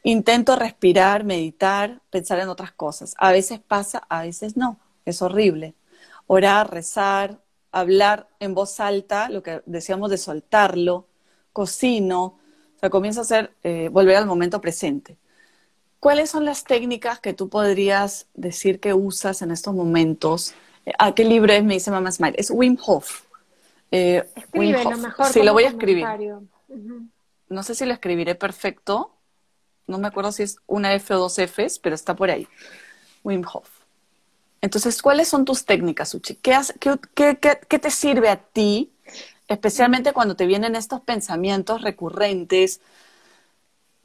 Intento 0.04 0.56
respirar, 0.56 1.24
meditar, 1.24 2.02
pensar 2.10 2.40
en 2.40 2.50
otras 2.50 2.72
cosas. 2.72 3.16
A 3.18 3.32
veces 3.32 3.60
pasa, 3.60 4.04
a 4.10 4.22
veces 4.22 4.56
no. 4.56 4.80
Es 5.06 5.22
horrible. 5.22 5.74
Orar, 6.28 6.72
rezar, 6.72 7.40
hablar 7.72 8.28
en 8.40 8.54
voz 8.54 8.80
alta, 8.80 9.30
lo 9.30 9.44
que 9.44 9.62
decíamos 9.66 10.10
de 10.10 10.18
soltarlo, 10.18 11.08
cocino, 11.54 12.38
o 12.76 12.80
sea, 12.80 12.90
comienza 12.90 13.22
a 13.22 13.26
ser, 13.26 13.54
eh, 13.64 13.90
volver 13.92 14.16
al 14.16 14.26
momento 14.26 14.62
presente. 14.62 15.18
¿Cuáles 16.00 16.30
son 16.30 16.46
las 16.46 16.64
técnicas 16.64 17.20
que 17.20 17.34
tú 17.34 17.50
podrías 17.50 18.28
decir 18.34 18.80
que 18.80 18.94
usas 18.94 19.42
en 19.42 19.52
estos 19.52 19.74
momentos? 19.74 20.54
¿A 21.00 21.16
qué 21.16 21.26
libro 21.26 21.52
es? 21.52 21.64
Me 21.64 21.74
dice 21.76 21.90
Mamá 21.90 22.12
Smile. 22.12 22.36
Es 22.38 22.52
Wim 22.52 22.78
Hof. 22.86 23.25
Eh, 23.96 24.24
mejor. 24.54 25.28
Sí, 25.28 25.44
lo 25.44 25.54
voy 25.54 25.64
a 25.64 25.70
escribir. 25.70 26.06
No 27.48 27.64
sé 27.64 27.76
si 27.76 27.86
lo 27.86 27.94
escribiré 27.94 28.36
perfecto. 28.36 29.16
No 29.88 30.00
me 30.00 30.08
acuerdo 30.08 30.32
si 30.32 30.44
es 30.44 30.58
una 30.66 30.94
F 30.94 31.14
o 31.14 31.20
dos 31.20 31.38
Fs, 31.38 31.80
pero 31.80 31.96
está 31.96 32.16
por 32.16 32.30
ahí. 32.30 32.48
Wim 33.24 33.44
Hof. 33.52 33.70
Entonces, 34.62 35.02
¿cuáles 35.02 35.28
son 35.28 35.46
tus 35.46 35.66
técnicas, 35.66 36.14
Uchi? 36.16 36.36
¿Qué, 36.36 36.58
qué, 36.80 37.38
qué, 37.38 37.60
qué 37.68 37.80
te 37.80 37.92
sirve 37.92 38.30
a 38.30 38.38
ti, 38.38 38.92
especialmente 39.48 40.12
cuando 40.12 40.36
te 40.36 40.48
vienen 40.48 40.76
estos 40.76 41.02
pensamientos 41.02 41.82
recurrentes? 41.82 42.82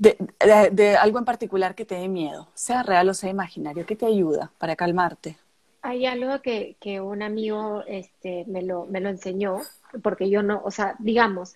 de, 0.00 0.96
algo 0.98 1.18
en 1.18 1.24
particular 1.26 1.74
que 1.74 1.84
te 1.84 1.94
dé 1.94 2.08
miedo, 2.08 2.48
sea 2.54 2.82
real 2.82 3.08
o 3.10 3.14
sea 3.14 3.28
imaginario, 3.28 3.84
¿qué 3.84 3.96
te 3.96 4.06
ayuda 4.06 4.50
para 4.58 4.74
calmarte? 4.74 5.36
Hay 5.82 6.06
algo 6.06 6.42
que, 6.42 6.76
que 6.80 7.00
un 7.00 7.22
amigo 7.22 7.82
este, 7.86 8.44
me, 8.46 8.62
lo, 8.62 8.86
me 8.86 9.00
lo 9.00 9.08
enseñó, 9.08 9.58
porque 10.02 10.28
yo 10.28 10.42
no, 10.42 10.60
o 10.64 10.70
sea, 10.70 10.94
digamos, 10.98 11.54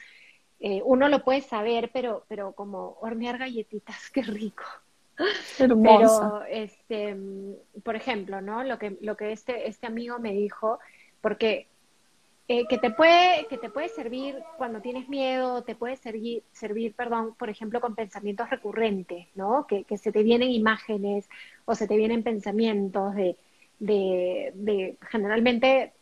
eh, 0.60 0.80
uno 0.84 1.08
lo 1.08 1.22
puede 1.22 1.42
saber, 1.42 1.90
pero, 1.92 2.24
pero 2.28 2.52
como 2.52 2.96
hornear 3.00 3.38
galletitas, 3.38 4.10
qué 4.12 4.22
rico. 4.22 4.64
Hermosa. 5.58 6.42
Pero, 6.46 6.64
este, 6.64 7.16
por 7.82 7.96
ejemplo, 7.96 8.40
¿no? 8.40 8.64
Lo 8.64 8.78
que, 8.78 8.96
lo 9.00 9.16
que 9.16 9.32
este, 9.32 9.68
este 9.68 9.86
amigo 9.86 10.18
me 10.18 10.32
dijo, 10.32 10.80
porque 11.20 11.68
eh, 12.48 12.66
que 12.66 12.78
te 12.78 12.90
puede 12.90 13.46
que 13.48 13.56
te 13.56 13.70
puede 13.70 13.88
servir 13.88 14.36
cuando 14.58 14.80
tienes 14.80 15.08
miedo, 15.08 15.62
te 15.62 15.74
puede 15.74 15.96
servir, 15.96 16.42
servir, 16.52 16.94
perdón, 16.94 17.34
por 17.38 17.48
ejemplo, 17.48 17.80
con 17.80 17.94
pensamientos 17.94 18.50
recurrentes, 18.50 19.28
¿no? 19.34 19.66
Que, 19.66 19.84
que 19.84 19.98
se 19.98 20.12
te 20.12 20.22
vienen 20.22 20.50
imágenes 20.50 21.28
o 21.64 21.74
se 21.74 21.86
te 21.86 21.96
vienen 21.96 22.22
pensamientos 22.22 23.14
de, 23.14 23.36
de, 23.78 24.52
de 24.54 24.96
generalmente, 25.10 25.92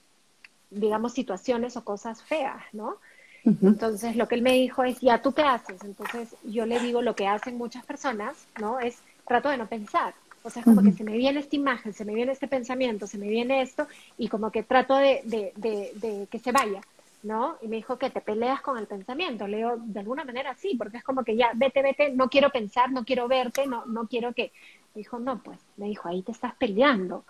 digamos, 0.71 1.13
situaciones 1.13 1.77
o 1.77 1.85
cosas 1.85 2.23
feas, 2.23 2.63
¿no? 2.73 2.97
Entonces, 3.45 4.15
lo 4.15 4.29
que 4.29 4.37
él 4.37 4.43
me 4.43 4.53
dijo 4.53 4.85
es, 4.85 5.01
ya, 5.01 5.21
¿tú 5.21 5.33
qué 5.33 5.43
haces? 5.43 5.83
Entonces, 5.83 6.37
yo 6.45 6.65
le 6.65 6.79
digo 6.79 7.03
lo 7.03 7.17
que 7.17 7.27
hacen 7.27 7.59
muchas 7.59 7.85
personas, 7.85 8.47
¿no? 8.61 8.79
Es, 8.79 9.03
trato 9.27 9.49
de 9.49 9.57
no 9.57 9.67
pensar, 9.67 10.15
o 10.45 10.51
sea, 10.51 10.61
es 10.61 10.65
como 10.65 10.83
que 10.83 10.93
se 10.93 11.05
me 11.05 11.17
viene 11.17 11.41
esta 11.41 11.57
imagen, 11.57 11.93
se 11.93 12.05
me 12.05 12.15
viene 12.15 12.33
este 12.33 12.49
pensamiento, 12.49 13.07
se 13.07 13.19
me 13.19 13.29
viene 13.29 13.63
esto, 13.63 13.87
y 14.19 14.29
como 14.29 14.51
que 14.51 14.63
trato 14.63 14.97
de, 14.97 15.23
de, 15.25 15.53
de, 15.95 16.27
que 16.31 16.39
se 16.41 16.51
vaya, 16.51 16.81
¿no? 17.23 17.57
Y 17.63 17.69
me 17.69 17.77
dijo 17.77 17.97
que 17.97 18.11
te 18.11 18.21
peleas 18.21 18.61
con 18.61 18.77
el 18.77 18.87
pensamiento. 18.87 19.47
Le 19.47 19.59
digo, 19.59 19.75
de 19.79 20.01
alguna 20.01 20.25
manera 20.25 20.55
sí, 20.55 20.75
porque 20.77 20.99
es 20.99 21.05
como 21.05 21.23
que 21.23 21.37
ya, 21.37 21.53
vete, 21.55 21.83
vete, 21.83 22.11
no 22.11 22.29
quiero 22.29 22.51
pensar, 22.51 22.91
no 22.91 23.05
quiero 23.05 23.29
verte, 23.29 23.67
no, 23.67 23.87
no 23.87 24.09
quiero 24.09 24.33
que. 24.33 24.53
Me 24.95 25.01
dijo, 25.01 25.19
no, 25.19 25.43
pues, 25.43 25.59
me 25.77 25.87
dijo, 25.87 26.09
ahí 26.09 26.23
te 26.23 26.33
estás 26.33 26.55
peleando. 26.57 27.25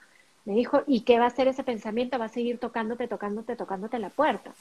Me 0.45 0.55
dijo, 0.55 0.83
¿y 0.87 1.03
qué 1.03 1.19
va 1.19 1.25
a 1.25 1.29
hacer 1.29 1.49
ese 1.49 1.65
pensamiento? 1.65 2.19
Va 2.19 2.27
a 2.27 2.29
seguir 2.29 2.59
tocándote, 2.59 3.09
tocándote, 3.09 3.57
tocándote 3.57 3.99
la 3.99 4.11
puerta. 4.11 4.53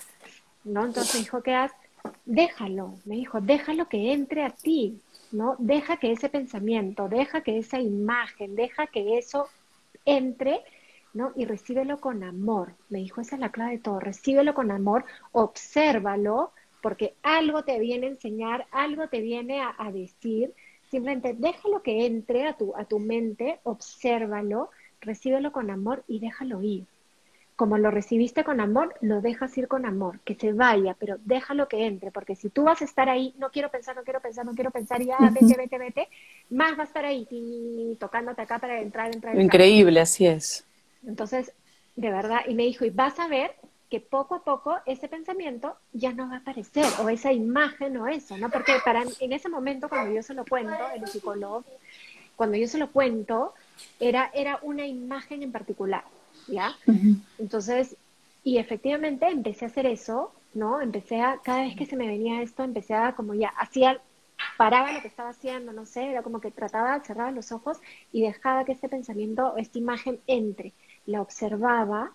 ¿No? 0.63 0.85
Entonces 0.85 1.15
me 1.15 1.19
dijo, 1.21 1.41
¿qué 1.41 1.55
haces? 1.55 1.77
Déjalo, 2.25 2.95
me 3.05 3.15
dijo, 3.15 3.41
déjalo 3.41 3.87
que 3.87 4.13
entre 4.13 4.43
a 4.43 4.49
ti. 4.51 5.01
¿no? 5.31 5.55
Deja 5.59 5.97
que 5.97 6.11
ese 6.11 6.29
pensamiento, 6.29 7.07
deja 7.07 7.41
que 7.41 7.57
esa 7.57 7.79
imagen, 7.79 8.55
deja 8.55 8.87
que 8.87 9.17
eso 9.17 9.47
entre, 10.05 10.61
¿no? 11.13 11.31
Y 11.35 11.45
recíbelo 11.45 11.99
con 11.99 12.23
amor. 12.23 12.73
Me 12.89 12.99
dijo, 12.99 13.21
esa 13.21 13.35
es 13.35 13.41
la 13.41 13.51
clave 13.51 13.73
de 13.73 13.79
todo, 13.79 13.99
recíbelo 13.99 14.53
con 14.53 14.71
amor, 14.71 15.05
obsérvalo, 15.31 16.51
porque 16.81 17.15
algo 17.23 17.63
te 17.63 17.79
viene 17.79 18.07
a 18.07 18.11
enseñar, 18.11 18.67
algo 18.71 19.07
te 19.07 19.21
viene 19.21 19.61
a, 19.61 19.91
decir, 19.91 20.53
simplemente 20.89 21.33
déjalo 21.37 21.83
que 21.83 22.05
entre 22.05 22.47
a 22.47 22.53
tu, 22.57 22.75
a 22.75 22.85
tu 22.85 22.99
mente, 22.99 23.59
obsérvalo, 23.63 24.69
recíbelo 25.01 25.51
con 25.51 25.69
amor 25.69 26.03
y 26.07 26.19
déjalo 26.19 26.61
ir 26.63 26.85
como 27.61 27.77
lo 27.77 27.91
recibiste 27.91 28.43
con 28.43 28.59
amor, 28.59 28.95
lo 29.01 29.21
dejas 29.21 29.55
ir 29.55 29.67
con 29.67 29.85
amor, 29.85 30.19
que 30.21 30.33
se 30.33 30.51
vaya, 30.51 30.95
pero 30.97 31.17
déjalo 31.25 31.67
que 31.67 31.85
entre, 31.85 32.09
porque 32.09 32.35
si 32.35 32.49
tú 32.49 32.63
vas 32.63 32.81
a 32.81 32.85
estar 32.85 33.07
ahí, 33.07 33.35
no 33.37 33.51
quiero 33.51 33.69
pensar, 33.69 33.95
no 33.95 34.01
quiero 34.01 34.19
pensar, 34.19 34.47
no 34.47 34.55
quiero 34.55 34.71
pensar, 34.71 34.99
ya, 35.03 35.17
vete, 35.31 35.55
vete, 35.55 35.78
vete, 35.78 36.07
más 36.49 36.76
va 36.76 36.82
a 36.82 36.86
estar 36.88 37.05
ahí, 37.05 37.95
tocándote 37.99 38.41
acá 38.41 38.57
para 38.57 38.82
entrar, 38.82 39.13
entrar, 39.13 39.36
entrar. 39.36 39.45
Increíble, 39.45 39.99
así 39.99 40.26
es. 40.26 40.65
Entonces, 41.05 41.51
de 41.95 42.09
verdad, 42.09 42.39
y 42.47 42.55
me 42.55 42.63
dijo, 42.63 42.84
y 42.84 42.89
vas 42.89 43.19
a 43.19 43.28
ver 43.28 43.51
que 43.91 43.99
poco 43.99 44.34
a 44.34 44.43
poco 44.43 44.78
ese 44.88 45.07
pensamiento 45.07 45.76
ya 45.93 46.13
no 46.13 46.30
va 46.30 46.38
a 46.38 46.39
aparecer, 46.39 46.86
o 47.03 47.09
esa 47.09 47.32
imagen 47.32 47.95
o 47.97 48.07
eso, 48.07 48.39
¿no? 48.39 48.49
Porque 48.49 48.73
para, 48.84 49.03
en 49.19 49.34
ese 49.34 49.49
momento, 49.49 49.88
cuando 49.88 50.11
yo 50.15 50.23
se 50.23 50.34
lo 50.34 50.45
cuento, 50.45 50.80
el 50.95 51.07
psicólogo, 51.07 51.63
cuando 52.36 52.57
yo 52.57 52.67
se 52.67 52.80
lo 52.80 52.91
cuento, 52.91 53.53
era, 53.99 54.32
era 54.34 54.59
una 54.63 54.86
imagen 54.86 55.43
en 55.43 55.51
particular 55.51 56.03
¿ya? 56.47 56.75
Entonces, 57.38 57.95
y 58.43 58.57
efectivamente 58.57 59.27
empecé 59.27 59.65
a 59.65 59.67
hacer 59.69 59.86
eso, 59.86 60.34
¿no? 60.53 60.82
Empecé 60.82 61.21
a, 61.21 61.39
cada 61.43 61.63
vez 61.63 61.75
que 61.75 61.86
se 61.86 61.95
me 61.95 62.07
venía 62.07 62.41
esto, 62.41 62.63
empecé 62.63 62.93
a 62.93 63.13
como 63.13 63.34
ya, 63.34 63.49
hacía, 63.49 64.01
paraba 64.57 64.91
lo 64.91 65.01
que 65.01 65.07
estaba 65.07 65.29
haciendo, 65.29 65.71
no 65.73 65.86
sé, 65.86 66.09
era 66.09 66.23
como 66.23 66.41
que 66.41 66.51
trataba, 66.51 66.99
cerraba 67.01 67.32
los 67.32 67.51
ojos 67.51 67.79
y 68.11 68.21
dejaba 68.21 68.65
que 68.65 68.71
este 68.71 68.89
pensamiento, 68.89 69.55
esta 69.57 69.77
imagen 69.77 70.19
entre, 70.27 70.73
la 71.05 71.21
observaba, 71.21 72.11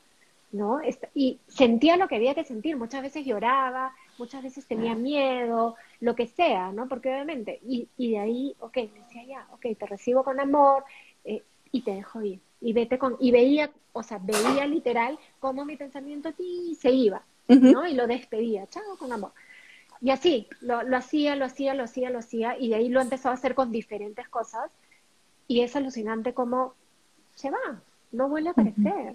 ¿no? 0.53 0.81
Y 1.15 1.39
sentía 1.49 1.97
lo 1.97 2.09
que 2.09 2.17
había 2.17 2.35
que 2.35 2.45
sentir, 2.45 2.77
muchas 2.77 3.03
veces 3.03 3.27
lloraba, 3.27 3.95
muchas 4.19 4.43
veces 4.43 4.67
tenía 4.67 4.95
miedo, 4.95 5.77
lo 6.01 6.15
que 6.15 6.27
sea, 6.27 6.73
¿no? 6.73 6.89
Porque 6.89 7.13
obviamente, 7.13 7.61
y, 7.67 7.89
y 7.97 8.13
de 8.13 8.19
ahí, 8.19 8.57
ok, 8.61 8.75
decía 8.75 9.25
ya, 9.27 9.47
ok, 9.53 9.67
te 9.79 9.87
recibo 9.87 10.25
con 10.25 10.41
amor 10.41 10.85
y 11.77 11.83
te 11.83 11.95
dejo 11.95 12.23
ir. 12.23 12.41
Y 12.61 12.73
vete 12.73 12.99
con, 12.99 13.17
y 13.21 13.31
veía, 13.31 13.71
o 13.93 14.03
sea, 14.03 14.19
veía 14.19 14.67
literal 14.67 15.19
cómo 15.41 15.65
mi 15.65 15.77
pensamiento 15.77 16.33
ti 16.33 16.77
se 16.81 16.91
iba, 16.91 17.23
¿no? 17.49 17.87
Y 17.87 17.95
lo 17.95 18.07
despedía, 18.07 18.67
chao, 18.67 18.97
con 18.99 19.13
amor. 19.13 19.33
Y 20.01 20.11
así, 20.11 20.49
lo, 20.61 20.83
lo 20.83 20.97
hacía, 20.97 21.37
lo 21.37 21.45
hacía, 21.45 21.75
lo 21.75 21.85
hacía, 21.85 22.11
lo 22.11 22.19
hacía, 22.19 22.59
y 22.59 22.69
de 22.69 22.77
ahí 22.77 22.89
lo 22.89 23.01
empezó 23.01 23.29
a 23.29 23.33
hacer 23.33 23.55
con 23.55 23.73
diferentes 23.73 24.29
cosas, 24.29 24.71
y 25.49 25.61
es 25.61 25.77
alucinante 25.77 26.35
cómo 26.35 26.75
se 27.35 27.51
va, 27.51 27.81
no 28.13 28.29
vuelve 28.29 28.49
a 28.49 28.53
aparecer. 28.53 29.15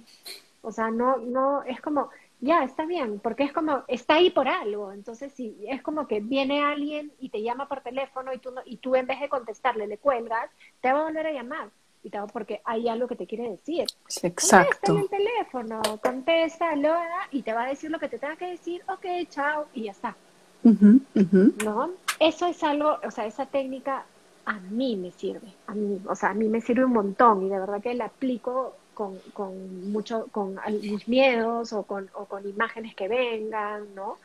O 0.62 0.72
sea, 0.72 0.91
no, 0.91 1.18
no, 1.18 1.64
es 1.64 1.82
como, 1.82 2.09
ya, 2.39 2.64
está 2.64 2.86
bien, 2.86 3.20
porque 3.20 3.43
es 3.43 3.51
como, 3.51 3.84
está 3.88 4.16
ahí 4.16 4.30
por 4.30 4.47
algo. 4.47 4.91
Entonces, 4.91 5.34
si 5.34 5.57
es 5.68 5.82
como 5.82 6.07
que 6.07 6.20
viene 6.20 6.64
alguien 6.64 7.12
y 7.20 7.30
te 7.30 7.41
llama 7.41 7.68
por 7.68 7.82
teléfono 7.82 8.32
y 8.34 8.38
tú, 8.38 8.53
y 8.66 8.78
tú 8.78 8.95
en 8.95 9.07
vez 9.07 9.20
de 9.20 9.30
contestarle 9.30 9.88
le 9.88 9.97
cuelgas, 9.97 10.49
te 10.82 10.93
va 10.93 11.01
a 11.01 11.03
volver 11.05 11.28
a 11.28 11.32
llamar. 11.32 11.70
Va, 12.04 12.28
porque 12.28 12.62
hay 12.66 12.88
algo 12.88 13.08
que 13.08 13.16
te 13.16 13.28
quiere 13.28 13.49
decir. 13.49 13.86
Exacto. 14.24 14.93
en 14.93 14.99
el 14.99 15.10
teléfono, 15.10 15.82
contesta, 16.02 16.76
lo 16.76 16.95
y 17.32 17.43
te 17.43 17.54
va 17.54 17.64
a 17.64 17.70
decir 17.70 17.91
lo 17.91 17.99
que 17.99 18.10
te 18.10 18.18
tenga 18.18 18.36
que 18.36 18.47
decir, 18.47 18.82
ok, 18.88 19.30
chao, 19.30 19.68
y 19.74 19.84
ya 19.84 19.91
está. 19.91 20.16
¿No? 20.64 21.91
Eso 22.20 22.47
es 22.47 22.64
algo, 22.64 22.97
o 23.04 23.12
sea, 23.12 23.26
esa 23.26 23.45
técnica 23.45 24.06
a 24.45 24.60
mí 24.60 24.95
me 24.95 25.12
sirve, 25.12 25.47
a 25.68 25.74
mí, 25.74 26.02
o 26.08 26.16
sea, 26.16 26.32
a 26.32 26.34
mí 26.34 26.47
me 26.47 26.62
sirve 26.62 26.86
un 26.86 26.93
montón 26.93 27.45
y 27.45 27.49
de 27.49 27.60
verdad 27.60 27.82
que 27.82 27.93
la 27.93 28.06
aplico 28.06 28.76
con, 28.93 29.18
con 29.34 29.91
mucho, 29.91 30.28
con 30.32 30.60
mis 30.82 31.08
miedos 31.08 31.74
o 31.74 31.84
con, 31.84 32.10
o 32.14 32.26
con 32.26 32.47
imágenes 32.47 32.95
que 32.95 33.08
vengan, 33.08 33.93
¿no? 33.95 34.18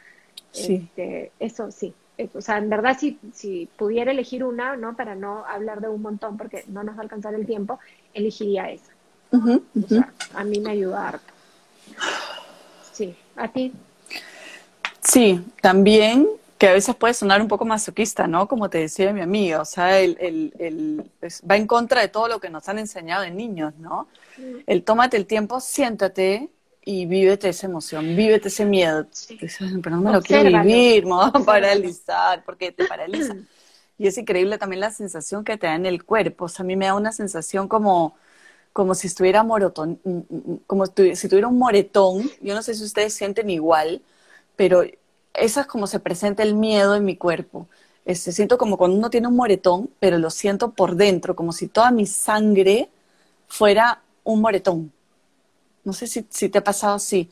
Sí. 0.51 0.89
Este, 0.89 1.33
eso 1.39 1.71
sí. 1.71 1.95
Eh, 2.19 2.29
o 2.35 2.41
sea, 2.41 2.59
en 2.59 2.71
verdad, 2.71 2.97
si, 2.99 3.19
si 3.35 3.69
pudiera 3.77 4.13
elegir 4.13 4.45
una, 4.45 4.77
¿no? 4.77 4.97
Para 4.97 5.15
no 5.15 5.45
hablar 5.45 5.81
de 5.81 5.89
un 5.89 6.03
montón, 6.03 6.37
porque 6.37 6.65
no 6.69 6.83
nos 6.83 6.97
va 6.97 7.01
a 7.01 7.03
alcanzar 7.03 7.35
el 7.35 7.47
tiempo, 7.47 7.79
elegiría 8.15 8.71
esa. 8.71 8.93
O 9.33 9.89
sea, 9.89 10.13
a 10.35 10.45
mí 10.45 10.61
me 10.61 10.71
ayuda 10.71 11.09
harto. 11.09 11.33
Sí, 12.93 13.15
¿a 13.37 13.49
ti? 13.49 13.73
Sí, 15.03 15.45
también 15.61 16.27
que 16.59 16.69
a 16.69 16.73
veces 16.73 16.95
puede 16.95 17.13
sonar 17.13 17.43
un 17.43 17.49
poco 17.49 17.65
masoquista, 17.67 18.27
¿no? 18.27 18.49
Como 18.49 18.71
te 18.71 18.79
decía 18.79 19.13
mi 19.13 19.21
amiga, 19.21 19.61
o 19.61 19.65
sea, 19.65 19.99
el, 20.01 20.17
el, 20.21 20.55
el 20.59 21.05
pues, 21.21 21.43
va 21.49 21.57
en 21.57 21.67
contra 21.67 22.01
de 22.01 22.09
todo 22.09 22.29
lo 22.29 22.41
que 22.41 22.49
nos 22.49 22.69
han 22.69 22.79
enseñado 22.79 23.23
de 23.23 23.31
niños, 23.31 23.75
¿no? 23.79 24.09
Mm. 24.39 24.61
El 24.67 24.83
tómate 24.83 25.19
el 25.19 25.27
tiempo, 25.27 25.61
siéntate 25.61 26.49
y 26.89 27.05
vívete 27.05 27.49
esa 27.49 27.67
emoción, 27.67 28.15
vívete 28.15 28.47
ese 28.47 28.65
miedo. 28.65 29.09
pero 29.83 29.97
no 29.97 30.03
me 30.03 30.13
lo 30.13 30.23
quiero 30.23 30.45
vivir, 30.45 31.05
me 31.05 31.15
voy 31.15 31.31
a 31.35 31.41
paralizar, 31.45 32.45
porque 32.45 32.71
te 32.71 32.87
paraliza. 32.87 33.35
Y 33.99 34.07
es 34.07 34.17
increíble 34.17 34.57
también 34.57 34.79
la 34.79 34.93
sensación 34.93 35.43
que 35.43 35.57
te 35.57 35.67
da 35.67 35.75
en 35.75 35.85
el 35.85 36.05
cuerpo, 36.05 36.45
o 36.45 36.49
sea, 36.49 36.63
a 36.63 36.67
mí 36.67 36.77
me 36.77 36.87
da 36.87 36.95
una 36.95 37.11
sensación 37.11 37.67
como, 37.67 38.15
como 38.73 38.95
si 38.95 39.09
estuviera 39.09 39.43
morotón, 39.43 39.99
mm, 40.05 40.11
mm, 40.11 40.57
como 40.69 40.87
si 40.87 41.29
tuviera 41.29 41.49
un 41.49 41.59
moretón, 41.59 42.31
yo 42.41 42.55
no 42.55 42.63
sé 42.63 42.73
si 42.75 42.85
ustedes 42.85 43.15
sienten 43.15 43.51
igual, 43.51 44.01
pero 44.55 44.85
esa 45.35 45.63
es 45.63 45.67
como 45.67 45.89
se 45.89 45.99
presenta 45.99 46.45
el 46.45 46.55
miedo 46.55 46.95
en 46.95 47.05
mi 47.05 47.17
cuerpo. 47.17 47.67
Este, 48.05 48.31
siento 48.31 48.59
como 48.59 48.77
cuando 48.77 48.97
uno 48.97 49.11
tiene 49.11 49.27
un 49.27 49.35
moretón, 49.35 49.91
pero 49.99 50.19
lo 50.19 50.31
siento 50.31 50.71
por 50.71 50.95
dentro, 50.95 51.35
como 51.35 51.53
si 51.53 51.67
toda 51.67 51.91
mi 51.91 52.07
sangre 52.07 52.91
fuera 53.49 54.03
un 54.23 54.41
moretón. 54.41 54.93
No 55.87 55.93
sé 55.93 56.07
si, 56.09 56.23
te 56.23 56.59
ha 56.59 56.65
pasado 56.65 56.97
así. 56.97 57.31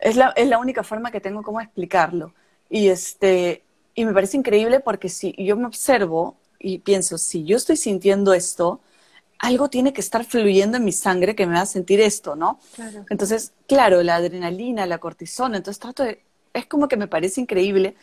Es, 0.00 0.16
la, 0.16 0.30
es 0.30 0.48
la 0.48 0.58
única 0.58 0.82
forma 0.82 1.10
que 1.10 1.20
tengo 1.20 1.42
como 1.42 1.60
explicarlo. 1.60 2.32
Y, 2.70 2.88
este, 2.88 3.62
y 3.94 4.04
me 4.04 4.12
parece 4.12 4.38
increíble 4.38 4.80
porque 4.80 5.08
si 5.08 5.34
yo 5.38 5.56
me 5.56 5.66
observo 5.66 6.36
y 6.58 6.78
pienso, 6.78 7.18
si 7.18 7.44
yo 7.44 7.58
estoy 7.58 7.76
sintiendo 7.76 8.32
esto, 8.32 8.80
algo 9.38 9.68
tiene 9.68 9.92
que 9.92 10.00
estar 10.00 10.24
fluyendo 10.24 10.78
en 10.78 10.84
mi 10.86 10.92
sangre 10.92 11.34
que 11.34 11.46
me 11.46 11.54
va 11.54 11.60
a 11.60 11.66
sentir 11.66 12.00
esto, 12.00 12.34
¿no? 12.34 12.58
Entonces, 13.10 13.52
claro, 13.68 14.02
la 14.02 14.16
adrenalina, 14.16 14.86
la 14.86 14.98
cortisona, 14.98 15.58
entonces 15.58 15.78
trato 15.78 16.02
de 16.02 16.22
es 16.54 16.64
como 16.64 16.88
que 16.88 16.96
me 16.96 17.06
parece 17.06 17.42
increíble 17.42 17.94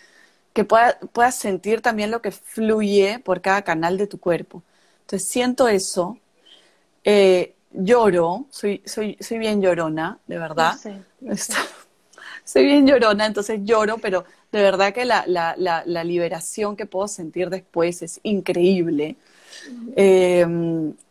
que 0.53 0.63
puedas 0.65 1.35
sentir 1.35 1.81
también 1.81 2.11
lo 2.11 2.21
que 2.21 2.29
fluye 2.29 3.17
por 3.17 3.41
cada 3.41 3.63
canal 3.63 3.97
de 3.97 4.05
tu 4.05 4.19
cuerpo. 4.19 4.61
Entonces 5.01 5.27
siento 5.27 5.67
eso, 5.67 6.19
eh, 7.03 7.55
lloro, 7.73 8.45
soy, 8.49 8.81
soy, 8.85 9.17
soy 9.19 9.37
bien 9.39 9.61
llorona, 9.61 10.19
de 10.27 10.37
verdad. 10.37 10.75
soy 12.43 12.65
bien 12.65 12.87
llorona, 12.87 13.25
entonces 13.25 13.61
lloro, 13.63 13.97
pero 13.97 14.25
de 14.51 14.61
verdad 14.61 14.93
que 14.93 15.05
la, 15.05 15.23
la, 15.27 15.55
la, 15.57 16.03
liberación 16.03 16.75
que 16.75 16.85
puedo 16.85 17.07
sentir 17.07 17.49
después 17.49 18.01
es 18.01 18.19
increíble. 18.23 19.15
Eh, 19.95 20.45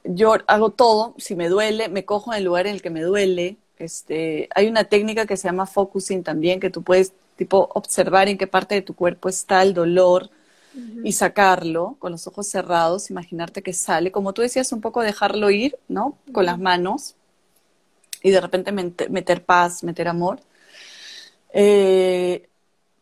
yo 0.04 0.34
hago 0.46 0.70
todo, 0.70 1.14
si 1.18 1.34
me 1.34 1.48
duele, 1.48 1.88
me 1.88 2.04
cojo 2.04 2.32
en 2.32 2.38
el 2.38 2.44
lugar 2.44 2.66
en 2.66 2.74
el 2.74 2.82
que 2.82 2.90
me 2.90 3.02
duele. 3.02 3.56
Este, 3.78 4.48
hay 4.54 4.68
una 4.68 4.84
técnica 4.84 5.26
que 5.26 5.36
se 5.36 5.48
llama 5.48 5.66
focusing 5.66 6.22
también, 6.22 6.60
que 6.60 6.70
tú 6.70 6.82
puedes 6.82 7.12
tipo 7.36 7.68
observar 7.74 8.28
en 8.28 8.38
qué 8.38 8.46
parte 8.46 8.76
de 8.76 8.82
tu 8.82 8.94
cuerpo 8.94 9.28
está 9.28 9.62
el 9.62 9.74
dolor 9.74 10.30
y 11.05 11.12
sacarlo 11.12 11.97
con 11.99 12.12
los 12.12 12.27
ojos 12.27 12.47
cerrados, 12.49 13.11
imaginarte 13.11 13.62
que 13.62 13.73
sale, 13.73 14.11
como 14.11 14.33
tú 14.33 14.43
decías, 14.43 14.73
un 14.73 14.81
poco 14.81 15.03
dejarlo 15.03 15.51
ir, 15.51 15.77
¿no? 15.89 16.16
Con 16.33 16.47
las 16.47 16.59
manos 16.59 17.14
y 18.23 18.31
de 18.31 18.41
repente 18.41 18.73
meter, 18.73 19.45
paz, 19.45 19.83
meter 19.83 20.09
amor. 20.09 20.41
Eh, 21.53 22.49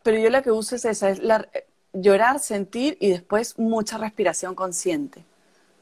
pero 0.03 0.19
yo 0.19 0.31
la 0.31 0.43
que 0.43 0.51
uso 0.51 0.77
es 0.77 0.85
esa, 0.85 1.11
es 1.11 1.21
la, 1.21 1.49
llorar, 1.93 2.41
sentir 2.41 2.97
y 3.01 3.11
después 3.11 3.59
mucha 3.59 3.99
respiración 3.99 4.55
consciente, 4.55 5.25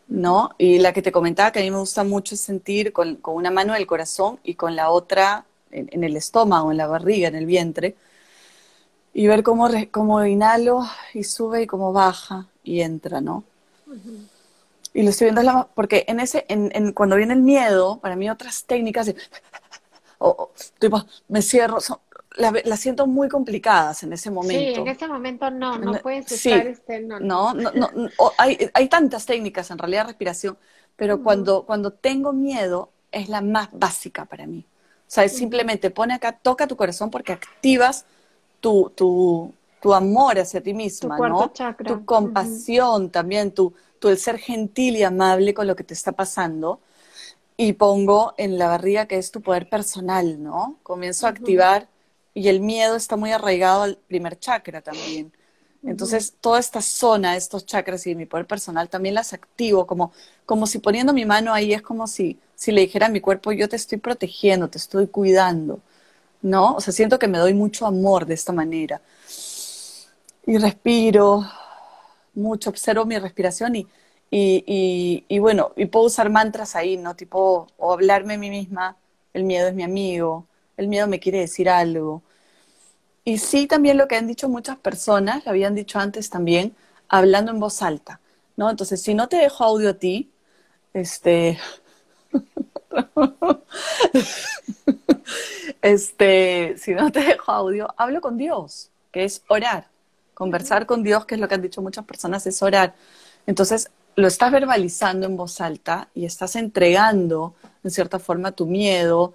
¿no? 0.08 0.50
Y 0.58 0.78
la 0.78 0.92
que 0.92 1.02
te 1.02 1.12
comentaba 1.12 1.52
que 1.52 1.60
a 1.60 1.62
mí 1.62 1.70
me 1.70 1.78
gusta 1.78 2.04
mucho 2.04 2.34
es 2.34 2.40
sentir 2.40 2.92
con, 2.92 3.18
una 3.24 3.50
mano 3.50 3.74
el 3.74 3.86
corazón 3.86 4.40
y 4.42 4.54
con 4.54 4.76
la 4.76 4.90
otra 4.90 5.46
en, 5.70 5.88
en, 5.92 6.04
el 6.04 6.16
estómago, 6.16 6.70
en 6.70 6.78
la 6.78 6.86
barriga, 6.86 7.28
en 7.28 7.36
el 7.36 7.46
vientre, 7.46 7.94
y 9.12 9.26
ver 9.26 9.42
cómo, 9.42 9.68
cómo 9.90 10.24
inhalo 10.24 10.86
y 11.14 11.24
sube 11.24 11.62
y 11.62 11.66
cómo 11.66 11.92
baja 11.92 12.46
y 12.62 12.80
entra, 12.80 13.20
¿no? 13.20 13.44
Y 14.94 15.02
lo 15.02 15.10
estoy 15.10 15.26
viendo 15.26 15.42
la, 15.42 15.68
porque 15.74 16.04
en 16.08 16.20
ese, 16.20 16.44
en, 16.48 16.70
en, 16.74 16.92
cuando 16.92 17.16
viene 17.16 17.34
el 17.34 17.42
miedo, 17.42 17.98
para 18.00 18.16
mí 18.16 18.28
otras 18.28 18.64
técnicas, 18.64 19.12
o, 20.18 20.50
tipo, 20.78 21.04
me 21.28 21.42
cierro, 21.42 21.78
las 22.36 22.52
la 22.64 22.76
siento 22.76 23.06
muy 23.06 23.28
complicadas 23.28 24.02
en 24.02 24.12
ese 24.12 24.30
momento. 24.30 24.74
Sí, 24.74 24.80
en 24.80 24.88
ese 24.88 25.08
momento 25.08 25.50
no, 25.50 25.78
no 25.78 25.94
puedes 26.00 26.30
estar, 26.30 26.66
este, 26.66 27.00
no, 27.00 27.20
no, 27.20 27.54
no, 27.54 27.72
no, 27.72 28.10
hay, 28.36 28.70
hay, 28.72 28.88
tantas 28.88 29.26
técnicas 29.26 29.70
en 29.70 29.78
realidad 29.78 30.02
de 30.02 30.08
respiración, 30.08 30.58
pero 30.96 31.22
cuando, 31.22 31.64
cuando 31.64 31.92
tengo 31.92 32.32
miedo 32.32 32.90
es 33.10 33.28
la 33.28 33.40
más 33.40 33.68
básica 33.72 34.24
para 34.24 34.46
mí. 34.46 34.64
O 35.00 35.10
sea, 35.10 35.24
es 35.24 35.36
simplemente 35.36 35.90
pone 35.90 36.14
acá, 36.14 36.32
toca 36.32 36.66
tu 36.66 36.76
corazón 36.76 37.10
porque 37.10 37.32
activas 37.32 38.04
tu, 38.60 38.90
tu, 38.96 39.54
tu 39.80 39.94
amor 39.94 40.38
hacia 40.38 40.62
ti 40.62 40.74
misma, 40.74 41.20
¿no? 41.20 41.52
Tu 41.84 42.04
compasión 42.04 43.10
también, 43.10 43.52
tu, 43.52 43.72
tu 43.98 44.08
el 44.08 44.18
ser 44.18 44.38
gentil 44.38 44.96
y 44.96 45.02
amable 45.04 45.54
con 45.54 45.66
lo 45.66 45.76
que 45.76 45.84
te 45.84 45.94
está 45.94 46.12
pasando. 46.12 46.80
Y 47.56 47.72
pongo 47.74 48.34
en 48.38 48.58
la 48.58 48.68
barriga 48.68 49.06
que 49.06 49.18
es 49.18 49.30
tu 49.32 49.42
poder 49.42 49.68
personal, 49.68 50.42
¿no? 50.42 50.78
Comienzo 50.84 51.26
a 51.26 51.30
activar 51.30 51.88
y 52.34 52.48
el 52.48 52.60
miedo 52.60 52.94
está 52.96 53.16
muy 53.16 53.32
arraigado 53.32 53.82
al 53.82 53.96
primer 53.96 54.38
chakra 54.38 54.80
también. 54.80 55.32
Entonces, 55.84 56.34
toda 56.40 56.60
esta 56.60 56.82
zona, 56.82 57.36
estos 57.36 57.66
chakras 57.66 58.06
y 58.06 58.14
mi 58.14 58.26
poder 58.26 58.46
personal 58.46 58.88
también 58.88 59.14
las 59.14 59.32
activo, 59.32 59.86
como, 59.86 60.12
como 60.46 60.66
si 60.66 60.78
poniendo 60.78 61.12
mi 61.14 61.24
mano 61.24 61.52
ahí 61.54 61.72
es 61.72 61.82
como 61.82 62.06
si, 62.06 62.38
si 62.54 62.70
le 62.72 62.82
dijera 62.82 63.06
a 63.06 63.08
mi 63.10 63.20
cuerpo, 63.20 63.52
yo 63.52 63.68
te 63.68 63.76
estoy 63.76 63.98
protegiendo, 63.98 64.68
te 64.68 64.78
estoy 64.78 65.08
cuidando. 65.08 65.80
¿No? 66.42 66.74
O 66.74 66.80
sea, 66.80 66.92
siento 66.92 67.18
que 67.18 67.28
me 67.28 67.38
doy 67.38 67.54
mucho 67.54 67.86
amor 67.86 68.26
de 68.26 68.34
esta 68.34 68.52
manera. 68.52 69.00
Y 70.46 70.58
respiro 70.58 71.44
mucho, 72.34 72.70
observo 72.70 73.04
mi 73.04 73.18
respiración 73.18 73.76
y, 73.76 73.86
y, 74.30 75.24
y, 75.28 75.38
bueno, 75.38 75.72
y 75.76 75.86
puedo 75.86 76.06
usar 76.06 76.30
mantras 76.30 76.76
ahí, 76.76 76.96
¿no? 76.96 77.14
Tipo, 77.16 77.66
o 77.76 77.92
hablarme 77.92 78.34
a 78.34 78.38
mí 78.38 78.50
misma, 78.50 78.96
el 79.34 79.44
miedo 79.44 79.68
es 79.68 79.74
mi 79.74 79.82
amigo, 79.82 80.46
el 80.76 80.88
miedo 80.88 81.06
me 81.06 81.20
quiere 81.20 81.40
decir 81.40 81.68
algo. 81.68 82.22
Y 83.24 83.38
sí, 83.38 83.66
también 83.66 83.98
lo 83.98 84.08
que 84.08 84.16
han 84.16 84.26
dicho 84.26 84.48
muchas 84.48 84.78
personas, 84.78 85.44
lo 85.44 85.50
habían 85.50 85.74
dicho 85.74 85.98
antes 85.98 86.30
también, 86.30 86.74
hablando 87.08 87.52
en 87.52 87.60
voz 87.60 87.82
alta, 87.82 88.20
¿no? 88.56 88.70
Entonces, 88.70 89.02
si 89.02 89.14
no 89.14 89.28
te 89.28 89.36
dejo 89.36 89.64
audio 89.64 89.90
a 89.90 89.94
ti, 89.94 90.30
este... 90.94 91.58
este, 95.82 96.76
si 96.78 96.94
no 96.94 97.12
te 97.12 97.20
dejo 97.20 97.52
audio, 97.52 97.94
hablo 97.96 98.20
con 98.20 98.36
Dios, 98.36 98.90
que 99.12 99.24
es 99.24 99.42
orar. 99.48 99.86
Conversar 100.34 100.86
con 100.86 101.02
Dios, 101.02 101.26
que 101.26 101.34
es 101.34 101.40
lo 101.40 101.48
que 101.48 101.56
han 101.56 101.62
dicho 101.62 101.82
muchas 101.82 102.04
personas, 102.04 102.46
es 102.46 102.62
orar. 102.62 102.94
Entonces, 103.46 103.90
lo 104.14 104.26
estás 104.26 104.50
verbalizando 104.50 105.26
en 105.26 105.36
voz 105.36 105.60
alta 105.60 106.08
y 106.14 106.24
estás 106.24 106.56
entregando, 106.56 107.54
en 107.84 107.90
cierta 107.90 108.18
forma, 108.18 108.52
tu 108.52 108.66
miedo, 108.66 109.34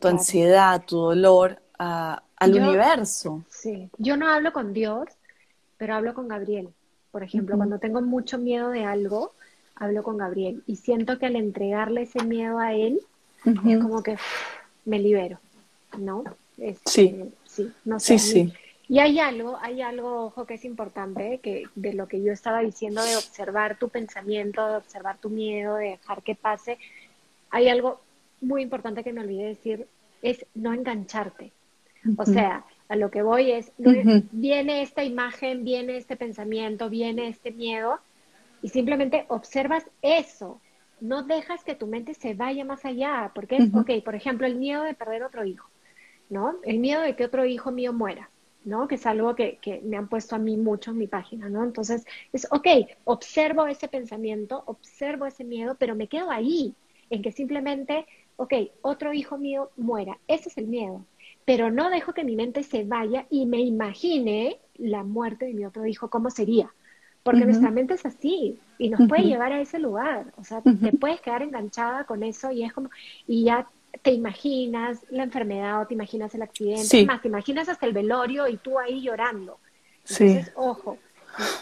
tu 0.00 0.08
ansiedad, 0.08 0.82
tu 0.84 0.96
dolor 0.96 1.60
al 1.78 2.54
universo. 2.54 3.42
Sí, 3.48 3.90
yo 3.98 4.16
no 4.16 4.28
hablo 4.28 4.52
con 4.52 4.72
Dios, 4.72 5.08
pero 5.76 5.94
hablo 5.94 6.14
con 6.14 6.28
Gabriel. 6.28 6.68
Por 7.10 7.22
ejemplo, 7.22 7.56
cuando 7.56 7.78
tengo 7.78 8.00
mucho 8.02 8.38
miedo 8.38 8.70
de 8.70 8.84
algo, 8.84 9.34
hablo 9.80 10.04
con 10.04 10.18
Gabriel 10.18 10.62
y 10.66 10.76
siento 10.76 11.18
que 11.18 11.26
al 11.26 11.34
entregarle 11.34 12.02
ese 12.02 12.22
miedo 12.22 12.60
a 12.60 12.74
él, 12.74 13.00
es 13.44 13.78
como 13.78 14.02
que 14.04 14.16
me 14.84 15.00
libero, 15.00 15.40
¿no? 15.98 16.22
sí. 16.86 17.32
Sí, 17.44 17.72
no 17.84 17.98
sé. 17.98 18.18
Sí, 18.18 18.32
sí. 18.32 18.52
Y 18.88 18.98
hay 18.98 19.18
algo, 19.18 19.56
hay 19.60 19.82
algo, 19.82 20.26
ojo, 20.26 20.46
que 20.46 20.54
es 20.54 20.64
importante, 20.64 21.40
que 21.42 21.64
de 21.74 21.94
lo 21.94 22.06
que 22.06 22.22
yo 22.22 22.32
estaba 22.32 22.60
diciendo, 22.60 23.02
de 23.02 23.16
observar 23.16 23.78
tu 23.78 23.88
pensamiento, 23.88 24.66
de 24.68 24.76
observar 24.76 25.18
tu 25.18 25.30
miedo, 25.30 25.76
de 25.76 25.90
dejar 25.90 26.22
que 26.22 26.34
pase, 26.34 26.78
hay 27.50 27.68
algo 27.68 28.00
muy 28.40 28.62
importante 28.62 29.02
que 29.02 29.12
me 29.12 29.20
olvidé 29.20 29.46
decir, 29.46 29.86
es 30.22 30.44
no 30.54 30.72
engancharte. 30.72 31.52
O 32.16 32.24
sea, 32.24 32.64
a 32.88 32.96
lo 32.96 33.10
que 33.10 33.22
voy 33.22 33.52
es, 33.52 33.72
viene 33.78 34.82
esta 34.82 35.04
imagen, 35.04 35.64
viene 35.64 35.96
este 35.96 36.16
pensamiento, 36.16 36.88
viene 36.90 37.28
este 37.28 37.52
miedo, 37.52 38.00
y 38.62 38.68
simplemente 38.68 39.24
observas 39.28 39.84
eso. 40.02 40.60
No 41.00 41.22
dejas 41.22 41.64
que 41.64 41.74
tu 41.74 41.86
mente 41.86 42.14
se 42.14 42.34
vaya 42.34 42.64
más 42.64 42.84
allá, 42.84 43.32
porque 43.34 43.56
es, 43.56 43.74
ok, 43.74 43.90
por 44.04 44.14
ejemplo, 44.14 44.46
el 44.46 44.56
miedo 44.56 44.82
de 44.82 44.94
perder 44.94 45.22
otro 45.22 45.44
hijo, 45.44 45.68
¿no? 46.28 46.56
El 46.62 46.78
miedo 46.78 47.00
de 47.00 47.16
que 47.16 47.24
otro 47.24 47.46
hijo 47.46 47.70
mío 47.70 47.92
muera, 47.94 48.28
¿no? 48.64 48.86
Que 48.86 48.96
es 48.96 49.06
algo 49.06 49.34
que, 49.34 49.58
que 49.62 49.80
me 49.80 49.96
han 49.96 50.08
puesto 50.08 50.36
a 50.36 50.38
mí 50.38 50.58
mucho 50.58 50.90
en 50.90 50.98
mi 50.98 51.06
página, 51.06 51.48
¿no? 51.48 51.64
Entonces, 51.64 52.04
es, 52.32 52.46
ok, 52.50 52.66
observo 53.04 53.66
ese 53.66 53.88
pensamiento, 53.88 54.62
observo 54.66 55.24
ese 55.24 55.44
miedo, 55.44 55.76
pero 55.78 55.94
me 55.94 56.08
quedo 56.08 56.30
ahí, 56.30 56.74
en 57.08 57.22
que 57.22 57.32
simplemente, 57.32 58.06
ok, 58.36 58.52
otro 58.82 59.14
hijo 59.14 59.38
mío 59.38 59.70
muera, 59.78 60.18
ese 60.28 60.50
es 60.50 60.58
el 60.58 60.66
miedo, 60.66 61.06
pero 61.46 61.70
no 61.70 61.88
dejo 61.88 62.12
que 62.12 62.24
mi 62.24 62.36
mente 62.36 62.62
se 62.62 62.84
vaya 62.84 63.26
y 63.30 63.46
me 63.46 63.60
imagine 63.60 64.60
la 64.74 65.02
muerte 65.02 65.46
de 65.46 65.54
mi 65.54 65.64
otro 65.64 65.86
hijo, 65.86 66.10
cómo 66.10 66.30
sería. 66.30 66.72
Porque 67.22 67.44
nuestra 67.44 67.70
mente 67.70 67.94
es 67.94 68.06
así 68.06 68.58
y 68.78 68.88
nos 68.88 69.06
puede 69.08 69.24
llevar 69.24 69.52
a 69.52 69.60
ese 69.60 69.78
lugar. 69.78 70.32
O 70.36 70.44
sea, 70.44 70.62
te 70.62 70.92
puedes 70.92 71.20
quedar 71.20 71.42
enganchada 71.42 72.04
con 72.04 72.22
eso 72.22 72.50
y 72.50 72.64
es 72.64 72.72
como, 72.72 72.88
y 73.26 73.44
ya 73.44 73.68
te 74.02 74.12
imaginas 74.12 75.00
la 75.10 75.24
enfermedad 75.24 75.82
o 75.82 75.86
te 75.86 75.94
imaginas 75.94 76.34
el 76.34 76.42
accidente, 76.42 77.04
más, 77.04 77.20
te 77.20 77.28
imaginas 77.28 77.68
hasta 77.68 77.86
el 77.86 77.92
velorio 77.92 78.48
y 78.48 78.56
tú 78.56 78.78
ahí 78.78 79.02
llorando. 79.02 79.58
Entonces, 80.08 80.52
ojo, 80.54 80.98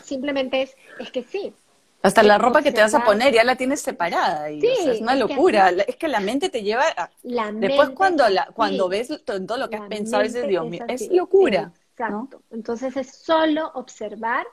simplemente 0.02 0.62
es, 0.62 0.76
es 1.00 1.10
que 1.10 1.24
sí. 1.24 1.52
Hasta 2.00 2.22
la 2.22 2.38
ropa 2.38 2.62
que 2.62 2.70
te 2.70 2.80
vas 2.80 2.94
a 2.94 3.04
poner 3.04 3.34
ya 3.34 3.42
la 3.42 3.56
tienes 3.56 3.80
separada 3.80 4.50
y 4.52 4.64
es 4.64 5.00
una 5.00 5.16
locura. 5.16 5.70
es 5.70 5.96
que 5.96 6.06
la 6.06 6.20
mente 6.20 6.48
te 6.48 6.62
lleva 6.62 6.84
a... 6.96 7.10
Después 7.54 7.90
cuando 7.90 8.28
la, 8.28 8.46
cuando 8.54 8.88
ves 8.88 9.08
todo, 9.24 9.56
lo 9.56 9.68
que 9.68 9.76
has 9.76 9.88
pensado, 9.88 10.22
dices, 10.22 10.46
Dios 10.46 10.68
mío, 10.68 10.84
es, 10.86 11.08
locura. 11.10 11.72
Exacto. 11.92 12.42
Entonces 12.50 12.96
es 12.96 13.12
solo 13.12 13.72
observar 13.74 14.46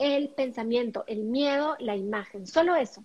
el 0.00 0.30
pensamiento, 0.30 1.04
el 1.06 1.20
miedo, 1.20 1.76
la 1.78 1.94
imagen, 1.94 2.46
solo 2.46 2.74
eso. 2.74 3.04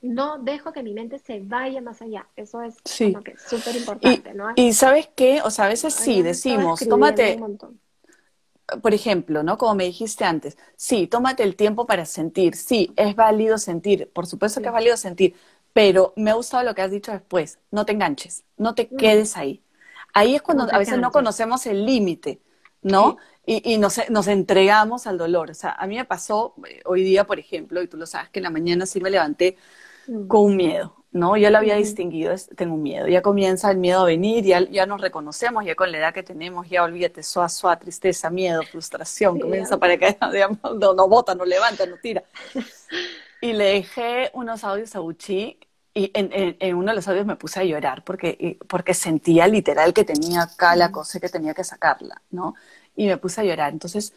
No 0.00 0.38
dejo 0.38 0.72
que 0.72 0.84
mi 0.84 0.92
mente 0.92 1.18
se 1.18 1.40
vaya 1.40 1.80
más 1.80 2.00
allá. 2.02 2.28
Eso 2.36 2.62
es 2.62 2.76
súper 2.84 3.74
importante, 3.74 4.30
y, 4.30 4.34
¿no? 4.36 4.52
Y 4.54 4.72
sabes 4.74 5.10
qué, 5.16 5.42
o 5.42 5.50
sea, 5.50 5.64
a 5.64 5.68
veces 5.68 5.94
sí 5.94 6.22
decimos, 6.22 6.86
tómate, 6.88 7.40
por 8.82 8.94
ejemplo, 8.94 9.42
¿no? 9.42 9.58
Como 9.58 9.74
me 9.74 9.84
dijiste 9.84 10.24
antes, 10.24 10.56
sí, 10.76 11.06
tómate 11.06 11.42
el 11.42 11.56
tiempo 11.56 11.86
para 11.86 12.04
sentir, 12.04 12.54
sí, 12.54 12.92
es 12.96 13.16
válido 13.16 13.58
sentir, 13.58 14.08
por 14.12 14.26
supuesto 14.26 14.60
que 14.60 14.68
es 14.68 14.72
válido 14.72 14.96
sentir, 14.96 15.34
pero 15.72 16.12
me 16.16 16.30
ha 16.30 16.34
gustado 16.34 16.62
lo 16.62 16.74
que 16.74 16.82
has 16.82 16.90
dicho 16.90 17.10
después, 17.10 17.58
no 17.70 17.86
te 17.86 17.92
enganches, 17.92 18.44
no 18.56 18.74
te 18.74 18.88
quedes 18.88 19.36
ahí. 19.36 19.62
Ahí 20.12 20.34
es 20.34 20.42
cuando 20.42 20.68
a 20.70 20.78
veces 20.78 20.98
no 20.98 21.10
conocemos 21.10 21.66
el 21.66 21.86
límite, 21.86 22.40
¿no? 22.82 23.16
Y, 23.50 23.78
nos, 23.78 23.98
entregamos 24.28 25.06
al 25.06 25.16
dolor. 25.16 25.50
O 25.50 25.54
sea, 25.54 25.72
a 25.72 25.86
mí 25.86 25.96
me 25.96 26.04
pasó 26.04 26.54
eh, 26.68 26.82
hoy 26.84 27.02
día, 27.02 27.24
por 27.24 27.38
ejemplo, 27.38 27.82
y 27.82 27.88
tú 27.88 27.96
lo 27.96 28.04
sabes, 28.04 28.28
que 28.28 28.40
en 28.40 28.42
la 28.42 28.50
mañana 28.50 28.84
sí 28.84 29.00
me 29.00 29.08
levanté 29.08 29.56
mm. 30.06 30.26
con 30.26 30.42
un 30.42 30.56
miedo, 30.56 30.94
¿no? 31.12 31.34
Ya 31.38 31.48
lo 31.50 31.56
había 31.56 31.76
distinguido, 31.76 32.34
tengo 32.56 32.74
un 32.74 32.82
miedo. 32.82 33.08
Ya 33.08 33.22
comienza 33.22 33.70
el 33.70 33.78
miedo 33.78 34.02
a 34.02 34.04
venir, 34.04 34.44
ya, 34.44 34.60
ya 34.68 34.84
nos 34.84 35.00
reconocemos, 35.00 35.64
ya 35.64 35.74
con 35.74 35.90
la 35.90 35.96
edad 35.96 36.12
que 36.12 36.22
tenemos, 36.22 36.68
ya 36.68 36.84
olvídate, 36.84 37.22
suá, 37.22 37.48
suá, 37.48 37.78
tristeza, 37.78 38.28
miedo, 38.28 38.62
frustración, 38.70 39.40
comienza 39.40 39.78
para 39.78 39.96
que 39.96 40.18
no, 40.78 40.92
no 40.92 41.08
bota, 41.08 41.34
no 41.34 41.46
levanta, 41.46 41.86
no 41.86 41.96
tira. 41.96 42.22
Y 43.40 43.52
le 43.52 43.66
dejé 43.66 44.32
unos 44.34 44.64
audios 44.64 44.96
a 44.96 45.00
Uchi 45.00 45.60
y 45.94 46.10
en, 46.12 46.56
en, 46.58 46.74
uno 46.74 46.90
de 46.90 46.96
los 46.96 47.06
audios 47.06 47.24
me 47.24 47.36
puse 47.36 47.60
a 47.60 47.62
llorar 47.62 48.02
porque, 48.02 48.58
porque 48.68 48.94
sentía 48.94 49.46
literal 49.46 49.94
que 49.94 50.02
tenía 50.02 50.42
acá 50.42 50.74
la 50.74 50.90
cosa 50.90 51.20
que 51.20 51.28
tenía 51.28 51.54
que 51.54 51.62
sacarla, 51.62 52.20
¿no? 52.32 52.56
Y 52.98 53.06
me 53.06 53.16
puse 53.16 53.40
a 53.40 53.44
llorar. 53.44 53.72
Entonces, 53.72 54.12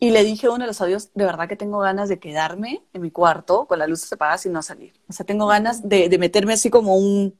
y 0.00 0.10
le 0.10 0.24
dije 0.24 0.48
a 0.48 0.50
uno 0.50 0.64
de 0.64 0.66
los 0.66 0.80
audios, 0.80 1.10
de 1.14 1.24
verdad 1.24 1.48
que 1.48 1.56
tengo 1.56 1.78
ganas 1.78 2.08
de 2.08 2.18
quedarme 2.18 2.82
en 2.92 3.00
mi 3.00 3.12
cuarto 3.12 3.66
con 3.66 3.78
las 3.78 3.88
luces 3.88 4.12
apagadas 4.12 4.44
y 4.44 4.50
no 4.50 4.60
salir. 4.60 4.92
O 5.08 5.12
sea, 5.12 5.24
tengo 5.24 5.46
ganas 5.46 5.88
de, 5.88 6.08
de 6.08 6.18
meterme 6.18 6.52
así 6.52 6.68
como 6.68 6.96
un... 6.96 7.38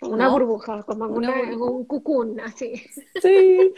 Una 0.00 0.28
burbuja, 0.28 0.82
como 0.82 1.04
un 1.06 1.84
cucún, 1.86 2.40
así. 2.40 2.84
Sí. 3.22 3.72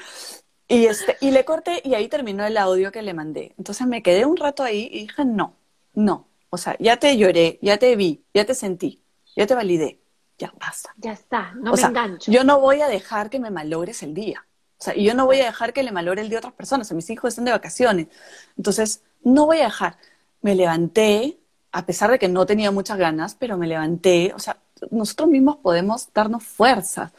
Y, 0.67 0.87
este, 0.87 1.19
y 1.21 1.31
le 1.31 1.45
corté 1.45 1.83
y 1.85 1.95
ahí 1.95 2.09
terminó 2.09 2.45
el 2.45 2.57
audio 2.57 2.91
que 2.91 3.03
le 3.03 3.13
mandé. 3.13 3.55
Entonces 3.59 3.87
me 3.87 4.03
quedé 4.03 4.25
un 4.25 4.37
rato 4.37 4.65
ahí 4.65 4.89
y 4.91 5.01
dije, 5.03 5.25
no, 5.25 5.55
no. 5.93 6.27
O 6.49 6.57
sea, 6.57 6.75
ya 6.81 6.97
te 6.97 7.17
lloré, 7.19 7.59
ya 7.61 7.77
te 7.77 7.95
vi, 7.97 8.25
ya 8.33 8.47
te 8.47 8.55
sentí, 8.55 9.03
ya 9.37 9.47
te 9.47 9.55
validé. 9.55 10.01
Ya 10.39 10.53
basta. 10.59 10.93
Ya 10.97 11.13
está, 11.13 11.53
no 11.55 11.73
me 11.73 11.81
engancho. 11.81 12.31
Yo 12.31 12.45
no 12.45 12.61
voy 12.61 12.81
a 12.81 12.89
dejar 12.89 13.31
que 13.31 13.41
me 13.41 13.51
malogres 13.51 14.03
el 14.03 14.15
día. 14.15 14.46
O 14.79 14.85
sea, 14.85 14.95
yo 14.95 15.15
no 15.15 15.27
voy 15.27 15.41
a 15.41 15.47
dejar 15.47 15.73
que 15.73 15.83
le 15.83 15.93
malore 15.93 16.23
el 16.23 16.29
de 16.29 16.37
otras 16.37 16.53
personas. 16.53 16.87
O 16.87 16.89
sea, 16.89 16.97
mis 16.97 17.09
hijos 17.11 17.29
están 17.29 17.47
de 17.47 17.53
vacaciones. 17.53 18.09
Entonces, 18.57 19.03
no 19.23 19.47
voy 19.47 19.59
a 19.59 19.65
dejar. 19.65 19.97
Me 20.43 20.55
levanté, 20.55 21.39
a 21.73 21.87
pesar 21.87 22.11
de 22.11 22.19
que 22.19 22.29
no 22.29 22.47
tenía 22.47 22.71
muchas 22.71 22.99
ganas, 22.99 23.35
pero 23.35 23.57
me 23.57 23.67
levanté. 23.67 24.33
O 24.35 24.39
sea, 24.39 24.59
nosotros 24.91 25.29
mismos 25.29 25.57
podemos 25.57 26.13
darnos 26.13 26.45
fuerza. 26.45 27.13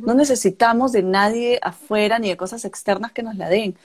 No 0.00 0.14
necesitamos 0.14 0.92
de 0.92 1.02
nadie 1.02 1.58
afuera 1.62 2.18
ni 2.18 2.28
de 2.28 2.36
cosas 2.36 2.64
externas 2.64 3.12
que 3.12 3.22
nos 3.22 3.36
la 3.36 3.48
den. 3.48 3.76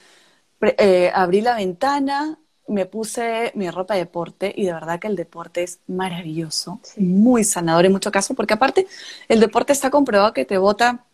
Eh, 0.62 1.12
abrí 1.14 1.42
la 1.42 1.56
ventana, 1.56 2.40
me 2.68 2.86
puse 2.86 3.52
mi 3.56 3.70
ropa 3.70 3.94
de 3.94 4.02
deporte 4.02 4.54
y 4.56 4.66
de 4.66 4.74
verdad 4.74 5.00
que 5.00 5.08
el 5.08 5.16
deporte 5.16 5.64
es 5.64 5.80
maravilloso, 5.88 6.82
muy 6.98 7.44
sanador 7.44 7.86
en 7.86 7.94
muchos 7.94 8.12
casos, 8.12 8.36
porque 8.36 8.56
aparte 8.56 8.88
el 9.28 9.40
deporte 9.40 9.74
está 9.74 9.90
comprobado 9.90 10.34
que 10.34 10.46
te 10.46 10.58
bota 10.58 11.06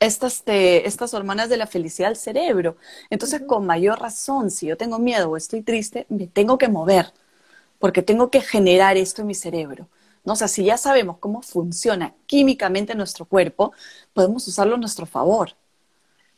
estas, 0.00 0.42
estas 0.46 1.14
hormonas 1.14 1.48
de 1.48 1.56
la 1.56 1.66
felicidad 1.66 2.08
al 2.10 2.16
cerebro. 2.16 2.76
Entonces, 3.10 3.42
con 3.46 3.66
mayor 3.66 4.00
razón, 4.00 4.50
si 4.50 4.66
yo 4.66 4.76
tengo 4.76 4.98
miedo 4.98 5.30
o 5.30 5.36
estoy 5.36 5.62
triste, 5.62 6.06
me 6.08 6.26
tengo 6.26 6.58
que 6.58 6.68
mover, 6.68 7.12
porque 7.78 8.02
tengo 8.02 8.30
que 8.30 8.40
generar 8.40 8.96
esto 8.96 9.22
en 9.22 9.28
mi 9.28 9.34
cerebro. 9.34 9.88
¿no? 10.24 10.32
O 10.32 10.36
sea, 10.36 10.48
si 10.48 10.64
ya 10.64 10.76
sabemos 10.76 11.18
cómo 11.18 11.42
funciona 11.42 12.14
químicamente 12.26 12.94
nuestro 12.94 13.24
cuerpo, 13.24 13.72
podemos 14.12 14.46
usarlo 14.48 14.76
a 14.76 14.78
nuestro 14.78 15.06
favor. 15.06 15.50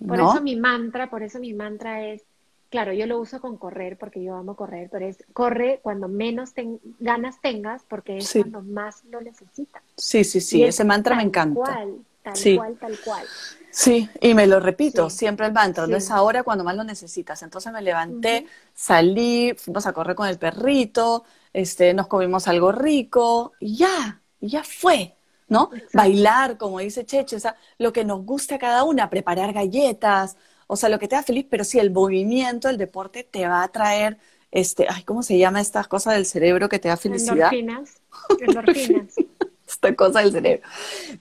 Por 0.06 0.20
eso 0.20 0.42
mi 0.42 0.56
mantra, 0.56 1.08
por 1.08 1.22
eso 1.22 1.38
mi 1.38 1.54
mantra 1.54 2.04
es, 2.06 2.22
claro, 2.68 2.92
yo 2.92 3.06
lo 3.06 3.18
uso 3.18 3.40
con 3.40 3.56
correr 3.56 3.96
porque 3.96 4.22
yo 4.22 4.34
amo 4.34 4.54
correr, 4.54 4.90
pero 4.90 5.06
es 5.06 5.24
corre 5.32 5.80
cuando 5.82 6.06
menos 6.06 6.52
ganas 7.00 7.40
tengas 7.40 7.82
porque 7.88 8.18
es 8.18 8.30
cuando 8.32 8.60
más 8.60 9.04
lo 9.04 9.22
necesitas. 9.22 9.82
Sí, 9.96 10.22
sí, 10.24 10.40
sí, 10.40 10.62
ese 10.62 10.84
mantra 10.84 11.16
me 11.16 11.22
encanta 11.22 11.86
tal 12.32 12.56
cual, 12.56 12.76
tal 12.78 12.98
cual. 13.04 13.26
Sí, 13.70 14.08
y 14.20 14.34
me 14.34 14.46
lo 14.46 14.58
repito, 14.58 15.10
siempre 15.10 15.46
el 15.46 15.52
mantra, 15.52 15.86
no 15.86 15.96
es 15.96 16.10
ahora 16.10 16.42
cuando 16.42 16.64
más 16.64 16.74
lo 16.74 16.82
necesitas. 16.82 17.42
Entonces 17.42 17.72
me 17.72 17.82
levanté, 17.82 18.46
salí, 18.74 19.54
fuimos 19.56 19.86
a 19.86 19.92
correr 19.92 20.16
con 20.16 20.26
el 20.26 20.38
perrito, 20.38 21.24
este, 21.52 21.92
nos 21.92 22.06
comimos 22.06 22.48
algo 22.48 22.72
rico, 22.72 23.52
y 23.60 23.76
ya, 23.76 24.22
y 24.40 24.48
ya 24.48 24.64
fue, 24.64 25.14
¿no? 25.48 25.70
Bailar, 25.92 26.56
como 26.56 26.78
dice 26.78 27.04
Cheche, 27.04 27.36
o 27.36 27.40
sea, 27.40 27.56
lo 27.78 27.92
que 27.92 28.04
nos 28.04 28.24
guste 28.24 28.54
a 28.54 28.58
cada 28.58 28.84
una, 28.84 29.10
preparar 29.10 29.52
galletas, 29.52 30.36
o 30.66 30.76
sea, 30.76 30.88
lo 30.88 30.98
que 30.98 31.06
te 31.06 31.16
da 31.16 31.22
feliz, 31.22 31.46
pero 31.48 31.62
sí, 31.62 31.78
el 31.78 31.90
movimiento, 31.90 32.68
el 32.68 32.78
deporte 32.78 33.24
te 33.24 33.46
va 33.46 33.62
a 33.62 33.68
traer, 33.68 34.18
este, 34.50 34.86
ay, 34.88 35.02
¿cómo 35.04 35.22
se 35.22 35.36
llama 35.36 35.60
estas 35.60 35.86
cosas 35.86 36.14
del 36.14 36.24
cerebro 36.24 36.68
que 36.68 36.78
te 36.78 36.88
da 36.88 36.96
felicidad? 36.96 37.52
Endorfinas, 37.52 38.00
endorfinas. 38.40 39.14
esta 39.66 39.94
cosa 39.94 40.20
del 40.20 40.32
cerebro. 40.32 40.68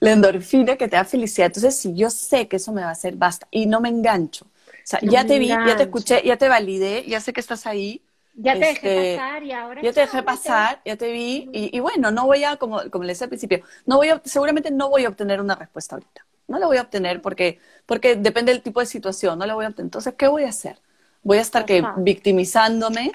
La 0.00 0.12
endorfina 0.12 0.76
que 0.76 0.88
te 0.88 0.96
da 0.96 1.04
felicidad. 1.04 1.46
Entonces, 1.46 1.78
si 1.78 1.94
yo 1.94 2.10
sé 2.10 2.48
que 2.48 2.56
eso 2.56 2.72
me 2.72 2.82
va 2.82 2.88
a 2.88 2.92
hacer, 2.92 3.16
basta. 3.16 3.46
Y 3.50 3.66
no 3.66 3.80
me 3.80 3.88
engancho. 3.88 4.44
O 4.44 4.88
sea, 4.88 5.00
ya 5.02 5.26
te 5.26 5.38
vi, 5.38 5.48
ya 5.48 5.76
te 5.76 5.82
escuché, 5.82 6.22
ya 6.24 6.36
te 6.36 6.48
validé, 6.48 7.04
ya 7.06 7.20
sé 7.20 7.32
que 7.32 7.40
estás 7.40 7.66
ahí. 7.66 8.02
Ya 8.34 8.52
te 8.52 8.60
dejé 8.60 8.72
este, 8.72 9.16
pasar 9.16 9.42
y 9.42 9.52
ahora. 9.52 9.82
Ya 9.82 9.92
te 9.92 10.00
dejé 10.00 10.22
pasar, 10.22 10.80
ya 10.84 10.96
te 10.96 11.10
vi. 11.10 11.48
y, 11.52 11.80
bueno, 11.80 12.10
no 12.10 12.26
voy 12.26 12.44
a, 12.44 12.56
como, 12.56 12.80
como 12.90 13.04
le 13.04 13.12
decía 13.12 13.24
al 13.24 13.30
principio, 13.30 13.62
no 13.86 13.96
voy 13.96 14.10
a, 14.10 14.20
seguramente 14.24 14.70
no 14.70 14.90
voy 14.90 15.04
a 15.04 15.08
obtener 15.08 15.40
una 15.40 15.54
respuesta 15.54 15.96
ahorita. 15.96 16.26
No 16.46 16.58
la 16.58 16.66
voy 16.66 16.76
a 16.76 16.82
obtener 16.82 17.20
porque, 17.20 17.58
porque 17.86 18.14
depende 18.14 18.52
del 18.52 18.62
tipo 18.62 18.78
de 18.78 18.86
situación, 18.86 19.38
no 19.38 19.46
la 19.46 19.54
voy 19.54 19.64
a 19.64 19.68
obtener. 19.68 19.86
Entonces, 19.86 20.14
¿qué 20.16 20.28
voy 20.28 20.44
a 20.44 20.50
hacer? 20.50 20.78
Voy 21.22 21.38
a 21.38 21.40
estar 21.40 21.64
que 21.64 21.82
victimizándome, 21.96 23.12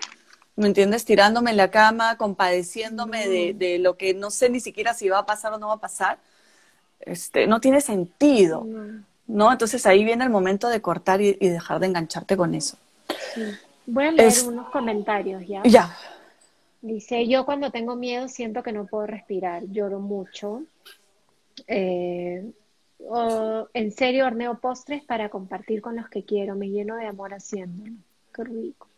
¿me 0.61 0.67
entiendes? 0.67 1.03
Tirándome 1.03 1.51
en 1.51 1.57
la 1.57 1.71
cama, 1.71 2.15
compadeciéndome 2.17 3.27
de, 3.27 3.53
de, 3.53 3.79
lo 3.79 3.97
que 3.97 4.13
no 4.13 4.31
sé 4.31 4.49
ni 4.49 4.59
siquiera 4.59 4.93
si 4.93 5.09
va 5.09 5.19
a 5.19 5.25
pasar 5.25 5.51
o 5.53 5.57
no 5.57 5.67
va 5.67 5.73
a 5.73 5.79
pasar. 5.79 6.19
este, 7.01 7.47
no 7.47 7.59
tiene 7.59 7.81
sentido, 7.81 8.65
¿no? 9.27 9.51
Entonces 9.51 9.85
ahí 9.85 10.05
viene 10.05 10.23
el 10.23 10.29
momento 10.29 10.69
de 10.69 10.81
cortar 10.81 11.19
y, 11.19 11.33
dejar 11.33 11.79
de 11.79 11.87
engancharte 11.87 12.37
con 12.37 12.53
eso. 12.53 12.77
Voy 13.87 14.05
a 14.05 14.11
leer 14.11 14.33
unos 14.47 14.69
comentarios 14.69 15.45
ya. 15.47 15.63
Ya. 15.63 15.97
Dice, 16.81 17.27
yo 17.27 17.45
cuando 17.45 17.71
tengo 17.71 17.95
miedo 17.95 18.27
siento 18.27 18.63
que 18.63 18.71
no 18.71 18.85
puedo 18.85 19.05
respirar, 19.07 19.63
lloro 19.65 19.99
mucho. 19.99 20.63
Eh, 21.67 22.51
en 23.73 23.91
serio 23.91 24.25
horneo 24.25 24.59
postres 24.59 25.03
para 25.03 25.29
compartir 25.29 25.81
con 25.81 25.95
los 25.95 26.07
que 26.09 26.23
quiero, 26.23 26.55
me 26.55 26.69
lleno 26.69 26.95
de 26.95 27.07
amor 27.07 27.33
haciéndolo. 27.33 27.93
Qué 28.33 28.43
rico. 28.43 28.90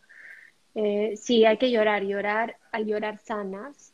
Eh, 0.75 1.15
sí, 1.17 1.45
hay 1.45 1.57
que 1.57 1.71
llorar, 1.71 2.03
llorar, 2.03 2.57
al 2.71 2.85
llorar 2.85 3.19
sanas, 3.19 3.93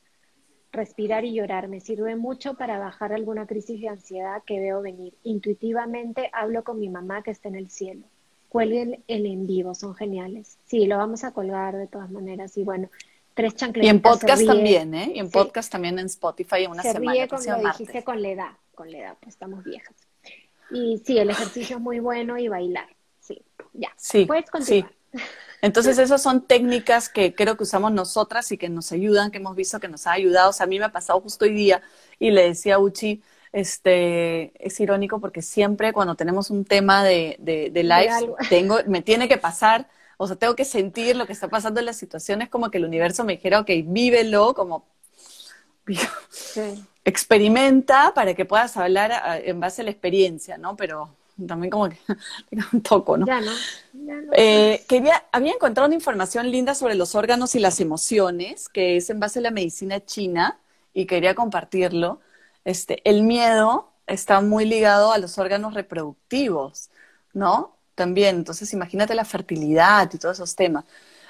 respirar 0.71 1.25
y 1.25 1.33
llorar 1.33 1.67
me 1.67 1.79
sirve 1.79 2.15
mucho 2.15 2.53
para 2.53 2.79
bajar 2.79 3.11
alguna 3.13 3.47
crisis 3.47 3.81
de 3.81 3.89
ansiedad 3.89 4.43
que 4.45 4.59
veo 4.59 4.81
venir. 4.81 5.13
Intuitivamente 5.23 6.29
hablo 6.31 6.63
con 6.63 6.79
mi 6.79 6.89
mamá 6.89 7.23
que 7.23 7.31
está 7.31 7.49
en 7.49 7.55
el 7.55 7.69
cielo. 7.69 8.05
Cuelguen 8.47 9.03
el 9.07 9.25
en 9.25 9.45
vivo, 9.45 9.75
son 9.75 9.93
geniales. 9.93 10.57
Sí, 10.65 10.85
lo 10.85 10.97
vamos 10.97 11.23
a 11.23 11.31
colgar 11.33 11.75
de 11.75 11.87
todas 11.87 12.09
maneras. 12.09 12.57
Y 12.57 12.63
bueno, 12.63 12.89
tres 13.33 13.55
chancletas. 13.55 13.85
Y 13.85 13.89
en 13.89 14.01
podcast 14.01 14.45
también, 14.45 14.93
¿eh? 14.95 15.11
Y 15.15 15.19
en 15.19 15.29
podcast 15.29 15.71
también 15.71 15.99
en 15.99 16.07
Spotify 16.07 16.63
en 16.63 16.71
una 16.71 16.81
se 16.81 16.93
semana. 16.93 17.11
Ríe 17.11 17.27
con 17.27 17.45
lo 17.45 17.57
dijiste 17.57 18.03
con 18.03 18.21
la 18.21 18.29
edad, 18.29 18.51
con 18.73 18.91
la 18.91 18.97
edad, 18.97 19.17
pues 19.19 19.35
estamos 19.35 19.63
viejas. 19.63 19.95
Y 20.71 20.99
sí, 21.05 21.17
el 21.17 21.29
ejercicio 21.29 21.77
es 21.77 21.81
muy 21.81 21.99
bueno 21.99 22.37
y 22.37 22.47
bailar. 22.47 22.87
Sí, 23.19 23.41
ya. 23.73 23.91
Sí, 23.97 24.25
Puedes 24.25 24.49
continuar. 24.49 24.89
Sí. 24.91 24.98
Entonces, 25.61 25.97
esas 25.97 26.21
son 26.21 26.47
técnicas 26.47 27.09
que 27.09 27.35
creo 27.35 27.57
que 27.57 27.63
usamos 27.63 27.91
nosotras 27.91 28.51
y 28.51 28.57
que 28.57 28.69
nos 28.69 28.91
ayudan, 28.91 29.31
que 29.31 29.37
hemos 29.39 29.55
visto 29.55 29.79
que 29.79 29.87
nos 29.89 30.07
ha 30.07 30.13
ayudado. 30.13 30.51
O 30.51 30.53
sea, 30.53 30.65
a 30.65 30.67
mí 30.67 30.79
me 30.79 30.85
ha 30.85 30.91
pasado 30.91 31.19
justo 31.21 31.45
hoy 31.45 31.53
día 31.53 31.81
y 32.17 32.31
le 32.31 32.43
decía 32.43 32.75
a 32.75 32.79
Uchi, 32.79 33.21
este, 33.51 34.53
es 34.65 34.79
irónico 34.79 35.19
porque 35.19 35.41
siempre 35.41 35.91
cuando 35.93 36.15
tenemos 36.15 36.49
un 36.49 36.65
tema 36.65 37.03
de, 37.03 37.35
de, 37.39 37.69
de 37.71 37.83
live, 37.83 38.33
tengo, 38.49 38.77
me 38.87 39.01
tiene 39.01 39.27
que 39.27 39.37
pasar, 39.37 39.89
o 40.17 40.27
sea, 40.27 40.35
tengo 40.37 40.55
que 40.55 40.65
sentir 40.65 41.15
lo 41.15 41.25
que 41.25 41.33
está 41.33 41.49
pasando 41.49 41.79
en 41.79 41.87
las 41.87 41.97
situaciones, 41.97 42.49
como 42.49 42.71
que 42.71 42.77
el 42.77 42.85
universo 42.85 43.23
me 43.25 43.33
dijera, 43.33 43.59
ok, 43.59 43.69
vívelo, 43.85 44.53
como 44.53 44.85
experimenta 47.03 48.13
para 48.13 48.33
que 48.33 48.45
puedas 48.45 48.77
hablar 48.77 49.41
en 49.43 49.59
base 49.59 49.81
a 49.81 49.85
la 49.85 49.91
experiencia, 49.91 50.57
¿no? 50.57 50.75
Pero 50.75 51.15
también 51.47 51.71
como 51.71 51.89
que 51.89 51.97
un 52.73 52.81
toco, 52.81 53.17
¿no? 53.17 53.25
Ya 53.25 53.41
no. 53.41 53.51
Eh, 54.33 54.85
que 54.87 54.97
había, 55.31 55.53
encontrado 55.53 55.87
una 55.87 55.95
información 55.95 56.49
linda 56.49 56.75
sobre 56.75 56.95
los 56.95 57.15
órganos 57.15 57.55
y 57.55 57.59
las 57.59 57.79
emociones, 57.79 58.69
que 58.69 58.97
es 58.97 59.09
en 59.09 59.19
base 59.19 59.39
a 59.39 59.41
la 59.43 59.51
medicina 59.51 60.03
china, 60.03 60.59
y 60.93 61.05
quería 61.05 61.35
compartirlo. 61.35 62.19
Este, 62.65 63.01
el 63.09 63.23
miedo 63.23 63.91
está 64.07 64.41
muy 64.41 64.65
ligado 64.65 65.11
a 65.11 65.17
los 65.17 65.37
órganos 65.37 65.73
reproductivos, 65.73 66.89
¿no? 67.33 67.75
También, 67.95 68.37
entonces 68.37 68.73
imagínate 68.73 69.13
la 69.15 69.25
fertilidad 69.25 70.09
y 70.13 70.17
todos 70.17 70.37
esos 70.37 70.55
temas. 70.55 70.85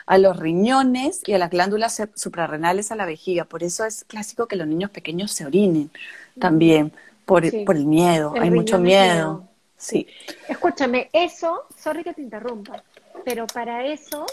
A 0.05 0.17
los 0.17 0.37
riñones 0.37 1.21
y 1.25 1.33
a 1.33 1.37
las 1.37 1.51
glándulas 1.51 2.01
suprarrenales 2.15 2.91
a 2.91 2.95
la 2.95 3.05
vejiga. 3.05 3.45
Por 3.45 3.63
eso 3.63 3.85
es 3.85 4.03
clásico 4.05 4.47
que 4.47 4.55
los 4.55 4.67
niños 4.67 4.89
pequeños 4.89 5.31
se 5.31 5.45
orinen 5.45 5.91
también, 6.39 6.91
por, 7.25 7.43
por 7.63 7.75
el 7.75 7.85
miedo. 7.85 8.33
Hay 8.39 8.49
mucho 8.49 8.79
miedo. 8.79 9.48
Sí. 9.79 10.05
Escúchame, 10.49 11.09
eso, 11.13 11.65
sorry 11.75 12.03
que 12.03 12.13
te 12.13 12.21
interrumpa, 12.21 12.83
pero 13.23 13.47
para 13.47 13.85
eso, 13.85 14.25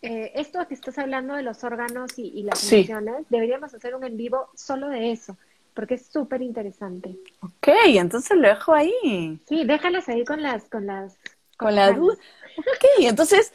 eh, 0.00 0.30
esto 0.36 0.66
que 0.68 0.74
estás 0.74 0.96
hablando 0.98 1.34
de 1.34 1.42
los 1.42 1.64
órganos 1.64 2.12
y, 2.16 2.44
las 2.44 2.72
emociones, 2.72 3.26
deberíamos 3.28 3.74
hacer 3.74 3.94
un 3.96 4.04
en 4.04 4.16
vivo 4.16 4.48
solo 4.54 4.88
de 4.88 5.10
eso, 5.10 5.36
porque 5.74 5.94
es 5.94 6.06
súper 6.06 6.42
interesante. 6.42 7.16
Ok, 7.40 7.68
entonces 7.86 8.36
lo 8.36 8.48
dejo 8.48 8.72
ahí. 8.72 9.40
Sí, 9.48 9.64
déjalas 9.64 10.08
ahí 10.08 10.24
con 10.24 10.40
las, 10.42 10.68
con 10.68 10.86
las. 10.86 11.18
Con, 11.56 11.74
la 11.74 11.90
duda. 11.90 12.14
Ok, 12.56 12.84
entonces, 13.00 13.52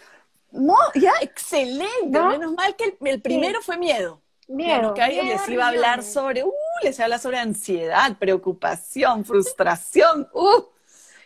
no, 0.52 0.76
ya, 0.96 1.14
excelente. 1.22 2.20
Menos 2.20 2.54
mal 2.54 2.76
que 2.76 2.98
el, 3.00 3.22
primero 3.22 3.62
fue 3.62 3.78
miedo. 3.78 4.22
Miedo. 4.50 4.94
Que 4.94 5.04
alguien 5.04 5.30
les 5.30 5.48
iba 5.48 5.66
a 5.66 5.70
hablar 5.70 6.04
sobre, 6.04 6.44
uh, 6.44 6.52
les 6.84 7.00
habla 7.00 7.18
sobre 7.18 7.38
ansiedad, 7.38 8.18
preocupación, 8.18 9.24
frustración, 9.24 10.28
uh. 10.34 10.64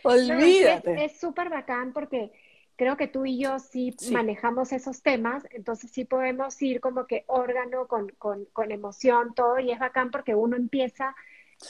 Olvídate. 0.03 1.05
es 1.05 1.19
súper 1.19 1.49
bacán 1.49 1.93
porque 1.93 2.31
creo 2.75 2.97
que 2.97 3.07
tú 3.07 3.25
y 3.25 3.39
yo 3.39 3.59
sí, 3.59 3.95
manejamos 4.11 4.71
esos 4.71 5.01
temas, 5.01 5.43
entonces 5.51 5.91
sí 5.91 6.05
podemos 6.05 6.59
ir 6.61 6.79
como 6.79 7.05
que 7.05 7.23
órgano 7.27 7.87
con, 7.87 8.09
con, 8.17 8.45
con 8.45 8.71
emoción, 8.71 9.33
todo, 9.33 9.59
y 9.59 9.71
es 9.71 9.79
bacán 9.79 10.11
porque 10.11 10.35
uno 10.35 10.55
empieza 10.55 11.15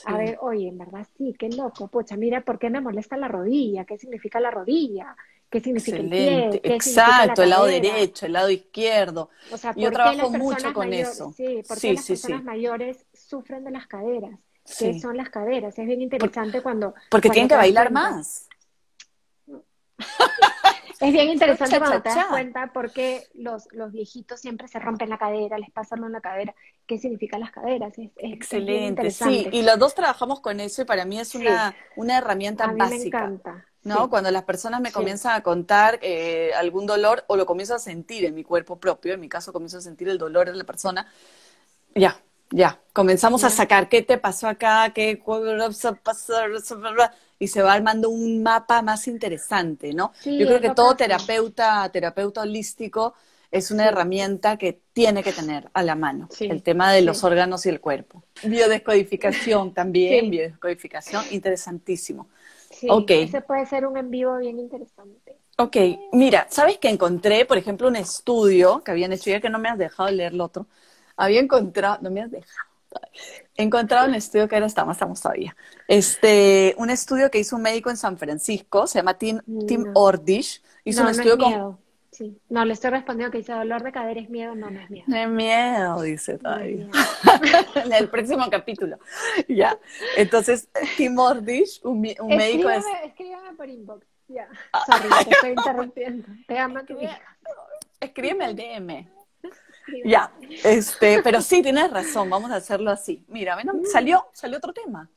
a 0.06 0.16
ver, 0.16 0.38
oye, 0.40 0.68
en 0.68 0.78
verdad 0.78 1.06
sí, 1.16 1.34
qué 1.38 1.48
loco, 1.50 1.88
pucha, 1.88 2.16
mira, 2.16 2.40
¿por 2.40 2.58
qué 2.58 2.70
me 2.70 2.80
molesta 2.80 3.16
la 3.16 3.28
rodilla? 3.28 3.84
¿Qué 3.84 3.96
significa 3.96 4.40
la 4.40 4.50
rodilla? 4.50 5.14
¿Qué 5.48 5.60
significa 5.60 5.98
el 5.98 6.08
pie? 6.08 6.60
Exacto, 6.64 7.42
el 7.42 7.50
lado 7.50 7.66
derecho, 7.66 8.26
el 8.26 8.32
lado 8.32 8.50
izquierdo. 8.50 9.30
O 9.52 9.56
sea, 9.56 9.72
yo 9.76 9.92
trabajo 9.92 10.30
mucho 10.30 10.72
con 10.72 10.92
eso. 10.92 11.32
Sí, 11.36 11.62
porque 11.68 11.92
las 11.92 12.06
personas 12.06 12.42
mayores 12.42 13.06
sufren 13.12 13.62
de 13.62 13.70
las 13.70 13.86
caderas 13.86 14.40
que 14.78 14.98
son 14.98 15.16
las 15.16 15.30
caderas. 15.30 15.78
Es 15.78 15.86
bien 15.86 16.02
interesante 16.02 16.62
cuando... 16.62 16.94
Porque 17.10 17.30
tienen 17.30 17.48
que 17.48 17.56
bailar 17.56 17.92
más. 17.92 18.48
Es 21.00 21.12
bien 21.12 21.28
interesante 21.28 21.78
cuando 21.78 22.02
te 22.02 22.08
das 22.08 22.26
cuenta 22.26 22.70
porque 22.72 23.26
los, 23.34 23.68
los 23.72 23.92
viejitos 23.92 24.40
siempre 24.40 24.68
se 24.68 24.78
rompen 24.78 25.10
la 25.10 25.18
cadera, 25.18 25.58
les 25.58 25.70
pasa 25.70 25.96
algo 25.96 26.06
en 26.06 26.12
la 26.12 26.20
cadera. 26.20 26.54
¿Qué 26.86 26.98
significan 26.98 27.40
las 27.40 27.50
caderas? 27.50 27.92
Es, 27.98 28.10
Excelente, 28.16 29.10
sí. 29.10 29.48
Y 29.52 29.62
los 29.62 29.78
dos 29.78 29.94
trabajamos 29.94 30.40
con 30.40 30.60
eso 30.60 30.82
y 30.82 30.84
para 30.84 31.04
mí 31.04 31.18
es 31.18 31.34
una, 31.34 31.74
una 31.96 32.18
herramienta 32.18 32.68
básica. 32.68 33.20
Me 33.20 33.26
encanta. 33.26 33.66
¿no? 33.82 34.08
Cuando 34.08 34.30
las 34.30 34.44
personas 34.44 34.80
me 34.80 34.92
comienzan 34.92 35.34
a 35.34 35.42
contar 35.42 35.98
eh, 36.00 36.52
algún 36.56 36.86
dolor 36.86 37.24
o 37.26 37.36
lo 37.36 37.44
comienzo 37.44 37.74
a 37.74 37.78
sentir 37.78 38.24
en 38.24 38.34
mi 38.34 38.42
cuerpo 38.42 38.78
propio, 38.78 39.12
en 39.12 39.20
mi 39.20 39.28
caso 39.28 39.52
comienzo 39.52 39.78
a 39.78 39.82
sentir 39.82 40.08
el 40.08 40.16
dolor 40.16 40.46
de 40.50 40.56
la 40.56 40.64
persona, 40.64 41.06
ya, 41.94 42.18
ya, 42.54 42.80
comenzamos 42.92 43.42
a 43.42 43.50
sacar 43.50 43.88
qué 43.88 44.02
te 44.02 44.16
pasó 44.16 44.46
acá, 44.46 44.92
qué 44.94 45.20
y 47.40 47.48
se 47.48 47.62
va 47.62 47.72
armando 47.72 48.10
un 48.10 48.44
mapa 48.44 48.80
más 48.80 49.08
interesante, 49.08 49.92
¿no? 49.92 50.12
Yo 50.24 50.46
creo 50.46 50.60
que 50.60 50.70
todo 50.70 50.94
terapeuta, 50.94 51.88
terapeuta 51.90 52.42
holístico 52.42 53.14
es 53.50 53.72
una 53.72 53.86
herramienta 53.86 54.56
que 54.56 54.80
tiene 54.92 55.24
que 55.24 55.32
tener 55.32 55.68
a 55.74 55.82
la 55.82 55.96
mano, 55.96 56.28
el 56.38 56.62
tema 56.62 56.92
de 56.92 57.02
los 57.02 57.24
órganos 57.24 57.66
y 57.66 57.70
el 57.70 57.80
cuerpo. 57.80 58.22
Biodescodificación 58.44 59.74
también, 59.74 60.30
biodescodificación, 60.30 61.24
interesantísimo. 61.32 62.28
Sí, 62.70 62.88
ese 63.08 63.40
puede 63.40 63.66
ser 63.66 63.84
un 63.84 63.96
en 63.96 64.10
vivo 64.10 64.36
bien 64.38 64.60
interesante. 64.60 65.36
Ok, 65.58 65.76
mira, 66.12 66.46
¿sabes 66.50 66.78
que 66.78 66.88
encontré, 66.88 67.44
por 67.46 67.58
ejemplo, 67.58 67.88
un 67.88 67.96
estudio 67.96 68.82
que 68.84 68.92
habían 68.92 69.12
hecho, 69.12 69.30
ya 69.30 69.40
que 69.40 69.50
no 69.50 69.58
me 69.58 69.68
has 69.68 69.78
dejado 69.78 70.10
leer 70.10 70.32
el 70.32 70.40
otro, 70.40 70.66
había 71.16 71.40
encontrado, 71.40 71.98
no 72.02 72.10
me 72.10 72.22
has 72.22 72.30
dejado. 72.30 72.68
He 73.56 73.62
encontrado 73.62 74.08
un 74.08 74.14
estudio 74.14 74.48
que 74.48 74.54
ahora 74.54 74.66
estamos, 74.66 74.96
estamos 74.96 75.20
todavía. 75.20 75.56
Este, 75.88 76.74
un 76.78 76.90
estudio 76.90 77.30
que 77.30 77.38
hizo 77.38 77.56
un 77.56 77.62
médico 77.62 77.90
en 77.90 77.96
San 77.96 78.18
Francisco, 78.18 78.86
se 78.86 78.98
llama 78.98 79.14
Tim, 79.14 79.40
Tim 79.66 79.86
Ordish. 79.94 80.62
Hizo 80.84 81.02
un 81.02 81.08
estudio 81.08 81.38
con. 81.38 81.78
Sí. 82.10 82.38
No, 82.48 82.64
le 82.64 82.74
estoy 82.74 82.90
respondiendo 82.90 83.32
que 83.32 83.38
dice 83.38 83.52
dolor 83.52 83.82
de 83.82 83.90
cadera 83.90 84.20
es 84.20 84.30
miedo, 84.30 84.54
no, 84.54 84.70
no 84.70 84.78
es 84.78 84.88
miedo. 84.88 85.04
No 85.08 85.16
es 85.16 85.28
miedo, 85.28 86.02
dice 86.02 86.38
todavía. 86.38 86.88
en 87.74 87.92
el 87.92 88.08
próximo 88.08 88.48
capítulo. 88.50 88.98
Ya. 89.48 89.76
Entonces, 90.16 90.68
Tim 90.96 91.18
Ordish, 91.18 91.80
un, 91.82 92.06
un 92.20 92.36
médico. 92.36 92.70
Es... 92.70 92.84
Escríbeme 93.04 93.54
por 93.56 93.68
inbox. 93.68 94.06
Ya. 94.28 94.48
Sorry, 94.86 95.08
te 95.24 95.30
estoy 95.30 95.50
interrumpiendo. 95.56 96.28
Te 96.46 96.56
amo 96.56 96.84
tu 96.84 97.00
hija. 97.00 97.20
Escríbeme 97.98 98.44
al 98.44 98.54
DM. 98.54 99.08
Ya, 100.04 100.32
este, 100.64 101.22
pero 101.22 101.40
sí, 101.40 101.62
tienes 101.62 101.90
razón, 101.90 102.30
vamos 102.30 102.50
a 102.50 102.56
hacerlo 102.56 102.90
así. 102.90 103.24
Mira, 103.28 103.56
mm. 103.56 103.86
salió, 103.90 104.26
salió 104.32 104.58
otro 104.58 104.72
tema. 104.72 105.10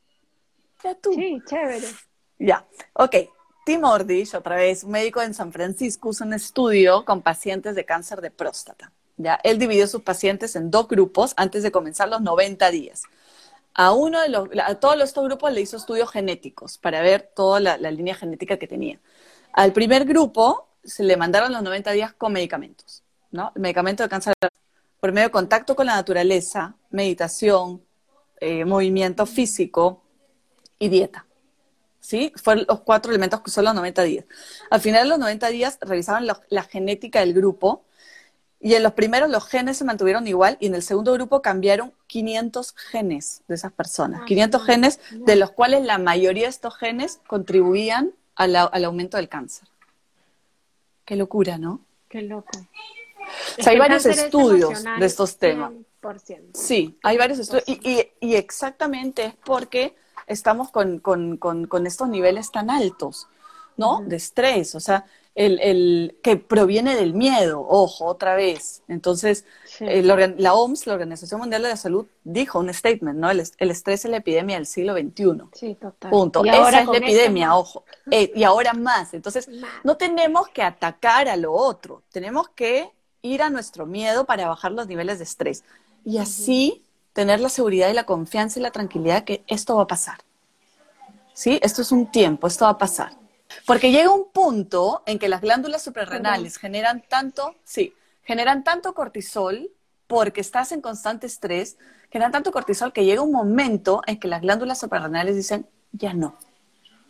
Ya 0.82 0.94
tú. 0.94 1.12
Sí, 1.12 1.40
chévere. 1.46 1.86
Ya, 2.38 2.66
ok. 2.92 3.16
Tim 3.64 3.84
Ordish, 3.84 4.34
otra 4.34 4.56
vez, 4.56 4.84
un 4.84 4.92
médico 4.92 5.20
en 5.20 5.34
San 5.34 5.52
Francisco, 5.52 6.10
hizo 6.10 6.24
un 6.24 6.32
estudio 6.32 7.04
con 7.04 7.20
pacientes 7.20 7.74
de 7.74 7.84
cáncer 7.84 8.20
de 8.22 8.30
próstata. 8.30 8.92
¿ya? 9.18 9.38
Él 9.42 9.58
dividió 9.58 9.86
sus 9.86 10.02
pacientes 10.02 10.56
en 10.56 10.70
dos 10.70 10.88
grupos 10.88 11.34
antes 11.36 11.62
de 11.62 11.70
comenzar 11.70 12.08
los 12.08 12.22
90 12.22 12.70
días. 12.70 13.02
A 13.74 13.92
uno 13.92 14.22
de 14.22 14.30
los, 14.30 14.48
a 14.64 14.74
todos 14.76 14.98
estos 15.02 15.24
grupos 15.24 15.52
le 15.52 15.60
hizo 15.60 15.76
estudios 15.76 16.10
genéticos 16.10 16.78
para 16.78 17.02
ver 17.02 17.30
toda 17.34 17.60
la, 17.60 17.76
la 17.76 17.90
línea 17.90 18.14
genética 18.14 18.56
que 18.56 18.66
tenía. 18.66 19.00
Al 19.52 19.72
primer 19.72 20.06
grupo 20.06 20.68
se 20.82 21.02
le 21.02 21.16
mandaron 21.18 21.52
los 21.52 21.62
90 21.62 21.92
días 21.92 22.14
con 22.14 22.32
medicamentos. 22.32 23.02
¿no? 23.30 23.52
El 23.54 23.62
medicamento 23.62 24.02
de 24.02 24.08
cáncer 24.08 24.34
por 25.00 25.12
medio 25.12 25.28
de 25.28 25.32
contacto 25.32 25.76
con 25.76 25.86
la 25.86 25.94
naturaleza, 25.94 26.76
meditación, 26.90 27.82
eh, 28.40 28.64
movimiento 28.64 29.26
físico 29.26 30.02
y 30.78 30.88
dieta. 30.88 31.26
¿Sí? 32.00 32.32
Fueron 32.36 32.64
los 32.68 32.80
cuatro 32.80 33.10
elementos 33.10 33.42
que 33.42 33.50
son 33.50 33.64
los 33.64 33.74
90 33.74 34.02
días. 34.02 34.24
Al 34.70 34.80
final 34.80 35.04
de 35.04 35.08
los 35.10 35.18
90 35.18 35.48
días 35.48 35.78
revisaban 35.80 36.26
la, 36.26 36.62
genética 36.62 37.20
del 37.20 37.34
grupo 37.34 37.84
Y 38.60 38.74
en 38.74 38.82
los 38.82 38.94
primeros 38.94 39.28
los 39.30 39.46
genes 39.46 39.76
se 39.76 39.84
mantuvieron 39.84 40.26
igual 40.26 40.56
y 40.58 40.66
en 40.66 40.74
el 40.74 40.82
segundo 40.82 41.12
grupo 41.12 41.42
cambiaron 41.42 41.92
500 42.06 42.74
genes 42.76 43.42
de 43.46 43.54
esas 43.54 43.72
personas. 43.72 44.22
500 44.24 44.60
ah, 44.60 44.64
genes 44.64 45.00
de 45.12 45.36
los 45.36 45.50
cuales 45.52 45.84
la 45.84 45.98
mayoría 45.98 46.44
de 46.44 46.50
estos 46.50 46.76
genes 46.76 47.20
contribuían 47.26 48.12
al 48.34 48.84
aumento 48.84 49.16
del 49.16 49.28
cáncer. 49.28 49.68
Qué 51.04 51.16
locura, 51.16 51.56
¿no? 51.56 51.80
Qué 52.08 52.22
loco. 52.22 52.50
O 53.58 53.62
sea, 53.62 53.72
hay 53.72 53.78
varios 53.78 54.06
estudios 54.06 54.84
de 54.84 55.06
estos 55.06 55.38
temas. 55.38 55.72
Sí, 56.54 56.98
hay 57.02 57.16
varios 57.16 57.38
estudios. 57.38 57.64
Y, 57.68 58.34
exactamente 58.34 59.24
es 59.26 59.34
porque 59.44 59.94
estamos 60.26 60.70
con, 60.70 61.00
estos 61.86 62.08
niveles 62.08 62.50
tan 62.50 62.70
altos, 62.70 63.26
¿no? 63.76 64.02
De 64.02 64.16
estrés. 64.16 64.74
O 64.74 64.80
sea, 64.80 65.06
el, 65.34 66.18
que 66.22 66.36
proviene 66.36 66.96
del 66.96 67.14
miedo, 67.14 67.64
ojo, 67.68 68.06
otra 68.06 68.34
vez. 68.34 68.82
Entonces, 68.88 69.44
eh, 69.80 70.02
la, 70.02 70.54
OMS, 70.54 70.86
la 70.86 70.94
Organización 70.94 71.40
Mundial 71.40 71.62
de 71.62 71.68
la 71.68 71.76
Salud, 71.76 72.06
dijo 72.24 72.58
un 72.58 72.72
statement, 72.72 73.18
¿no? 73.18 73.30
El, 73.30 73.40
estrés 73.40 74.04
es 74.04 74.10
la 74.10 74.18
epidemia 74.18 74.56
del 74.56 74.66
siglo 74.66 74.94
XXI. 74.94 75.42
Sí, 75.52 75.74
total. 75.74 76.10
Punto. 76.10 76.44
Esa 76.44 76.80
es 76.80 76.86
la 76.86 76.96
epidemia, 76.96 77.56
ojo. 77.56 77.84
Eh, 78.10 78.32
y 78.34 78.42
ahora 78.44 78.72
más. 78.72 79.14
Entonces, 79.14 79.48
no 79.84 79.96
tenemos 79.96 80.48
que 80.48 80.62
atacar 80.62 81.28
a 81.28 81.36
lo 81.36 81.52
otro, 81.52 82.02
tenemos 82.10 82.48
que 82.50 82.92
ir 83.22 83.42
a 83.42 83.50
nuestro 83.50 83.86
miedo 83.86 84.24
para 84.24 84.48
bajar 84.48 84.72
los 84.72 84.86
niveles 84.86 85.18
de 85.18 85.24
estrés. 85.24 85.64
Y 86.04 86.18
así 86.18 86.84
tener 87.12 87.40
la 87.40 87.48
seguridad 87.48 87.90
y 87.90 87.94
la 87.94 88.04
confianza 88.04 88.58
y 88.58 88.62
la 88.62 88.70
tranquilidad 88.70 89.24
que 89.24 89.42
esto 89.46 89.76
va 89.76 89.82
a 89.82 89.86
pasar. 89.86 90.18
¿Sí? 91.34 91.58
Esto 91.62 91.82
es 91.82 91.92
un 91.92 92.10
tiempo, 92.10 92.46
esto 92.46 92.64
va 92.64 92.72
a 92.72 92.78
pasar. 92.78 93.12
Porque 93.66 93.90
llega 93.90 94.10
un 94.10 94.30
punto 94.30 95.02
en 95.06 95.18
que 95.18 95.28
las 95.28 95.40
glándulas 95.40 95.82
suprarrenales 95.82 96.58
generan 96.58 97.02
tanto, 97.08 97.54
sí, 97.64 97.94
generan 98.24 98.62
tanto 98.62 98.94
cortisol 98.94 99.70
porque 100.06 100.40
estás 100.40 100.72
en 100.72 100.80
constante 100.80 101.26
estrés, 101.26 101.76
generan 102.10 102.32
tanto 102.32 102.52
cortisol 102.52 102.92
que 102.92 103.04
llega 103.04 103.22
un 103.22 103.32
momento 103.32 104.02
en 104.06 104.18
que 104.18 104.28
las 104.28 104.42
glándulas 104.42 104.78
suprarrenales 104.78 105.36
dicen, 105.36 105.66
ya 105.92 106.12
no, 106.12 106.36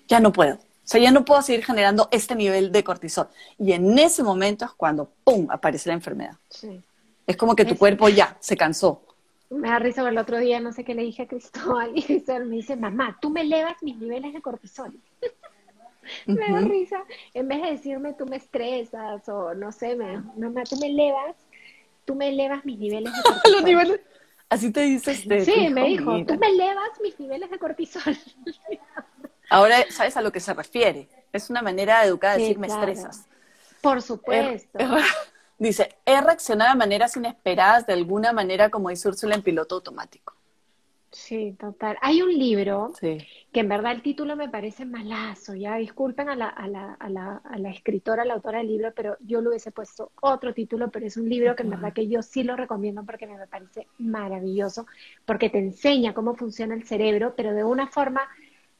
ya 0.06 0.20
no 0.20 0.32
puedo. 0.32 0.58
O 0.88 0.90
sea, 0.90 1.02
ya 1.02 1.10
no 1.10 1.22
puedo 1.22 1.42
seguir 1.42 1.62
generando 1.66 2.08
este 2.10 2.34
nivel 2.34 2.72
de 2.72 2.82
cortisol. 2.82 3.28
Y 3.58 3.72
en 3.72 3.98
ese 3.98 4.22
momento 4.22 4.64
es 4.64 4.70
cuando, 4.70 5.12
¡pum!, 5.22 5.46
aparece 5.50 5.90
la 5.90 5.94
enfermedad. 5.94 6.32
Sí. 6.48 6.80
Es 7.26 7.36
como 7.36 7.54
que 7.54 7.66
tu 7.66 7.76
cuerpo 7.76 8.08
ya 8.08 8.38
se 8.40 8.56
cansó. 8.56 9.02
Me 9.50 9.68
da 9.68 9.80
risa, 9.80 10.08
el 10.08 10.16
otro 10.16 10.38
día 10.38 10.60
no 10.60 10.72
sé 10.72 10.84
qué 10.84 10.94
le 10.94 11.02
dije 11.02 11.24
a 11.24 11.28
Cristóbal 11.28 11.92
y 11.94 12.02
Cristóbal 12.02 12.46
me 12.46 12.56
dice, 12.56 12.74
mamá, 12.74 13.18
tú 13.20 13.28
me 13.28 13.42
elevas 13.42 13.74
mis 13.82 13.98
niveles 13.98 14.32
de 14.32 14.40
cortisol. 14.40 14.94
me 16.26 16.52
da 16.52 16.60
risa. 16.60 17.04
En 17.34 17.48
vez 17.48 17.60
de 17.60 17.70
decirme 17.72 18.14
tú 18.14 18.24
me 18.24 18.36
estresas 18.36 19.28
o 19.28 19.52
no 19.52 19.72
sé, 19.72 19.94
me, 19.94 20.22
mamá, 20.38 20.64
tú 20.64 20.76
me 20.78 20.86
elevas, 20.86 21.36
tú 22.06 22.14
me 22.14 22.30
elevas 22.30 22.64
mis 22.64 22.78
niveles 22.78 23.12
de 23.12 23.22
cortisol. 23.22 23.52
Los 23.52 23.62
niveles. 23.62 24.00
Así 24.48 24.72
te 24.72 24.80
dices. 24.80 25.18
sí, 25.18 25.68
me 25.68 25.86
dijo, 25.86 26.24
tú 26.24 26.38
me 26.38 26.46
elevas 26.46 26.88
mis 27.02 27.20
niveles 27.20 27.50
de 27.50 27.58
cortisol. 27.58 28.16
Ahora 29.48 29.76
sabes 29.90 30.16
a 30.16 30.22
lo 30.22 30.32
que 30.32 30.40
se 30.40 30.52
refiere. 30.54 31.08
Es 31.32 31.50
una 31.50 31.62
manera 31.62 32.04
educada 32.04 32.34
de 32.34 32.42
decir 32.42 32.58
me 32.58 32.66
estresas. 32.66 33.26
Por 33.80 34.02
supuesto. 34.02 34.78
dice, 35.58 35.96
he 36.04 36.20
reaccionado 36.20 36.72
de 36.72 36.78
maneras 36.78 37.16
inesperadas, 37.16 37.86
de 37.86 37.92
alguna 37.92 38.32
manera, 38.32 38.70
como 38.70 38.90
dice 38.90 39.08
Úrsula, 39.08 39.34
en 39.34 39.42
piloto 39.42 39.76
automático. 39.76 40.34
Sí, 41.10 41.56
total. 41.58 41.96
Hay 42.02 42.20
un 42.20 42.36
libro 42.36 42.92
que 43.00 43.26
en 43.52 43.68
verdad 43.68 43.92
el 43.92 44.02
título 44.02 44.36
me 44.36 44.50
parece 44.50 44.84
malazo, 44.84 45.54
ya 45.54 45.76
disculpen 45.76 46.28
a 46.28 46.36
la, 46.36 46.48
a, 46.48 46.68
la, 46.68 46.92
a, 46.94 47.08
la, 47.08 47.40
a 47.44 47.58
la 47.58 47.70
escritora, 47.70 48.22
a 48.22 48.24
la 48.26 48.34
autora 48.34 48.58
del 48.58 48.68
libro, 48.68 48.92
pero 48.94 49.16
yo 49.20 49.40
le 49.40 49.48
hubiese 49.48 49.70
puesto 49.70 50.12
otro 50.20 50.52
título, 50.52 50.90
pero 50.90 51.06
es 51.06 51.16
un 51.16 51.28
libro 51.28 51.56
que 51.56 51.62
en 51.62 51.70
verdad 51.70 51.94
que 51.94 52.08
yo 52.08 52.20
sí 52.22 52.42
lo 52.42 52.56
recomiendo 52.56 53.04
porque 53.04 53.26
me 53.26 53.46
parece 53.46 53.86
maravilloso, 53.98 54.86
porque 55.24 55.48
te 55.48 55.58
enseña 55.58 56.12
cómo 56.12 56.34
funciona 56.34 56.74
el 56.74 56.86
cerebro, 56.86 57.32
pero 57.34 57.54
de 57.54 57.64
una 57.64 57.86
forma 57.86 58.28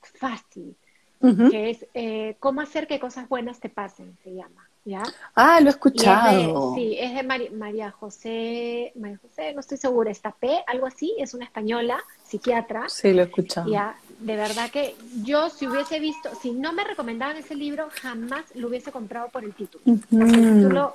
fácil, 0.02 0.76
que 1.20 1.70
es 1.70 1.86
eh, 1.94 2.36
cómo 2.38 2.60
hacer 2.60 2.86
que 2.86 3.00
cosas 3.00 3.28
buenas 3.28 3.60
te 3.60 3.68
pasen, 3.68 4.16
se 4.22 4.34
llama. 4.34 4.68
¿Ya? 4.84 5.02
Ah, 5.34 5.60
lo 5.60 5.66
he 5.66 5.70
escuchado. 5.70 6.74
sí, 6.74 6.96
es 6.98 7.14
de 7.14 7.22
María 7.50 7.90
José, 7.90 8.92
María 8.94 9.18
José, 9.18 9.52
no 9.52 9.60
estoy 9.60 9.76
segura, 9.76 10.10
P 10.40 10.64
algo 10.66 10.86
así, 10.86 11.14
es 11.18 11.34
una 11.34 11.44
española, 11.44 12.02
psiquiatra. 12.24 12.88
Sí, 12.88 13.12
lo 13.12 13.20
he 13.20 13.24
escuchado. 13.26 13.70
Ya, 13.70 13.98
de 14.20 14.36
verdad 14.36 14.70
que 14.70 14.96
yo 15.22 15.50
si 15.50 15.66
hubiese 15.66 16.00
visto, 16.00 16.30
si 16.40 16.52
no 16.52 16.72
me 16.72 16.84
recomendaban 16.84 17.36
ese 17.36 17.54
libro, 17.54 17.88
jamás 18.00 18.44
lo 18.54 18.68
hubiese 18.68 18.90
comprado 18.90 19.28
por 19.28 19.44
el 19.44 19.52
título. 19.52 19.84
el 19.84 20.00
título, 20.10 20.94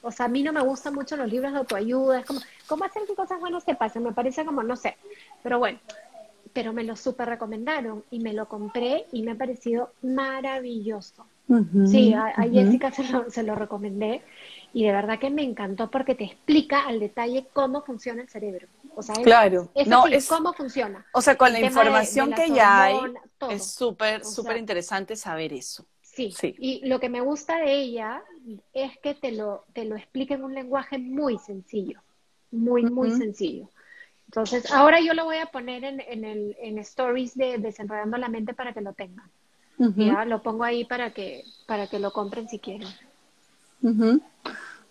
o 0.00 0.10
sea, 0.10 0.26
a 0.26 0.28
mí 0.28 0.42
no 0.42 0.52
me 0.52 0.62
gustan 0.62 0.94
mucho 0.94 1.14
los 1.16 1.30
libros 1.30 1.52
de 1.52 1.58
autoayuda, 1.58 2.20
es 2.20 2.26
como, 2.26 2.40
¿cómo 2.66 2.84
hacer 2.84 3.02
que 3.06 3.14
cosas 3.14 3.40
buenas 3.40 3.64
te 3.66 3.74
pasen? 3.74 4.04
Me 4.04 4.12
parece 4.12 4.44
como, 4.46 4.62
no 4.62 4.76
sé, 4.76 4.96
pero 5.42 5.58
bueno, 5.58 5.78
pero 6.54 6.72
me 6.72 6.84
lo 6.84 6.96
súper 6.96 7.28
recomendaron 7.28 8.04
y 8.10 8.20
me 8.20 8.32
lo 8.32 8.48
compré 8.48 9.04
y 9.12 9.22
me 9.22 9.32
ha 9.32 9.34
parecido 9.34 9.92
maravilloso. 10.02 11.26
sí, 11.86 12.14
a, 12.14 12.32
Jessica 12.50 12.90
se 12.92 13.02
lo, 13.10 13.28
se 13.28 13.42
lo, 13.42 13.54
recomendé 13.56 14.22
y 14.72 14.84
de 14.84 14.92
verdad 14.92 15.18
que 15.18 15.28
me 15.30 15.42
encantó 15.42 15.90
porque 15.90 16.14
te 16.14 16.24
explica 16.24 16.86
al 16.86 17.00
detalle 17.00 17.46
cómo 17.52 17.82
funciona 17.82 18.22
el 18.22 18.28
cerebro. 18.28 18.68
O 18.94 19.02
sea, 19.02 19.16
claro, 19.16 19.68
es, 19.74 19.88
no, 19.88 20.06
es 20.06 20.28
cómo 20.28 20.52
funciona. 20.54 21.04
O 21.12 21.20
sea, 21.20 21.36
con 21.36 21.52
la 21.52 21.60
información 21.60 22.32
que 22.32 22.48
ya 22.48 22.84
hay, 22.84 22.96
es 23.50 23.66
súper, 23.72 24.24
súper 24.24 24.56
interesante 24.56 25.16
saber 25.16 25.52
eso. 25.52 25.84
Sí, 26.02 26.30
sí, 26.30 26.54
y 26.58 26.86
lo 26.86 27.00
que 27.00 27.08
me 27.08 27.20
gusta 27.20 27.58
de 27.58 27.74
ella 27.74 28.22
es 28.72 28.96
que 28.98 29.14
te 29.14 29.32
lo, 29.32 29.64
te 29.72 29.84
lo 29.84 29.96
explica 29.96 30.34
en 30.34 30.44
un 30.44 30.54
lenguaje 30.54 30.98
muy 30.98 31.36
sencillo, 31.38 32.00
muy, 32.52 32.84
muy 32.84 33.10
sencillo. 33.10 33.68
Entonces, 34.26 34.70
ahora 34.72 35.00
yo 35.00 35.14
lo 35.14 35.24
voy 35.24 35.36
a 35.36 35.46
poner 35.46 35.84
en, 35.84 36.00
en, 36.00 36.24
el, 36.24 36.56
en 36.60 36.78
stories 36.78 37.36
de 37.36 37.58
Desenredando 37.58 38.16
la 38.16 38.28
Mente 38.28 38.54
para 38.54 38.72
que 38.72 38.80
lo 38.80 38.92
tengan. 38.92 39.30
Ya 39.96 40.24
lo 40.24 40.42
pongo 40.42 40.64
ahí 40.64 40.84
para 40.84 41.12
que, 41.12 41.44
para 41.66 41.86
que 41.86 41.98
lo 41.98 42.12
compren 42.12 42.48
si 42.48 42.58
quieren. 42.58 42.88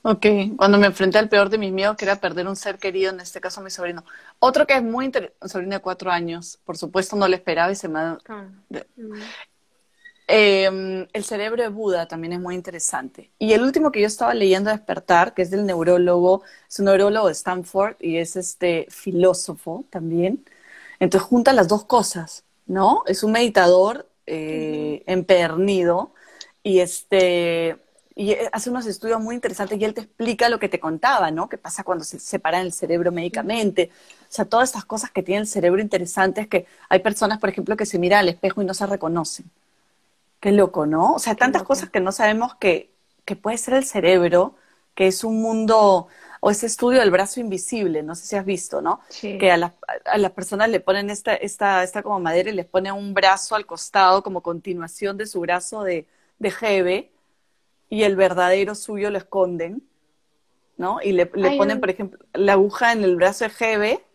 Ok, 0.02 0.26
cuando 0.58 0.78
me 0.78 0.88
enfrenté 0.88 1.18
al 1.18 1.30
peor 1.30 1.50
de 1.50 1.58
mis 1.58 1.72
miedos, 1.72 1.96
que 1.96 2.04
era 2.04 2.18
perder 2.18 2.48
un 2.48 2.58
ser 2.58 2.78
querido, 2.78 3.12
en 3.12 3.22
este 3.22 3.40
caso 3.40 3.62
mi 3.62 3.70
sobrino. 3.70 4.04
Otro 4.40 4.68
que 4.68 4.76
es 4.76 4.84
muy 4.84 5.06
interesante, 5.06 5.38
un 5.42 5.50
sobrino 5.50 5.76
de 5.76 5.82
cuatro 5.82 6.12
años, 6.12 6.60
por 6.66 6.78
supuesto 6.78 7.16
no 7.16 7.28
lo 7.28 7.36
esperaba 7.36 7.72
y 7.72 7.76
se 7.76 7.88
me... 7.88 8.00
ha... 8.00 8.18
Em, 10.28 11.08
el 11.12 11.24
cerebro 11.26 11.62
de 11.62 11.70
Buda 11.70 12.08
también 12.08 12.34
es 12.34 12.40
muy 12.40 12.56
interesante. 12.56 13.32
Y 13.40 13.54
el 13.54 13.62
último 13.62 13.92
que 13.92 14.02
yo 14.02 14.08
estaba 14.08 14.34
leyendo 14.34 14.70
Despertar, 14.70 15.34
que 15.34 15.42
es 15.42 15.52
del 15.52 15.66
neurólogo, 15.66 16.44
es 16.70 16.80
un 16.80 16.86
neurólogo 16.86 17.28
de 17.28 17.34
Stanford 17.34 17.96
y 18.00 18.18
es 18.18 18.36
este 18.38 18.88
filósofo 18.90 19.86
también. 19.90 20.46
Entonces 21.00 21.28
junta 21.28 21.54
las 21.54 21.68
dos 21.68 21.86
cosas, 21.86 22.46
¿no? 22.68 23.04
Es 23.08 23.24
un 23.24 23.34
meditador 23.34 24.10
eh, 24.26 25.04
empernido 25.08 26.14
y 26.64 26.80
este 26.80 27.78
y 28.16 28.36
hace 28.52 28.70
unos 28.70 28.86
estudios 28.86 29.20
muy 29.20 29.34
interesantes 29.36 29.80
y 29.80 29.84
él 29.86 29.94
te 29.96 30.02
explica 30.02 30.48
lo 30.50 30.60
que 30.60 30.70
te 30.70 30.80
contaba, 30.80 31.32
¿no? 31.32 31.50
¿Qué 31.50 31.58
pasa 31.58 31.84
cuando 31.84 32.04
se 32.06 32.20
separa 32.20 32.62
el 32.62 32.72
cerebro 32.72 33.12
médicamente? 33.12 33.90
O 34.24 34.26
sea, 34.30 34.46
todas 34.46 34.70
estas 34.70 34.86
cosas 34.86 35.12
que 35.12 35.24
tiene 35.24 35.42
el 35.42 35.48
cerebro 35.48 35.82
interesantes 35.82 36.48
que 36.48 36.68
hay 36.90 37.00
personas, 37.00 37.40
por 37.40 37.50
ejemplo, 37.50 37.76
que 37.76 37.86
se 37.88 37.98
miran 38.00 38.20
al 38.20 38.30
espejo 38.30 38.62
y 38.62 38.66
no 38.66 38.74
se 38.76 38.86
reconocen. 38.86 39.50
Qué 40.44 40.52
loco, 40.52 40.86
¿no? 40.86 41.14
O 41.16 41.20
sea, 41.20 41.36
tantas 41.36 41.64
cosas 41.64 41.90
que 41.90 42.02
no 42.02 42.12
sabemos 42.12 42.56
que, 42.56 42.94
que 43.26 43.36
puede 43.38 43.58
ser 43.58 43.76
el 43.76 43.86
cerebro, 43.86 44.56
que 44.96 45.08
es 45.08 45.24
un 45.24 45.42
mundo, 45.42 46.08
o 46.42 46.52
ese 46.52 46.66
estudio 46.66 47.00
del 47.00 47.12
brazo 47.12 47.40
invisible, 47.40 48.04
no 48.04 48.14
sé 48.16 48.26
si 48.28 48.36
has 48.36 48.46
visto, 48.46 48.82
¿no? 48.82 49.00
Que 49.38 49.52
a, 49.52 49.74
a 50.06 50.18
las 50.18 50.32
personas 50.34 50.70
le 50.70 50.82
ponen 50.82 51.10
esta, 51.10 51.34
esta, 51.36 51.84
esta 51.84 52.04
como 52.04 52.20
madera 52.20 52.50
y 52.50 52.54
les 52.56 52.66
ponen 52.66 52.94
un 52.94 53.14
brazo 53.14 53.56
al 53.56 53.66
costado 53.66 54.22
como 54.24 54.44
continuación 54.44 55.18
de 55.18 55.28
su 55.28 55.40
brazo 55.42 55.84
de, 55.84 56.08
de 56.40 56.52
jeve 56.52 57.12
y 57.90 58.04
el 58.04 58.16
verdadero 58.18 58.76
suyo 58.76 59.12
lo 59.12 59.18
esconden, 59.20 59.84
¿no? 60.78 61.00
Y 61.04 61.14
le, 61.14 61.32
le 61.36 61.52
ponen, 61.52 61.80
por 61.80 61.90
ejemplo, 61.90 62.20
la 62.34 62.54
aguja 62.54 62.94
en 62.94 63.04
el 63.04 63.16
brazo 63.16 63.46
de 63.46 63.52
jeve 63.52 64.06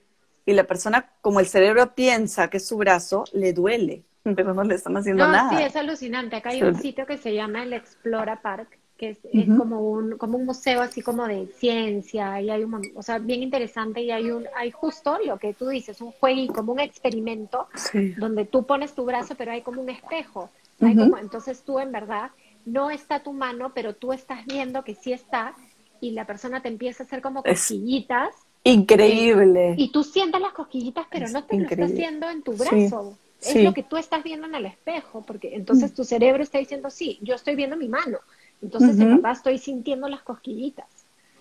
y 0.47 0.55
la 0.55 0.65
persona, 0.65 1.13
como 1.23 1.41
el 1.41 1.47
cerebro 1.49 1.95
piensa 1.95 2.51
que 2.51 2.59
es 2.59 2.67
su 2.67 2.77
brazo, 2.79 3.25
le 3.33 3.53
duele 3.53 4.05
pero 4.23 4.55
no 4.55 4.65
le 4.65 4.75
están 4.75 4.97
haciendo 4.97 5.27
no, 5.27 5.33
nada. 5.33 5.57
Sí, 5.57 5.63
es 5.63 5.77
alucinante. 5.77 6.37
Acá 6.37 6.51
hay 6.51 6.63
un 6.63 6.75
sitio 6.75 7.07
que 7.07 7.19
se 7.19 7.35
llama 7.35 7.63
el 7.63 7.73
Explora 7.73 8.41
Park, 8.41 8.79
que 8.97 9.11
es, 9.11 9.19
como 9.57 9.81
un 9.81 10.19
como 10.19 10.37
un 10.39 10.45
museo 10.45 10.81
así 10.83 11.03
como 11.03 11.27
de 11.29 11.47
ciencia 11.57 12.41
y 12.41 12.51
hay 12.51 12.65
un 12.65 12.83
o 12.97 13.03
sea 13.03 13.19
bien 13.19 13.45
interesante 13.45 14.03
y 14.03 14.11
hay 14.11 14.33
un 14.33 14.45
hay 14.57 14.73
justo 14.73 15.19
lo 15.25 15.39
que 15.39 15.55
tú 15.55 15.69
dices 15.69 16.01
un 16.01 16.11
juego 16.11 16.41
y 16.41 16.49
como 16.49 16.73
un 16.73 16.81
experimento 16.81 17.69
donde 18.17 18.45
tú 18.45 18.67
pones 18.67 18.95
tu 18.95 19.05
brazo 19.05 19.37
pero 19.37 19.53
hay 19.53 19.63
como 19.63 19.81
un 19.81 19.89
espejo. 19.89 20.51
Entonces 20.81 21.63
tú 21.63 21.79
en 21.79 21.93
verdad 21.93 22.33
no 22.67 22.91
está 22.91 23.21
tu 23.21 23.33
mano 23.33 23.73
pero 23.73 23.95
tú 23.95 24.13
estás 24.13 24.45
viendo 24.47 24.83
que 24.83 24.97
sí 24.97 25.13
está 25.13 25.55
y 26.01 26.11
la 26.11 26.27
persona 26.27 26.61
te 26.61 26.69
empieza 26.69 27.05
a 27.05 27.07
hacer 27.07 27.23
como 27.23 27.45
cosquillitas. 27.45 28.35
increíble. 28.65 29.75
Y 29.79 29.93
tú 29.93 30.03
sientes 30.03 30.41
las 30.41 30.53
cosquillitas 30.53 31.07
pero 31.09 31.29
no 31.29 31.45
te 31.45 31.57
lo 31.57 31.69
está 31.69 31.85
haciendo 31.85 32.29
en 32.29 32.43
tu 32.43 32.53
brazo 32.53 33.17
es 33.43 33.63
lo 33.63 33.73
que 33.73 33.83
tú 33.83 33.97
estás 33.97 34.23
viendo 34.23 34.47
en 34.47 34.55
el 34.55 34.67
espejo, 34.67 35.23
porque 35.27 35.55
entonces 35.55 35.93
mm. 35.93 35.95
tu 35.95 36.05
cerebro 36.05 36.43
está 36.43 36.59
diciendo, 36.59 36.91
sí, 36.91 37.19
yo 37.23 37.35
estoy 37.35 37.55
viendo 37.55 37.77
mi 37.77 37.89
mano, 37.89 38.19
entonces 38.63 38.99
en 38.99 39.17
verdad 39.17 39.33
estoy 39.33 39.59
sintiendo 39.59 40.09
las 40.09 40.23
cosquillitas. 40.23 40.87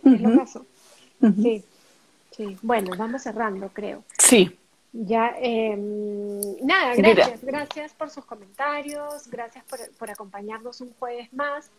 es 0.04 0.22
lo 0.22 0.38
pasó. 0.38 0.66
Sí, 1.42 1.64
sí. 2.32 2.58
Bueno, 2.62 2.92
vamos 2.98 3.24
cerrando, 3.24 3.70
creo. 3.70 4.04
Sí. 4.18 4.56
Ya, 4.94 5.36
eh, 5.40 5.76
nada, 6.64 6.96
gracias, 6.96 7.44
gracias 7.44 7.94
por 7.94 8.10
sus 8.10 8.26
comentarios, 8.26 9.30
gracias 9.30 9.64
por, 9.66 9.80
por 9.98 10.10
acompañarnos 10.10 10.82
un 10.82 10.94
jueves 10.94 11.32
más. 11.34 11.70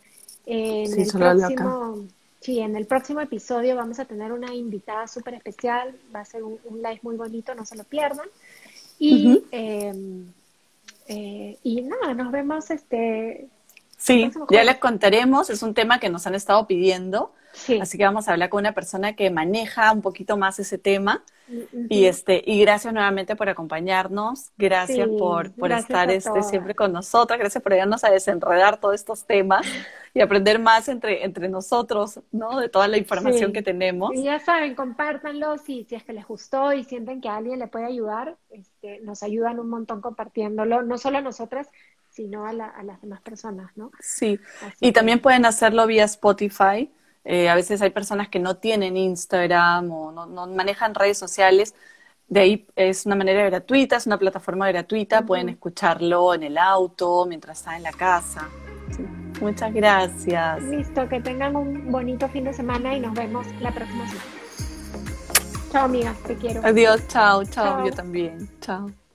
En 0.51 0.87
sí, 0.87 1.03
el 1.03 1.11
próximo, 1.11 2.07
sí, 2.41 2.61
en 2.61 2.75
el 2.77 2.87
próximo 2.87 3.21
episodio 3.21 3.77
vamos 3.77 3.99
a 3.99 4.07
tener 4.07 4.33
una 4.33 4.55
invitada 4.55 5.07
súper 5.07 5.35
especial, 5.35 5.95
va 6.15 6.21
a 6.21 6.25
ser 6.25 6.43
un, 6.43 6.59
live 6.77 7.01
muy 7.03 7.17
bonito, 7.17 7.55
no 7.55 7.67
se 7.67 7.77
lo 7.77 7.85
pierdan. 7.85 8.27
Y, 8.99 9.43
eh, 9.51 10.27
y 11.63 11.83
nada, 11.83 12.15
nos 12.15 12.33
vemos 12.33 12.71
este. 12.71 13.49
Sí, 13.99 14.31
ya 14.49 14.63
les 14.63 14.79
contaremos, 14.79 15.51
es 15.51 15.63
un 15.63 15.75
tema 15.75 15.99
que 15.99 16.09
nos 16.09 16.27
han 16.27 16.37
estado 16.37 16.67
pidiendo, 16.69 17.33
así 17.81 17.99
que 17.99 18.05
vamos 18.05 18.29
a 18.29 18.33
hablar 18.33 18.49
con 18.49 18.61
una 18.61 18.73
persona 18.73 19.17
que 19.17 19.29
maneja 19.31 19.93
un 19.93 20.03
poquito 20.03 20.37
más 20.37 20.59
ese 20.61 20.79
tema. 20.79 21.25
Y 21.89 22.05
este, 22.05 22.43
y 22.45 22.61
gracias 22.61 22.93
nuevamente 22.93 23.35
por 23.35 23.49
acompañarnos, 23.49 24.51
gracias 24.59 25.09
por, 25.19 25.51
por 25.53 25.73
estar 25.73 26.11
este, 26.11 26.43
siempre 26.43 26.75
con 26.75 26.93
nosotras, 26.93 27.39
gracias 27.39 27.63
por 27.63 27.73
ayudarnos 27.73 28.05
a 28.05 28.11
desenredar 28.11 28.79
todos 28.79 28.97
estos 28.97 29.25
temas 29.25 29.67
y 30.13 30.21
aprender 30.21 30.59
más 30.59 30.89
entre, 30.89 31.25
entre 31.25 31.49
nosotros, 31.49 32.21
¿no? 32.33 32.61
De 32.61 32.69
toda 32.69 32.87
la 32.87 32.99
información 32.99 33.53
que 33.55 33.63
tenemos. 33.63 34.13
Y 34.15 34.25
ya 34.25 34.39
saben, 34.41 34.75
compártanlo 34.75 35.57
si, 35.57 35.85
si 35.85 35.95
es 35.95 36.05
que 36.05 36.13
les 36.13 36.27
gustó 36.27 36.75
y 36.75 36.85
sienten 36.85 37.23
que 37.23 37.31
a 37.31 37.37
alguien 37.37 37.59
le 37.59 37.67
puede 37.67 37.87
ayudar, 37.87 38.37
este, 38.51 39.01
nos 39.01 39.23
ayudan 39.23 39.59
un 39.59 39.71
montón 39.71 40.03
compartiéndolo, 40.03 40.83
no 40.83 40.99
solo 40.99 41.17
a 41.17 41.23
nosotras, 41.23 41.69
sino 42.19 42.45
a, 42.45 42.51
a 42.51 42.83
las 42.83 43.01
demás 43.01 43.21
personas, 43.21 43.71
¿no? 43.77 43.93
Sí, 44.01 44.41
y 44.81 44.91
también 44.91 45.21
pueden 45.21 45.47
hacerlo 45.47 45.87
vía 45.87 46.03
Spotify. 46.03 46.91
Eh, 47.25 47.49
a 47.49 47.55
veces 47.55 47.81
hay 47.81 47.91
personas 47.91 48.29
que 48.29 48.41
no 48.41 48.57
tienen 48.57 48.97
Instagram 48.97 49.89
o 49.93 50.11
no, 50.11 50.47
manejan 50.49 50.97
redes 50.97 51.17
sociales. 51.17 51.77
De 52.27 52.41
ahí 52.41 52.67
es 52.75 53.07
una 53.07 53.15
manera 53.15 53.45
gratuita, 53.45 53.97
es 53.97 54.07
una 54.09 54.19
plataforma 54.19 54.67
gratuita, 54.67 55.25
pueden 55.25 55.49
escucharlo 55.49 56.35
en 56.35 56.43
el 56.43 56.59
auto, 56.59 57.25
mientras 57.25 57.59
están 57.59 57.77
en 57.77 57.85
la 57.85 57.93
casa. 57.93 58.49
Muchas 59.41 59.73
gracias. 59.73 60.61
Listo, 60.65 61.09
que 61.09 61.21
tengan 61.21 61.55
un 61.55 61.93
bonito 61.93 62.29
fin 62.29 62.43
de 62.45 62.53
semana 62.53 62.97
y 62.97 63.01
nos 63.01 63.15
vemos 63.15 63.47
la 63.61 63.71
próxima 63.71 64.09
semana. 64.09 64.31
Chao, 65.71 65.85
amigas, 65.85 66.17
te 66.25 66.35
quiero. 66.35 66.63
Adiós, 66.65 67.07
chao, 67.07 67.45
chao, 67.45 67.87
yo 67.87 67.93
también. 67.93 68.51
Chao. 68.61 68.99